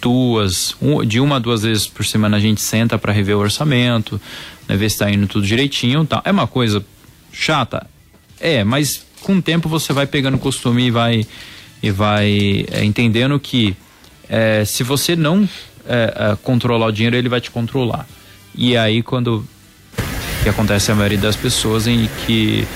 duas, 0.00 0.76
um, 0.80 1.04
de 1.04 1.18
uma 1.18 1.36
a 1.36 1.38
duas 1.38 1.62
vezes 1.62 1.86
por 1.86 2.04
semana 2.04 2.36
a 2.36 2.40
gente 2.40 2.60
senta 2.60 2.98
para 2.98 3.12
rever 3.12 3.36
o 3.36 3.40
orçamento, 3.40 4.20
né? 4.68 4.76
ver 4.76 4.88
se 4.90 4.96
está 4.96 5.10
indo 5.10 5.26
tudo 5.26 5.46
direitinho, 5.46 6.04
tá? 6.04 6.22
É 6.24 6.30
uma 6.30 6.46
coisa 6.46 6.84
chata, 7.32 7.86
é, 8.38 8.62
mas 8.62 9.04
com 9.22 9.36
o 9.36 9.42
tempo 9.42 9.68
você 9.68 9.92
vai 9.92 10.06
pegando 10.06 10.38
costume 10.38 10.86
e 10.86 10.90
vai 10.90 11.26
e 11.82 11.90
vai 11.90 12.66
é, 12.70 12.84
entendendo 12.84 13.38
que 13.38 13.76
é, 14.28 14.64
se 14.64 14.82
você 14.82 15.14
não 15.14 15.48
é, 15.86 16.32
é, 16.32 16.36
controlar 16.42 16.86
o 16.86 16.92
dinheiro 16.92 17.16
ele 17.16 17.28
vai 17.28 17.40
te 17.40 17.50
controlar. 17.50 18.06
E 18.54 18.76
aí 18.76 19.02
quando 19.02 19.46
que 20.42 20.48
acontece 20.48 20.90
a 20.90 20.94
maioria 20.94 21.18
das 21.18 21.36
pessoas 21.36 21.86
em 21.86 22.08
que 22.24 22.66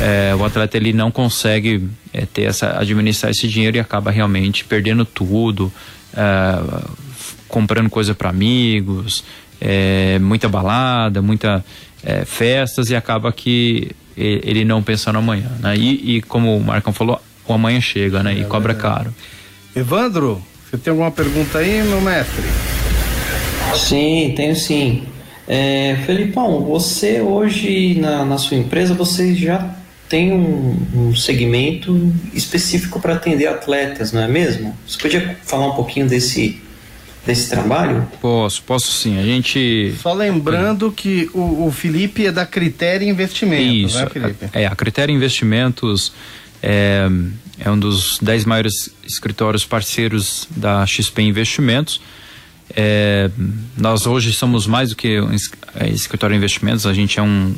é, 0.00 0.34
o 0.34 0.44
atleta 0.44 0.76
ele 0.76 0.92
não 0.92 1.10
consegue 1.10 1.88
é, 2.12 2.26
ter 2.26 2.42
essa 2.42 2.78
administrar 2.78 3.30
esse 3.30 3.48
dinheiro 3.48 3.76
e 3.76 3.80
acaba 3.80 4.10
realmente 4.10 4.64
perdendo 4.64 5.04
tudo, 5.04 5.72
comprando 7.48 7.88
coisa 7.88 8.14
para 8.14 8.28
amigos, 8.28 9.24
muita 10.20 10.48
balada, 10.48 11.22
muita 11.22 11.64
festas 12.26 12.90
e 12.90 12.96
acaba 12.96 13.32
que 13.32 13.92
ele 14.14 14.62
não 14.64 14.82
pensa 14.82 15.10
no 15.10 15.20
amanhã, 15.20 15.50
né? 15.60 15.74
E, 15.76 16.16
e 16.16 16.22
como 16.22 16.54
o 16.56 16.62
Marcão 16.62 16.92
falou, 16.92 17.18
o 17.52 17.56
amanhã 17.56 17.80
chega, 17.80 18.22
né? 18.22 18.34
e 18.34 18.40
é 18.42 18.44
cobra 18.44 18.74
caro. 18.74 19.14
Evandro, 19.74 20.42
você 20.70 20.78
tem 20.78 20.90
alguma 20.90 21.10
pergunta 21.10 21.58
aí, 21.58 21.82
meu 21.82 22.00
mestre? 22.00 22.42
Sim, 23.74 24.32
tenho 24.36 24.56
sim. 24.56 25.04
É, 25.46 25.96
Felipão, 26.06 26.64
você 26.64 27.20
hoje 27.20 27.94
na, 28.00 28.24
na 28.24 28.38
sua 28.38 28.56
empresa, 28.56 28.94
você 28.94 29.34
já 29.34 29.74
tem 30.08 30.32
um, 30.32 30.76
um 30.94 31.16
segmento 31.16 32.12
específico 32.34 33.00
para 33.00 33.14
atender 33.14 33.46
atletas, 33.46 34.12
não 34.12 34.22
é 34.22 34.28
mesmo? 34.28 34.76
Você 34.86 34.98
podia 34.98 35.36
falar 35.42 35.68
um 35.68 35.74
pouquinho 35.74 36.06
desse 36.06 36.60
desse 37.26 37.48
trabalho? 37.48 38.06
Posso, 38.20 38.62
posso 38.62 38.92
sim. 38.92 39.18
A 39.18 39.22
gente. 39.24 39.94
Só 40.00 40.12
lembrando 40.12 40.90
que 40.90 41.30
o, 41.32 41.66
o 41.66 41.72
Felipe 41.72 42.26
é 42.26 42.32
da 42.32 42.44
Critério 42.44 43.08
Investimentos, 43.08 43.92
Isso, 43.92 43.98
né, 43.98 44.06
Felipe? 44.10 44.48
É, 44.52 44.66
a 44.66 44.74
Critério 44.74 45.14
Investimentos 45.14 46.12
é, 46.62 47.08
é 47.64 47.70
um 47.70 47.78
dos 47.78 48.18
dez 48.20 48.44
maiores 48.44 48.92
escritórios 49.04 49.64
parceiros 49.64 50.48
da 50.50 50.84
XP 50.84 51.22
Investimentos. 51.22 52.00
É, 52.74 53.30
nós 53.76 54.04
hoje 54.06 54.32
somos 54.32 54.66
mais 54.66 54.90
do 54.90 54.96
que 54.96 55.20
um 55.20 55.30
é, 55.76 55.88
escritório 55.90 56.34
de 56.34 56.38
investimentos, 56.38 56.86
a 56.86 56.92
gente 56.92 57.20
é 57.20 57.22
um, 57.22 57.54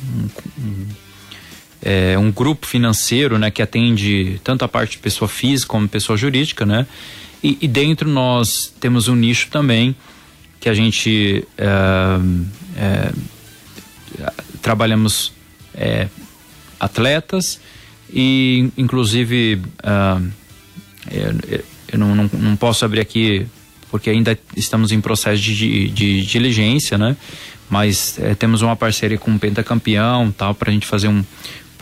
um, 0.59 0.87
é, 1.81 2.19
um 2.19 2.31
grupo 2.31 2.67
financeiro, 2.67 3.39
né, 3.39 3.51
que 3.51 3.63
atende 3.63 4.41
tanto 4.45 4.65
a 4.65 4.69
parte 4.69 4.93
de 4.93 4.99
pessoa 4.99 5.29
física 5.29 5.69
como 5.69 5.89
pessoa 5.89 6.19
jurídica, 6.19 6.67
né? 6.67 6.87
E, 7.43 7.59
e 7.63 7.69
dentro 7.69 8.09
nós 8.09 8.73
temos 8.81 9.09
um 9.09 9.15
nicho 9.15 9.49
também 9.51 9.95
que 10.61 10.69
a 10.69 10.75
gente 10.75 11.47
é, 11.57 11.67
é, 12.77 13.13
trabalhamos 14.61 15.33
é, 15.75 16.09
atletas 16.79 17.61
e 18.15 18.71
inclusive 18.79 19.61
uh, 19.83 20.25
eu, 21.11 21.65
eu 21.93 21.99
não, 21.99 22.15
não, 22.15 22.31
não, 22.33 22.57
posso 22.57 22.85
abrir 22.85 23.01
aqui 23.01 23.47
porque 23.91 24.09
ainda 24.09 24.39
estamos 24.57 24.93
em 24.93 25.01
processo 25.01 25.43
de, 25.43 25.55
de, 25.55 25.89
de 25.89 26.23
diligência, 26.23 26.97
né? 26.97 27.17
Mas 27.69 28.19
é, 28.19 28.35
temos 28.35 28.63
uma 28.63 28.77
parceria 28.77 29.19
com 29.19 29.35
o 29.35 29.39
Pentacampeão 29.39 30.31
tal 30.31 30.55
para 30.55 30.71
a 30.71 30.73
gente 30.73 30.87
fazer 30.87 31.09
um, 31.09 31.25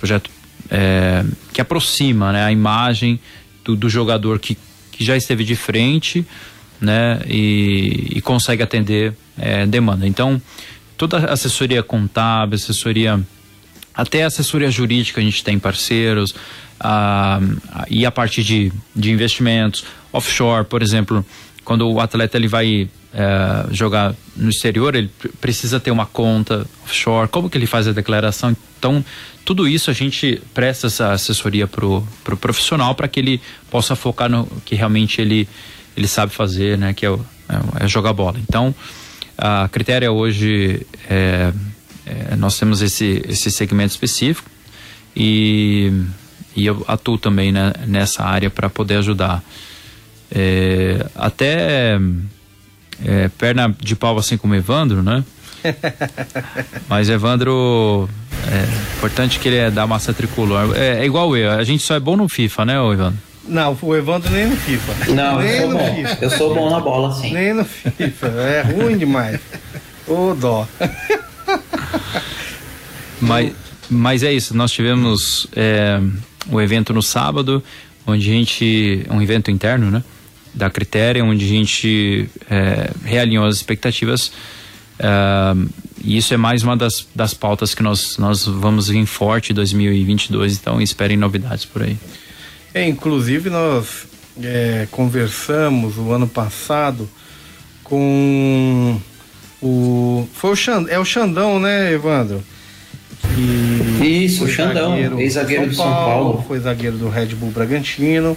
projeto 0.03 0.31
é, 0.69 1.25
que 1.53 1.61
aproxima 1.61 2.33
né, 2.33 2.45
a 2.45 2.51
imagem 2.51 3.21
do, 3.65 3.77
do, 3.77 3.89
jogador 3.89 4.41
que, 4.41 4.59
que 4.91 5.05
já 5.05 5.17
esteve 5.17 5.45
de 5.45 5.55
frente 5.55 6.27
né, 6.81 7.21
e, 7.29 8.09
e 8.17 8.21
consegue 8.21 8.65
atender 8.65 9.15
é, 9.39 9.65
demanda. 9.65 10.07
Então, 10.07 10.43
toda 10.97 11.19
assessoria 11.27 11.85
contábil, 11.85 12.57
assessoria, 12.57 13.21
até 13.95 14.25
assessoria 14.25 14.71
jurídica 14.71 15.21
a 15.21 15.25
gente 15.25 15.45
tem 15.45 15.59
parceiros, 15.59 16.35
a, 16.79 17.41
a, 17.71 17.87
e 17.89 18.05
a 18.05 18.11
parte 18.11 18.43
de, 18.43 18.73
de 18.95 19.11
investimentos, 19.11 19.85
offshore, 20.13 20.65
por 20.65 20.83
exemplo, 20.83 21.25
quando 21.65 21.89
o 21.89 22.01
atleta 22.01 22.37
ele 22.37 22.49
vai 22.49 22.89
é, 23.15 23.67
jogar 23.71 24.15
no 24.37 24.51
exterior, 24.51 24.95
ele 24.95 25.11
precisa 25.41 25.79
ter 25.79 25.91
uma 25.91 26.07
conta 26.07 26.67
offshore, 26.85 27.29
como 27.29 27.49
que 27.49 27.57
ele 27.57 27.67
faz 27.67 27.87
a 27.87 27.93
declaração? 27.93 28.57
Então, 28.79 29.05
tudo 29.45 29.69
isso 29.69 29.91
a 29.91 29.95
gente 29.95 30.41
presta 30.55 30.87
essa 30.87 31.13
assessoria 31.13 31.67
pro, 31.67 32.07
pro 32.25 32.37
profissional 32.37 32.95
para 32.95 33.09
que 33.09 33.21
ele 33.21 33.41
possa 33.71 33.95
focar 33.95 34.29
no 34.29 34.47
que 34.65 34.75
realmente 34.75 35.21
ele, 35.21 35.49
ele 35.97 36.09
sabe 36.09 36.33
fazer, 36.33 36.79
né? 36.79 36.93
Que 36.93 37.07
é, 37.07 37.11
é, 37.11 37.85
é 37.85 37.89
jogar 37.89 38.13
bola. 38.13 38.39
Então, 38.39 38.75
a 39.37 39.69
Critéria 39.69 40.11
hoje, 40.11 40.87
é, 41.09 41.53
é, 42.07 42.37
nós 42.37 42.59
temos 42.59 42.83
esse, 42.83 43.23
esse 43.29 43.51
segmento 43.51 43.93
específico 43.93 44.51
e, 45.15 45.93
e 46.57 46.67
eu 46.67 46.85
atuo 46.89 47.19
também 47.19 47.53
né, 47.53 47.73
nessa 47.87 48.25
área 48.25 48.51
para 48.51 48.69
poder 48.69 48.97
ajudar. 48.97 49.43
É, 50.31 51.07
até 51.15 51.99
é, 53.05 53.29
perna 53.39 53.75
de 53.79 53.95
pau 53.95 54.19
assim 54.19 54.37
como 54.37 54.55
Evandro, 54.55 55.03
né? 55.03 55.25
Mas 56.89 57.09
Evandro 57.09 58.09
É 58.51 58.97
importante 58.97 59.39
que 59.39 59.49
ele 59.49 59.59
é 59.59 59.71
da 59.71 59.87
massa 59.87 60.13
tricolor. 60.13 60.77
É, 60.77 61.01
é 61.01 61.05
igual 61.05 61.37
eu, 61.37 61.51
a 61.53 61.63
gente 61.63 61.83
só 61.83 61.95
é 61.95 62.01
bom 62.01 62.17
no 62.17 62.29
FIFA, 62.29 62.65
né, 62.65 62.75
Ivan? 62.93 63.15
Não, 63.47 63.77
o 63.83 63.97
Evandro 63.97 64.31
nem 64.31 64.47
no 64.47 64.57
FIFA. 64.57 65.13
Não, 65.13 65.41
nem 65.41 65.51
eu 65.51 65.71
sou 65.71 65.79
bom. 65.79 65.95
FIFA. 65.95 66.19
Eu 66.21 66.31
sou 66.31 66.55
bom 66.55 66.71
na 66.71 66.81
bola, 66.81 67.15
sim. 67.15 67.33
Nem 67.33 67.55
no 67.55 67.65
FIFA. 67.65 68.27
É 68.29 68.63
ruim 68.63 68.97
demais. 68.97 69.41
Ô 70.07 70.35
dó. 70.35 70.67
mas, 73.23 73.53
mas 73.89 74.23
é 74.23 74.33
isso, 74.33 74.57
nós 74.57 74.73
tivemos 74.73 75.47
é, 75.55 76.01
o 76.51 76.61
evento 76.61 76.93
no 76.93 77.03
sábado, 77.03 77.63
onde 78.07 78.29
a 78.29 78.33
gente. 78.33 79.07
um 79.11 79.23
evento 79.23 79.51
interno, 79.51 79.91
né? 79.91 80.03
Da 80.55 80.69
Critéria, 80.69 81.25
onde 81.25 81.45
a 81.45 81.49
gente 81.49 82.29
é, 82.51 82.91
realinhou 83.05 83.47
as 83.47 83.57
expectativas. 83.57 84.33
É, 84.99 85.55
e 86.05 86.17
isso 86.17 86.35
é 86.35 86.37
mais 86.37 86.63
uma 86.63 86.77
das, 86.77 87.07
das 87.15 87.33
pautas 87.33 87.75
que 87.75 87.83
nós, 87.83 88.19
nós 88.19 88.45
vamos 88.45 88.89
vir 88.89 89.07
forte 89.07 89.53
em 89.53 89.55
2022, 89.55 90.59
então 90.59 90.81
esperem 90.81 91.17
novidades 91.17 91.65
por 91.65 91.83
aí. 91.83 91.97
É, 92.75 92.87
inclusive 92.87 93.49
nós 93.51 94.07
é, 94.43 94.89
conversamos 94.91 95.97
o 95.97 96.13
ano 96.13 96.27
passado 96.27 97.09
com 97.85 99.01
o. 99.61 100.27
Foi 100.35 100.51
o 100.51 100.57
Xand, 100.57 100.87
é 100.89 100.99
o 100.99 101.05
Xandão, 101.05 101.61
né, 101.61 101.93
Evandro? 101.93 102.43
Que 103.35 104.07
Isso, 104.07 104.45
o 104.45 104.49
Xandão, 104.49 104.97
ex-zagueiro 105.19 105.67
do 105.69 105.75
São 105.75 105.85
Paulo. 105.85 106.45
Foi 106.47 106.59
zagueiro 106.61 106.97
do 106.97 107.09
Red 107.09 107.29
Bull 107.35 107.51
Bragantino. 107.51 108.37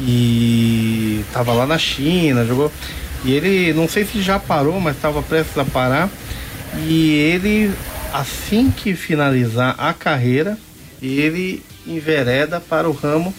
E 0.00 1.24
tava 1.32 1.52
lá 1.52 1.66
na 1.66 1.78
China, 1.78 2.44
jogou. 2.44 2.70
E 3.24 3.32
ele, 3.32 3.72
não 3.72 3.88
sei 3.88 4.04
se 4.04 4.22
já 4.22 4.38
parou, 4.38 4.80
mas 4.80 4.96
estava 4.96 5.22
prestes 5.22 5.58
a 5.58 5.64
parar. 5.64 6.08
E 6.86 7.14
ele, 7.14 7.72
assim 8.12 8.70
que 8.70 8.94
finalizar 8.94 9.74
a 9.78 9.92
carreira, 9.92 10.56
ele 11.02 11.62
envereda 11.86 12.60
para 12.60 12.88
o 12.88 12.92
ramo 12.92 13.34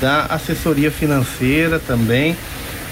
da 0.00 0.26
assessoria 0.26 0.90
financeira 0.90 1.78
também. 1.78 2.36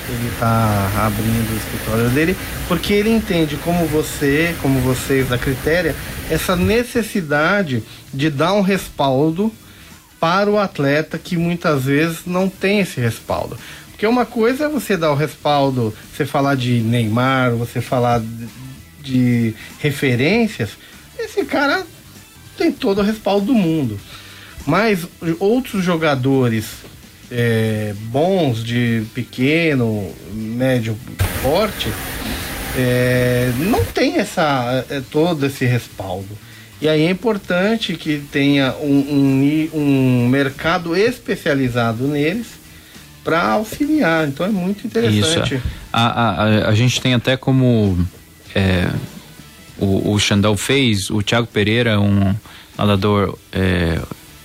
Ele 0.08 0.28
está 0.28 0.90
abrindo 1.06 1.52
o 1.52 1.56
escritório 1.56 2.08
dele, 2.10 2.36
porque 2.66 2.94
ele 2.94 3.10
entende 3.10 3.56
como 3.56 3.86
você, 3.86 4.54
como 4.62 4.80
vocês 4.80 5.28
da 5.28 5.36
Critéria, 5.36 5.94
essa 6.30 6.56
necessidade 6.56 7.82
de 8.12 8.30
dar 8.30 8.54
um 8.54 8.62
respaldo 8.62 9.52
para 10.18 10.50
o 10.50 10.58
atleta 10.58 11.18
que 11.18 11.36
muitas 11.36 11.84
vezes 11.84 12.20
não 12.26 12.48
tem 12.48 12.80
esse 12.80 13.00
respaldo. 13.00 13.58
Porque 13.90 14.06
uma 14.06 14.24
coisa 14.24 14.64
é 14.64 14.68
você 14.68 14.96
dar 14.96 15.10
o 15.10 15.16
respaldo, 15.16 15.94
você 16.14 16.24
falar 16.24 16.54
de 16.54 16.80
Neymar, 16.80 17.52
você 17.52 17.80
falar 17.80 18.22
de, 19.02 19.54
referências, 19.78 20.70
esse 21.18 21.44
cara 21.44 21.84
tem 22.56 22.70
todo 22.70 23.00
o 23.00 23.04
respaldo 23.04 23.46
do 23.46 23.54
mundo. 23.54 23.98
Mas 24.66 25.06
outros 25.38 25.82
jogadores 25.82 26.66
é, 27.30 27.94
bons 28.10 28.62
de 28.62 29.04
pequeno, 29.14 30.10
médio 30.32 30.96
porte, 31.42 31.88
é, 32.76 33.52
não 33.58 33.84
tem 33.84 34.18
essa, 34.18 34.84
é, 34.88 35.00
todo 35.10 35.46
esse 35.46 35.64
respaldo. 35.64 36.38
E 36.80 36.88
aí 36.88 37.06
é 37.06 37.10
importante 37.10 37.94
que 37.94 38.22
tenha 38.30 38.74
um, 38.80 38.98
um, 38.98 39.70
um 39.74 40.28
mercado 40.28 40.94
especializado 40.94 42.06
neles 42.06 42.46
para 43.24 43.42
auxiliar. 43.42 44.28
Então 44.28 44.46
é 44.46 44.48
muito 44.48 44.86
interessante. 44.86 45.56
Isso. 45.56 45.66
A, 45.92 46.06
a, 46.06 46.68
a, 46.68 46.74
gente 46.74 47.00
tem 47.00 47.14
até 47.14 47.36
como 47.36 47.98
é, 48.54 48.88
o, 49.76 50.12
o 50.12 50.18
Xandão 50.20 50.56
fez, 50.56 51.10
o 51.10 51.20
Thiago 51.20 51.48
Pereira, 51.48 52.00
um 52.00 52.34
nadador 52.76 53.36
é, 53.52 54.00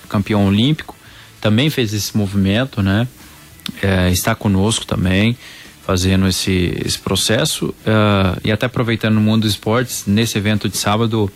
campeão 0.08 0.46
olímpico, 0.46 0.96
também 1.44 1.68
fez 1.68 1.92
esse 1.92 2.16
movimento, 2.16 2.80
né? 2.80 3.06
É, 3.82 4.10
está 4.10 4.34
conosco 4.34 4.86
também 4.86 5.36
fazendo 5.86 6.26
esse, 6.26 6.74
esse 6.82 6.98
processo 6.98 7.66
uh, 7.66 8.40
e 8.42 8.50
até 8.50 8.64
aproveitando 8.64 9.16
no 9.16 9.20
mundo 9.20 9.42
dos 9.42 9.50
esportes 9.50 10.04
nesse 10.06 10.38
evento 10.38 10.70
de 10.70 10.78
sábado 10.78 11.30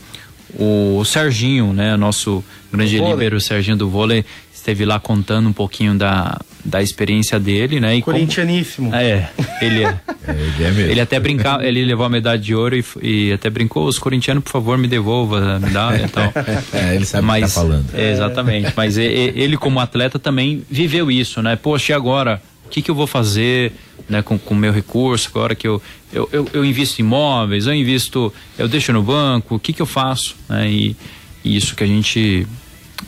o, 0.55 0.97
o 0.99 1.05
Serginho, 1.05 1.75
né, 1.75 1.95
nosso 1.99 2.43
grande 2.73 2.99
líbero, 2.99 3.37
o 3.37 3.41
Serginho 3.41 3.77
do 3.77 3.91
vôlei 3.91 4.25
esteve 4.55 4.87
lá 4.87 4.99
contando 4.99 5.47
um 5.47 5.53
pouquinho 5.53 5.95
da, 5.95 6.41
da 6.69 6.83
experiência 6.83 7.41
dele, 7.41 7.81
né? 7.81 7.97
E 7.97 8.03
Corintianíssimo. 8.03 8.91
Como, 8.91 9.01
é, 9.01 9.31
ele 9.61 9.85
é. 9.85 9.89
é 10.27 10.31
ele 10.31 10.65
é 10.65 10.71
mesmo. 10.71 10.91
Ele 10.91 11.01
até 11.01 11.19
brincava, 11.19 11.65
ele 11.67 11.85
levou 11.85 12.05
a 12.05 12.09
medalha 12.09 12.39
de 12.39 12.55
ouro 12.55 12.77
e, 12.77 12.85
e 13.03 13.33
até 13.33 13.49
brincou, 13.49 13.87
os 13.87 13.99
corintianos, 13.99 14.45
por 14.45 14.51
favor, 14.51 14.77
me 14.77 14.87
devolva 14.87 15.57
a 15.57 15.59
medalha 15.59 16.05
e 16.05 16.09
tal. 16.09 16.33
É, 16.73 16.95
ele 16.95 17.05
sabe 17.05 17.27
mas, 17.27 17.45
o 17.45 17.47
que 17.47 17.55
tá 17.55 17.61
falando. 17.61 17.87
É, 17.95 18.13
exatamente, 18.13 18.73
mas 18.77 18.97
ele 18.99 19.57
como 19.57 19.81
atleta 19.81 20.19
também 20.19 20.63
viveu 20.71 21.11
isso, 21.11 21.43
né? 21.43 21.57
Poxa, 21.57 21.93
e 21.93 21.95
agora? 21.95 22.41
O 22.67 22.69
que, 22.69 22.83
que 22.83 22.91
eu 22.91 22.95
vou 22.95 23.07
fazer 23.07 23.73
né, 24.09 24.21
com 24.21 24.39
o 24.51 24.55
meu 24.55 24.73
recurso? 24.73 25.31
Agora 25.31 25.55
que 25.55 25.67
eu, 25.67 25.81
eu, 26.13 26.29
eu, 26.31 26.49
eu, 26.53 26.65
invisto 26.65 27.01
em 27.01 27.05
imóveis, 27.05 27.67
eu 27.67 27.75
invisto, 27.75 28.33
eu 28.59 28.69
deixo 28.69 28.93
no 28.93 29.03
banco, 29.03 29.55
o 29.55 29.59
que, 29.59 29.73
que 29.73 29.81
eu 29.81 29.87
faço? 29.87 30.37
Né? 30.49 30.71
E, 30.71 30.97
e 31.43 31.57
isso 31.57 31.75
que 31.75 31.83
a 31.83 31.87
gente 31.87 32.47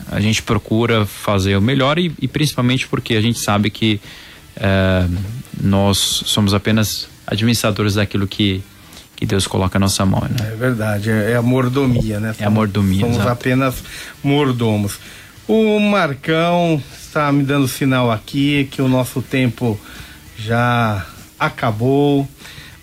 a 0.09 0.19
gente 0.19 0.41
procura 0.41 1.05
fazer 1.05 1.55
o 1.55 1.61
melhor 1.61 1.97
e, 1.97 2.13
e 2.21 2.27
principalmente 2.27 2.87
porque 2.87 3.15
a 3.15 3.21
gente 3.21 3.39
sabe 3.39 3.69
que 3.69 3.99
é, 4.55 5.07
nós 5.61 5.97
somos 5.97 6.53
apenas 6.53 7.07
administradores 7.25 7.95
daquilo 7.95 8.27
que, 8.27 8.63
que 9.15 9.25
Deus 9.25 9.47
coloca 9.47 9.79
na 9.79 9.85
nossa 9.85 10.05
mão. 10.05 10.21
Né? 10.21 10.51
É 10.51 10.55
verdade, 10.55 11.09
é, 11.09 11.31
é 11.31 11.35
a 11.35 11.41
mordomia, 11.41 12.19
né? 12.19 12.33
Somos, 12.33 12.41
é 12.41 12.45
a 12.45 12.49
mordomia. 12.49 13.01
Somos 13.01 13.15
exato. 13.17 13.31
apenas 13.31 13.83
mordomos. 14.23 14.99
O 15.47 15.79
Marcão 15.79 16.81
está 16.93 17.31
me 17.31 17.43
dando 17.43 17.67
sinal 17.67 18.11
aqui 18.11 18.67
que 18.71 18.81
o 18.81 18.87
nosso 18.87 19.21
tempo 19.21 19.79
já 20.37 21.05
acabou. 21.39 22.27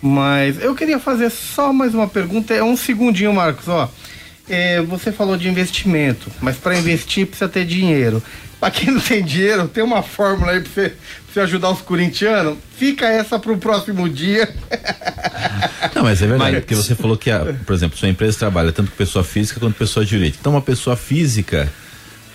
Mas 0.01 0.63
eu 0.63 0.75
queria 0.77 0.99
fazer 0.99 1.29
só 1.31 1.73
mais 1.73 1.93
uma 1.95 2.07
pergunta. 2.07 2.55
É 2.55 2.63
um 2.63 2.77
segundinho, 2.77 3.35
Marcos, 3.35 3.67
ó 3.69 3.91
é, 4.49 4.81
você 4.83 5.13
falou 5.13 5.37
de 5.37 5.49
investimento, 5.49 6.31
mas 6.41 6.57
para 6.57 6.77
investir 6.79 7.27
precisa 7.27 7.49
ter 7.49 7.65
dinheiro. 7.65 8.23
Para 8.61 8.73
quem 8.73 8.93
não 8.93 9.01
tem 9.01 9.23
dinheiro, 9.23 9.69
tem 9.69 9.85
uma 9.85 10.03
fórmula 10.03 10.53
aí 10.53 10.61
para 10.61 10.71
você, 10.71 10.93
você, 11.33 11.41
ajudar 11.41 11.71
os 11.71 11.81
corintianos? 11.81 12.59
Fica 12.77 13.07
essa 13.07 13.39
para 13.39 13.53
o 13.53 13.59
próximo 13.59 14.09
dia. 14.09 14.53
Não, 15.95 16.03
mas 16.03 16.21
é 16.21 16.27
verdade, 16.27 16.53
mas... 16.53 16.61
porque 16.61 16.75
você 16.75 16.95
falou 16.97 17.17
que, 17.17 17.31
a, 17.31 17.55
por 17.65 17.73
exemplo, 17.73 17.97
sua 17.97 18.09
empresa 18.09 18.37
trabalha 18.37 18.73
tanto 18.73 18.91
com 18.91 18.97
pessoa 18.97 19.25
física 19.25 19.61
quanto 19.61 19.77
pessoa 19.77 20.05
jurídica. 20.05 20.39
Então, 20.41 20.53
uma 20.53 20.61
pessoa 20.63 20.97
física 20.97 21.69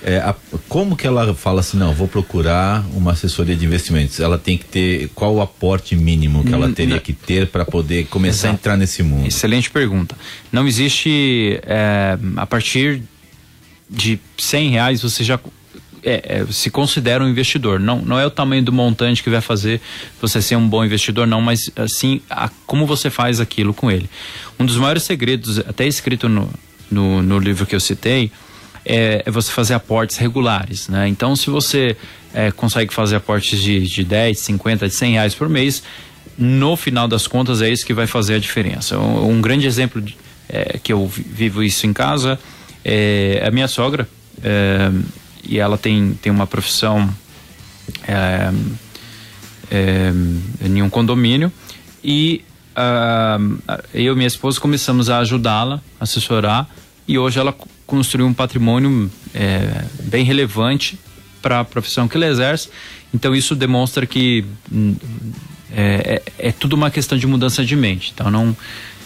é, 0.04 0.18
a, 0.18 0.36
como 0.68 0.96
que 0.96 1.08
ela 1.08 1.34
fala 1.34 1.62
assim, 1.62 1.78
não, 1.78 1.94
vou 1.94 2.08
procurar 2.08 2.84
uma 2.94 3.12
assessoria 3.14 3.56
de 3.56 3.66
investimentos? 3.66 4.20
Ela 4.20 4.38
tem 4.38 4.58
que 4.58 4.66
ter, 4.66 5.10
qual 5.16 5.34
o 5.36 5.42
aporte 5.42 5.96
mínimo 5.96 6.44
que 6.44 6.54
ela 6.54 6.68
hum, 6.68 6.74
teria 6.74 7.00
que 7.00 7.14
ter 7.14 7.48
para 7.48 7.64
poder 7.64 8.06
começar 8.08 8.48
Exato. 8.48 8.52
a 8.52 8.54
entrar 8.56 8.78
nesse 8.78 9.02
mundo? 9.02 9.26
Excelente 9.26 9.72
pergunta. 9.72 10.16
Não 10.52 10.68
existe, 10.68 11.60
é, 11.64 12.18
a 12.36 12.46
partir 12.46 13.02
de 13.90 14.20
cem 14.38 14.72
reais 14.72 15.02
você 15.02 15.24
já 15.24 15.40
é, 16.04 16.42
é, 16.42 16.52
se 16.52 16.70
considera 16.70 17.24
um 17.24 17.30
investidor. 17.30 17.80
Não, 17.80 18.02
não 18.02 18.20
é 18.20 18.26
o 18.26 18.32
tamanho 18.32 18.64
do 18.64 18.74
montante 18.74 19.24
que 19.24 19.30
vai 19.30 19.42
fazer 19.42 19.80
você 20.22 20.42
ser 20.42 20.58
um 20.58 20.68
bom 20.68 20.84
investidor, 20.84 21.26
não, 21.26 21.40
mas 21.40 21.70
assim, 21.78 22.22
a, 22.30 22.50
como 22.68 22.86
você 22.86 23.10
faz 23.10 23.40
aquilo 23.40 23.74
com 23.74 23.90
ele. 23.90 24.10
Um 24.60 24.66
dos 24.66 24.76
maiores 24.76 25.04
segredos, 25.04 25.60
até 25.60 25.88
escrito 25.88 26.28
no, 26.28 26.50
no, 26.92 27.22
no 27.22 27.40
livro 27.40 27.66
que 27.66 27.74
eu 27.74 27.80
citei, 27.80 28.32
é, 28.86 29.24
é 29.26 29.32
você 29.32 29.52
fazer 29.52 29.74
aportes 29.74 30.18
regulares, 30.18 30.88
né? 30.88 31.08
Então, 31.08 31.36
se 31.36 31.50
você 31.50 31.96
é, 32.34 32.52
consegue 32.52 32.94
fazer 32.94 33.18
aportes 33.18 33.60
de, 33.62 33.82
de 33.82 34.04
10, 34.04 34.40
50, 34.40 34.88
de 34.88 34.96
100 34.96 35.12
reais 35.14 35.36
por 35.36 35.48
mês, 35.50 35.84
no 36.38 36.76
final 36.76 37.08
das 37.08 37.28
contas 37.28 37.62
é 37.62 37.70
isso 37.70 37.86
que 37.86 37.94
vai 37.94 38.08
fazer 38.08 38.36
a 38.36 38.40
diferença. 38.40 38.98
Um, 38.98 39.38
um 39.38 39.42
grande 39.42 39.68
exemplo 39.68 40.02
de, 40.02 40.18
é, 40.50 40.78
que 40.82 40.92
eu 40.92 41.08
vivo 41.08 41.64
isso 41.64 41.86
em 41.86 41.94
casa 41.94 42.40
é 42.84 43.44
a 43.46 43.52
minha 43.52 43.68
sogra, 43.68 44.08
é, 44.44 44.92
e 45.44 45.60
ela 45.60 45.78
tem, 45.78 46.18
tem 46.22 46.32
uma 46.32 46.48
profissão 46.48 47.14
é, 48.08 48.52
é, 49.72 50.12
em 50.66 50.82
um 50.82 50.90
condomínio, 50.90 51.52
e 52.04 52.44
uh, 52.76 53.82
eu 53.94 54.14
e 54.14 54.16
minha 54.16 54.28
esposa 54.28 54.60
começamos 54.60 55.10
a 55.10 55.20
ajudá-la, 55.20 55.82
assessorar, 56.00 56.68
e 57.08 57.18
hoje 57.18 57.40
ela 57.40 57.56
construiu 57.94 58.26
um 58.26 58.34
patrimônio 58.34 59.12
é, 59.36 59.86
bem 60.06 60.26
relevante 60.26 60.98
para 61.44 61.60
a 61.60 61.64
profissão 61.64 62.08
que 62.08 62.18
ele 62.18 62.26
exerce. 62.26 62.68
Então 63.14 63.36
isso 63.36 63.56
demonstra 63.56 64.08
que 64.08 64.44
hum, 64.72 64.96
é, 65.72 66.24
é, 66.40 66.48
é 66.48 66.52
tudo 66.52 66.74
uma 66.74 66.90
questão 66.90 67.16
de 67.16 67.28
mudança 67.28 67.64
de 67.64 67.76
mente. 67.76 68.12
Então 68.12 68.32
não 68.32 68.58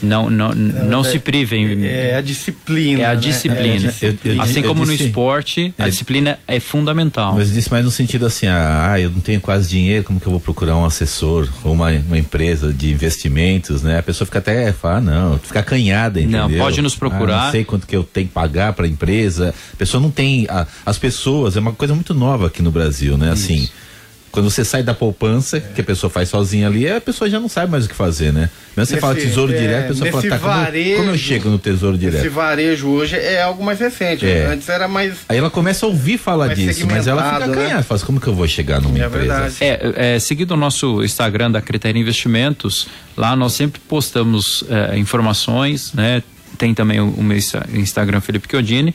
não, 0.01 0.29
não, 0.29 0.53
não 0.53 1.01
é, 1.01 1.03
se 1.03 1.19
privem. 1.19 1.85
É, 1.85 2.11
é 2.11 2.15
a 2.15 2.21
disciplina. 2.21 3.01
É 3.01 3.05
a 3.05 3.13
né? 3.13 3.15
disciplina. 3.15 3.93
É, 4.01 4.05
eu, 4.05 4.17
eu, 4.35 4.41
assim 4.41 4.59
eu, 4.59 4.67
como 4.67 4.85
no 4.85 4.93
esporte, 4.93 5.73
a 5.77 5.87
é. 5.87 5.89
disciplina 5.89 6.39
é 6.47 6.59
fundamental. 6.59 7.33
Mas 7.35 7.51
disse 7.51 7.71
mais 7.71 7.83
no 7.83 7.91
sentido 7.91 8.25
assim, 8.25 8.47
ah, 8.47 8.91
ah, 8.91 8.99
eu 8.99 9.09
não 9.09 9.19
tenho 9.19 9.41
quase 9.41 9.69
dinheiro, 9.69 10.03
como 10.03 10.19
que 10.19 10.27
eu 10.27 10.31
vou 10.31 10.39
procurar 10.39 10.75
um 10.75 10.85
assessor 10.85 11.49
ou 11.63 11.73
uma, 11.73 11.91
uma 11.91 12.17
empresa 12.17 12.71
de 12.71 12.91
investimentos, 12.91 13.81
né? 13.81 13.99
A 13.99 14.03
pessoa 14.03 14.25
fica 14.25 14.39
até, 14.39 14.71
fala, 14.71 14.97
ah, 14.97 15.01
não, 15.01 15.39
fica 15.39 15.59
acanhada, 15.59 16.19
entendeu? 16.19 16.49
Não, 16.49 16.57
pode 16.57 16.81
nos 16.81 16.95
procurar. 16.95 17.41
Ah, 17.41 17.45
não 17.45 17.51
sei 17.51 17.63
quanto 17.65 17.87
que 17.87 17.95
eu 17.95 18.03
tenho 18.03 18.27
que 18.27 18.33
pagar 18.33 18.73
para 18.73 18.85
a 18.85 18.89
empresa. 18.89 19.53
A 19.73 19.75
pessoa 19.75 20.01
não 20.01 20.11
tem, 20.11 20.45
a, 20.49 20.67
as 20.85 20.97
pessoas, 20.97 21.57
é 21.57 21.59
uma 21.59 21.73
coisa 21.73 21.93
muito 21.93 22.13
nova 22.13 22.47
aqui 22.47 22.61
no 22.61 22.71
Brasil, 22.71 23.17
né? 23.17 23.31
Assim, 23.31 23.55
Isso. 23.55 23.63
Assim, 23.63 23.87
quando 24.31 24.49
você 24.49 24.63
sai 24.63 24.83
da 24.83 24.93
poupança, 24.93 25.57
é. 25.57 25.59
que 25.59 25.81
a 25.81 25.83
pessoa 25.83 26.09
faz 26.09 26.29
sozinha 26.29 26.67
ali, 26.67 26.89
a 26.89 27.01
pessoa 27.01 27.29
já 27.29 27.39
não 27.39 27.49
sabe 27.49 27.71
mais 27.71 27.85
o 27.85 27.89
que 27.89 27.95
fazer, 27.95 28.31
né? 28.31 28.49
Mesmo 28.75 28.93
você 28.93 29.01
fala 29.01 29.15
tesouro 29.15 29.53
é, 29.53 29.57
direto, 29.57 29.85
a 29.85 29.87
pessoa 29.87 30.11
fala, 30.11 30.29
tá, 30.29 30.37
varejo, 30.37 30.89
como, 30.89 30.97
como, 31.03 31.11
eu 31.11 31.17
chego 31.17 31.49
no 31.49 31.57
tesouro 31.57 31.97
direto? 31.97 32.19
Esse 32.19 32.29
varejo 32.29 32.87
hoje 32.89 33.15
é 33.15 33.41
algo 33.41 33.63
mais 33.63 33.79
recente. 33.79 34.25
É. 34.25 34.45
Antes 34.45 34.69
era 34.69 34.87
mais. 34.87 35.15
Aí 35.29 35.37
ela 35.37 35.49
começa 35.49 35.85
a 35.85 35.89
ouvir 35.89 36.17
falar 36.17 36.53
disso, 36.53 36.85
mas 36.85 37.07
ela 37.07 37.23
fica 37.23 37.47
ganhando. 37.47 37.77
Né? 37.77 37.83
Faz 37.83 38.03
como 38.03 38.19
que 38.19 38.27
eu 38.27 38.35
vou 38.35 38.47
chegar 38.47 38.81
numa 38.81 38.97
é 38.97 39.05
empresa? 39.05 39.39
Verdade. 39.39 39.55
É, 39.61 40.15
é, 40.15 40.19
seguindo 40.19 40.51
o 40.51 40.57
nosso 40.57 41.03
Instagram 41.03 41.51
da 41.51 41.61
Critério 41.61 41.99
Investimentos, 41.99 42.87
lá 43.15 43.35
nós 43.35 43.53
sempre 43.53 43.81
postamos 43.87 44.63
é, 44.69 44.97
informações, 44.97 45.93
né? 45.93 46.21
Tem 46.57 46.73
também 46.73 46.99
o, 46.99 47.09
o 47.09 47.23
meu 47.23 47.37
Instagram 47.73 48.21
Felipe 48.21 48.47
Chiodini 48.49 48.93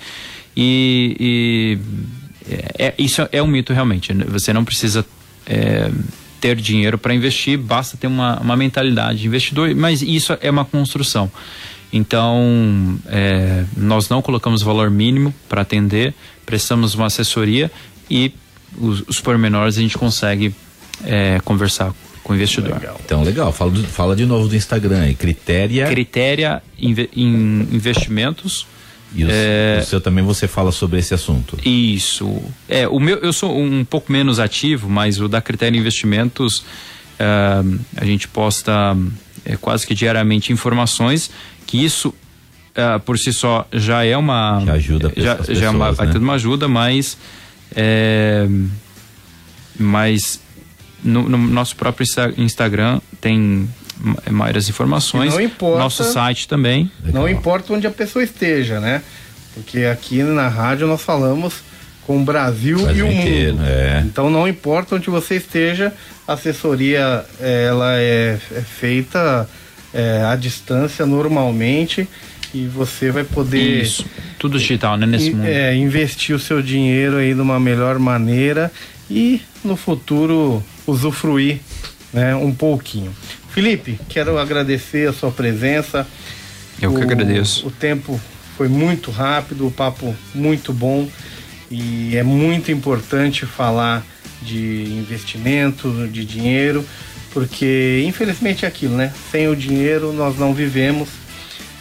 e, 0.57 1.17
e 1.19 1.79
é, 2.49 2.87
é, 2.87 2.95
isso 2.99 3.27
é 3.31 3.43
um 3.43 3.47
mito 3.47 3.73
realmente. 3.73 4.13
Você 4.29 4.53
não 4.53 4.65
precisa 4.65 5.05
é, 5.47 5.91
ter 6.41 6.57
dinheiro 6.57 6.99
para 6.99 7.15
investir, 7.15 7.57
basta 7.57 7.97
ter 7.97 8.07
uma, 8.07 8.41
uma 8.41 8.57
mentalidade 8.57 9.21
de 9.21 9.27
investidor, 9.27 9.75
mas 9.75 10.03
isso 10.03 10.37
é 10.41 10.51
uma 10.51 10.65
construção. 10.65 11.31
Então, 11.93 12.99
é, 13.07 13.65
nós 13.77 14.09
não 14.09 14.23
colocamos 14.23 14.63
valor 14.63 14.91
mínimo 14.91 15.33
para 15.49 15.61
atender, 15.61 16.15
prestamos 16.47 16.95
uma 16.95 17.07
assessoria 17.07 17.71
e 18.11 18.33
os, 18.79 19.05
os 19.07 19.21
pormenores 19.21 19.77
a 19.77 19.81
gente 19.81 19.99
consegue 19.99 20.55
é, 21.05 21.39
conversar 21.45 21.93
com 22.25 22.33
o 22.33 22.37
investidor. 22.37 22.75
Legal. 22.75 23.01
Então, 23.05 23.23
legal. 23.23 23.53
Fala, 23.53 23.73
fala 23.85 24.17
de 24.17 24.25
novo 24.25 24.49
do 24.49 24.57
Instagram 24.57 25.01
aí. 25.01 25.15
Critéria. 25.15 25.87
Critéria 25.87 26.63
Inve, 26.79 27.11
in, 27.15 27.69
Investimentos 27.73 28.67
e 29.15 29.25
o, 29.25 29.29
é... 29.31 29.81
o, 29.83 29.85
seu 29.85 30.01
também 30.01 30.25
você 30.25 30.49
fala 30.49 30.73
sobre 30.73 30.99
esse 30.99 31.13
assunto. 31.15 31.57
Isso. 31.65 32.43
É, 32.69 32.89
o 32.89 32.99
meu, 32.99 33.19
eu 33.19 33.33
sou 33.33 33.57
um 33.59 33.85
pouco 33.85 34.11
menos 34.11 34.39
ativo, 34.39 34.89
mas 34.89 35.21
o 35.21 35.29
da 35.29 35.41
Critério 35.41 35.79
Investimentos, 35.79 36.65
é, 37.19 37.63
a 37.97 38.05
gente 38.05 38.27
posta 38.29 38.97
é, 39.45 39.57
quase 39.57 39.87
que 39.87 39.95
diariamente 39.95 40.53
informações 40.53 41.31
que 41.67 41.83
isso 41.85 42.15
é, 42.75 42.99
por 42.99 43.19
si 43.19 43.33
só 43.33 43.67
já 43.73 44.05
é 44.05 44.17
uma. 44.17 44.63
Já 44.65 44.73
ajuda 44.75 45.13
já, 45.17 45.37
pessoas, 45.37 45.59
já 45.59 45.67
é 45.67 45.71
uma, 45.71 45.93
vai 45.93 46.07
né? 46.07 46.13
ter 46.13 46.19
uma 46.19 46.35
ajuda, 46.35 46.69
mas. 46.69 47.19
É, 47.75 48.47
mas 49.79 50.41
no, 51.03 51.29
no 51.29 51.39
nosso 51.39 51.75
próprio 51.77 52.07
Instagram 52.37 53.01
tem 53.21 53.69
maiores 54.31 54.69
informações. 54.69 55.33
não 55.33 55.41
importa, 55.41 55.79
Nosso 55.79 56.05
site 56.05 56.49
também. 56.49 56.91
Não 57.05 57.29
importa 57.29 57.73
onde 57.73 57.87
a 57.87 57.91
pessoa 57.91 58.23
esteja, 58.23 58.81
né? 58.81 59.03
Porque 59.55 59.85
aqui 59.85 60.23
na 60.23 60.49
rádio 60.49 60.87
nós 60.87 61.03
falamos 61.03 61.63
com 62.07 62.21
o 62.21 62.25
Brasil, 62.25 62.81
Brasil 62.81 63.07
e 63.07 63.09
o 63.09 63.13
inteiro, 63.13 63.55
mundo. 63.55 63.67
É. 63.67 64.03
Então 64.05 64.31
não 64.31 64.49
importa 64.49 64.97
onde 64.97 65.09
você 65.09 65.37
esteja, 65.37 65.93
a 66.27 66.33
assessoria 66.33 67.25
ela 67.41 67.97
é, 67.99 68.39
é 68.51 68.61
feita 68.61 69.49
é, 69.93 70.25
à 70.25 70.35
distância 70.35 71.07
normalmente 71.07 72.09
e 72.55 72.67
você 72.67 73.11
vai 73.11 73.25
poder 73.25 73.83
Isso. 73.83 74.05
tudo 74.39 74.59
digital, 74.59 74.97
né, 74.97 75.07
nesse 75.07 75.31
mundo. 75.31 75.47
É, 75.47 75.75
investir 75.75 76.35
o 76.35 76.39
seu 76.39 76.61
dinheiro 76.61 77.17
aí 77.17 77.35
de 77.35 77.41
uma 77.41 77.59
melhor 77.59 77.99
maneira 77.99 78.71
e 79.11 79.41
no 79.65 79.77
futuro 79.77 80.63
usufruir, 80.87 81.61
né, 82.13 82.35
um 82.35 82.53
pouquinho. 82.53 83.13
Felipe, 83.53 84.01
quero 84.09 84.39
agradecer 84.39 85.07
a 85.09 85.13
sua 85.13 85.31
presença. 85.31 86.07
Eu 86.81 86.93
o, 86.93 86.97
que 86.97 87.03
agradeço. 87.03 87.67
O 87.67 87.71
tempo 87.71 88.19
foi 88.57 88.67
muito 88.67 89.11
rápido, 89.11 89.67
o 89.67 89.71
papo 89.71 90.17
muito 90.35 90.73
bom 90.73 91.07
e 91.71 92.17
é 92.17 92.23
muito 92.23 92.73
importante 92.73 93.45
falar 93.45 94.05
de 94.41 94.85
investimento, 94.85 96.09
de 96.09 96.25
dinheiro, 96.25 96.85
porque 97.33 98.03
infelizmente 98.07 98.65
é 98.65 98.69
aquilo, 98.69 98.97
né? 98.97 99.13
Sem 99.31 99.49
o 99.49 99.55
dinheiro 99.55 100.15
nós 100.15 100.39
não 100.39 100.55
vivemos, 100.55 101.11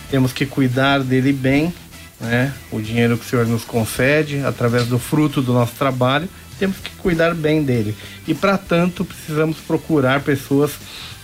temos 0.09 0.33
que 0.33 0.45
cuidar 0.45 0.99
dele 0.99 1.31
bem, 1.31 1.73
né? 2.19 2.53
O 2.69 2.81
dinheiro 2.81 3.17
que 3.17 3.25
o 3.25 3.29
Senhor 3.29 3.47
nos 3.47 3.63
concede 3.63 4.43
através 4.45 4.87
do 4.87 4.99
fruto 4.99 5.41
do 5.41 5.53
nosso 5.53 5.73
trabalho, 5.75 6.27
temos 6.59 6.77
que 6.77 6.91
cuidar 6.97 7.33
bem 7.33 7.63
dele. 7.63 7.95
E 8.27 8.33
para 8.33 8.57
tanto 8.57 9.05
precisamos 9.05 9.57
procurar 9.57 10.19
pessoas 10.21 10.71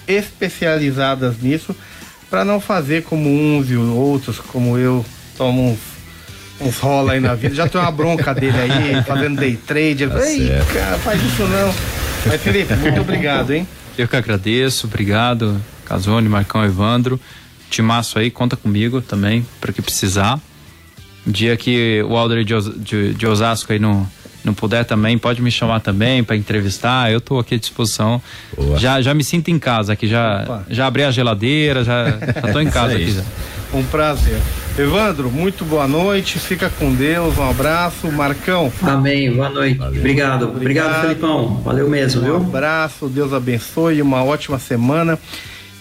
especializadas 0.08 1.42
nisso 1.42 1.76
para 2.30 2.44
não 2.44 2.60
fazer 2.60 3.04
como 3.04 3.30
uns 3.30 3.70
e 3.70 3.76
outros, 3.76 4.40
como 4.40 4.78
eu, 4.78 5.06
tomo 5.38 5.72
uns, 5.72 5.80
uns 6.60 6.78
rola 6.78 7.14
aí 7.14 7.20
na 7.20 7.36
vida. 7.36 7.56
Já 7.56 7.68
tem 7.68 7.80
uma 7.80 7.92
bronca 7.92 8.34
dele 8.34 8.58
aí, 8.58 9.04
fazendo 9.04 9.40
day 9.40 9.56
trade. 9.56 10.08
Tá 10.08 10.30
Ei, 10.30 10.50
cara, 10.74 10.98
faz 11.00 11.22
isso 11.24 11.44
não. 11.44 11.74
Mas 12.26 12.42
Felipe, 12.42 12.76
muito 12.76 13.02
obrigado, 13.02 13.54
hein? 13.54 13.68
Eu 13.98 14.08
que 14.08 14.16
agradeço, 14.16 14.88
obrigado, 14.88 15.60
Casone, 15.86 16.28
Marcão, 16.30 16.64
Evandro. 16.64 17.20
Timaço 17.70 18.20
aí, 18.20 18.30
conta 18.30 18.56
comigo 18.56 19.02
também, 19.02 19.46
para 19.60 19.74
que 19.74 19.82
precisar. 19.82 20.40
Dia 21.26 21.58
que 21.58 22.02
o 22.08 22.16
Alder 22.16 22.44
de, 22.44 22.54
de, 22.80 23.14
de 23.14 23.28
Osasco 23.28 23.74
aí 23.74 23.80
no, 23.80 24.10
não 24.48 24.54
puder 24.54 24.86
também, 24.86 25.18
pode 25.18 25.42
me 25.42 25.52
chamar 25.52 25.82
também 25.82 26.24
para 26.24 26.36
entrevistar. 26.36 27.12
Eu 27.12 27.20
estou 27.20 27.40
aqui 27.40 27.56
à 27.56 27.58
disposição. 27.58 28.22
Já, 28.78 29.02
já 29.02 29.14
me 29.14 29.24
sinto 29.24 29.50
em 29.50 29.60
casa 29.60 29.94
aqui, 29.94 30.08
já, 30.08 30.64
já 30.70 30.88
abri 30.88 31.04
a 31.04 31.12
geladeira, 31.12 31.84
já 31.84 32.18
estou 32.46 32.62
em 32.62 32.70
casa 32.72 32.96
aqui. 32.96 33.12
Já. 33.12 33.22
Um 33.74 33.84
prazer. 33.84 34.40
Evandro, 34.78 35.30
muito 35.30 35.66
boa 35.66 35.88
noite, 35.88 36.40
fica 36.40 36.70
com 36.70 36.94
Deus, 36.94 37.38
um 37.38 37.50
abraço. 37.50 38.12
Marcão. 38.12 38.72
Amém, 38.82 39.32
boa 39.32 39.50
noite. 39.50 39.82
Obrigado. 39.82 39.98
Obrigado, 39.98 40.44
Obrigado 40.46 41.02
Felipão. 41.02 41.62
Valeu 41.64 41.90
mesmo, 41.90 42.22
um 42.22 42.24
viu? 42.24 42.38
Um 42.38 42.48
abraço, 42.48 43.10
Deus 43.10 43.34
abençoe, 43.34 44.02
uma 44.02 44.24
ótima 44.24 44.58
semana. 44.58 45.20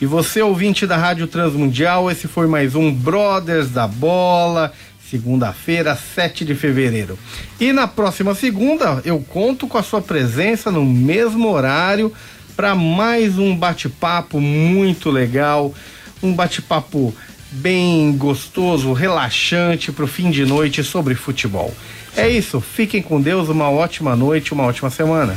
E 0.01 0.05
você, 0.05 0.43
ouvinte 0.43 0.87
da 0.87 0.97
Rádio 0.97 1.27
Transmundial, 1.27 2.11
esse 2.11 2.27
foi 2.27 2.47
mais 2.47 2.75
um 2.75 2.93
Brothers 2.93 3.71
da 3.71 3.87
Bola 3.87 4.73
segunda-feira, 5.11 5.97
7 5.97 6.45
de 6.45 6.55
fevereiro. 6.55 7.19
E 7.61 7.73
na 7.73 7.87
próxima 7.87 8.35
segunda, 8.35 9.01
eu 9.05 9.21
conto 9.21 9.67
com 9.67 9.79
a 9.79 9.83
sua 9.83 10.01
presença 10.01 10.71
no 10.71 10.85
mesmo 10.85 11.49
horário 11.51 12.13
para 12.57 12.75
mais 12.75 13.39
um 13.39 13.55
bate-papo 13.55 14.41
muito 14.41 15.11
legal, 15.11 15.75
um 16.23 16.33
bate-papo 16.33 17.15
bem 17.51 18.17
gostoso, 18.17 18.93
relaxante 18.93 19.93
para 19.93 20.05
o 20.05 20.09
fim 20.09 20.31
de 20.31 20.45
noite 20.45 20.83
sobre 20.83 21.15
futebol. 21.15 21.73
É 22.17 22.29
isso, 22.29 22.61
fiquem 22.61 23.03
com 23.03 23.21
Deus, 23.21 23.49
uma 23.49 23.71
ótima 23.71 24.17
noite, 24.17 24.53
uma 24.53 24.65
ótima 24.65 24.89
semana. 24.89 25.37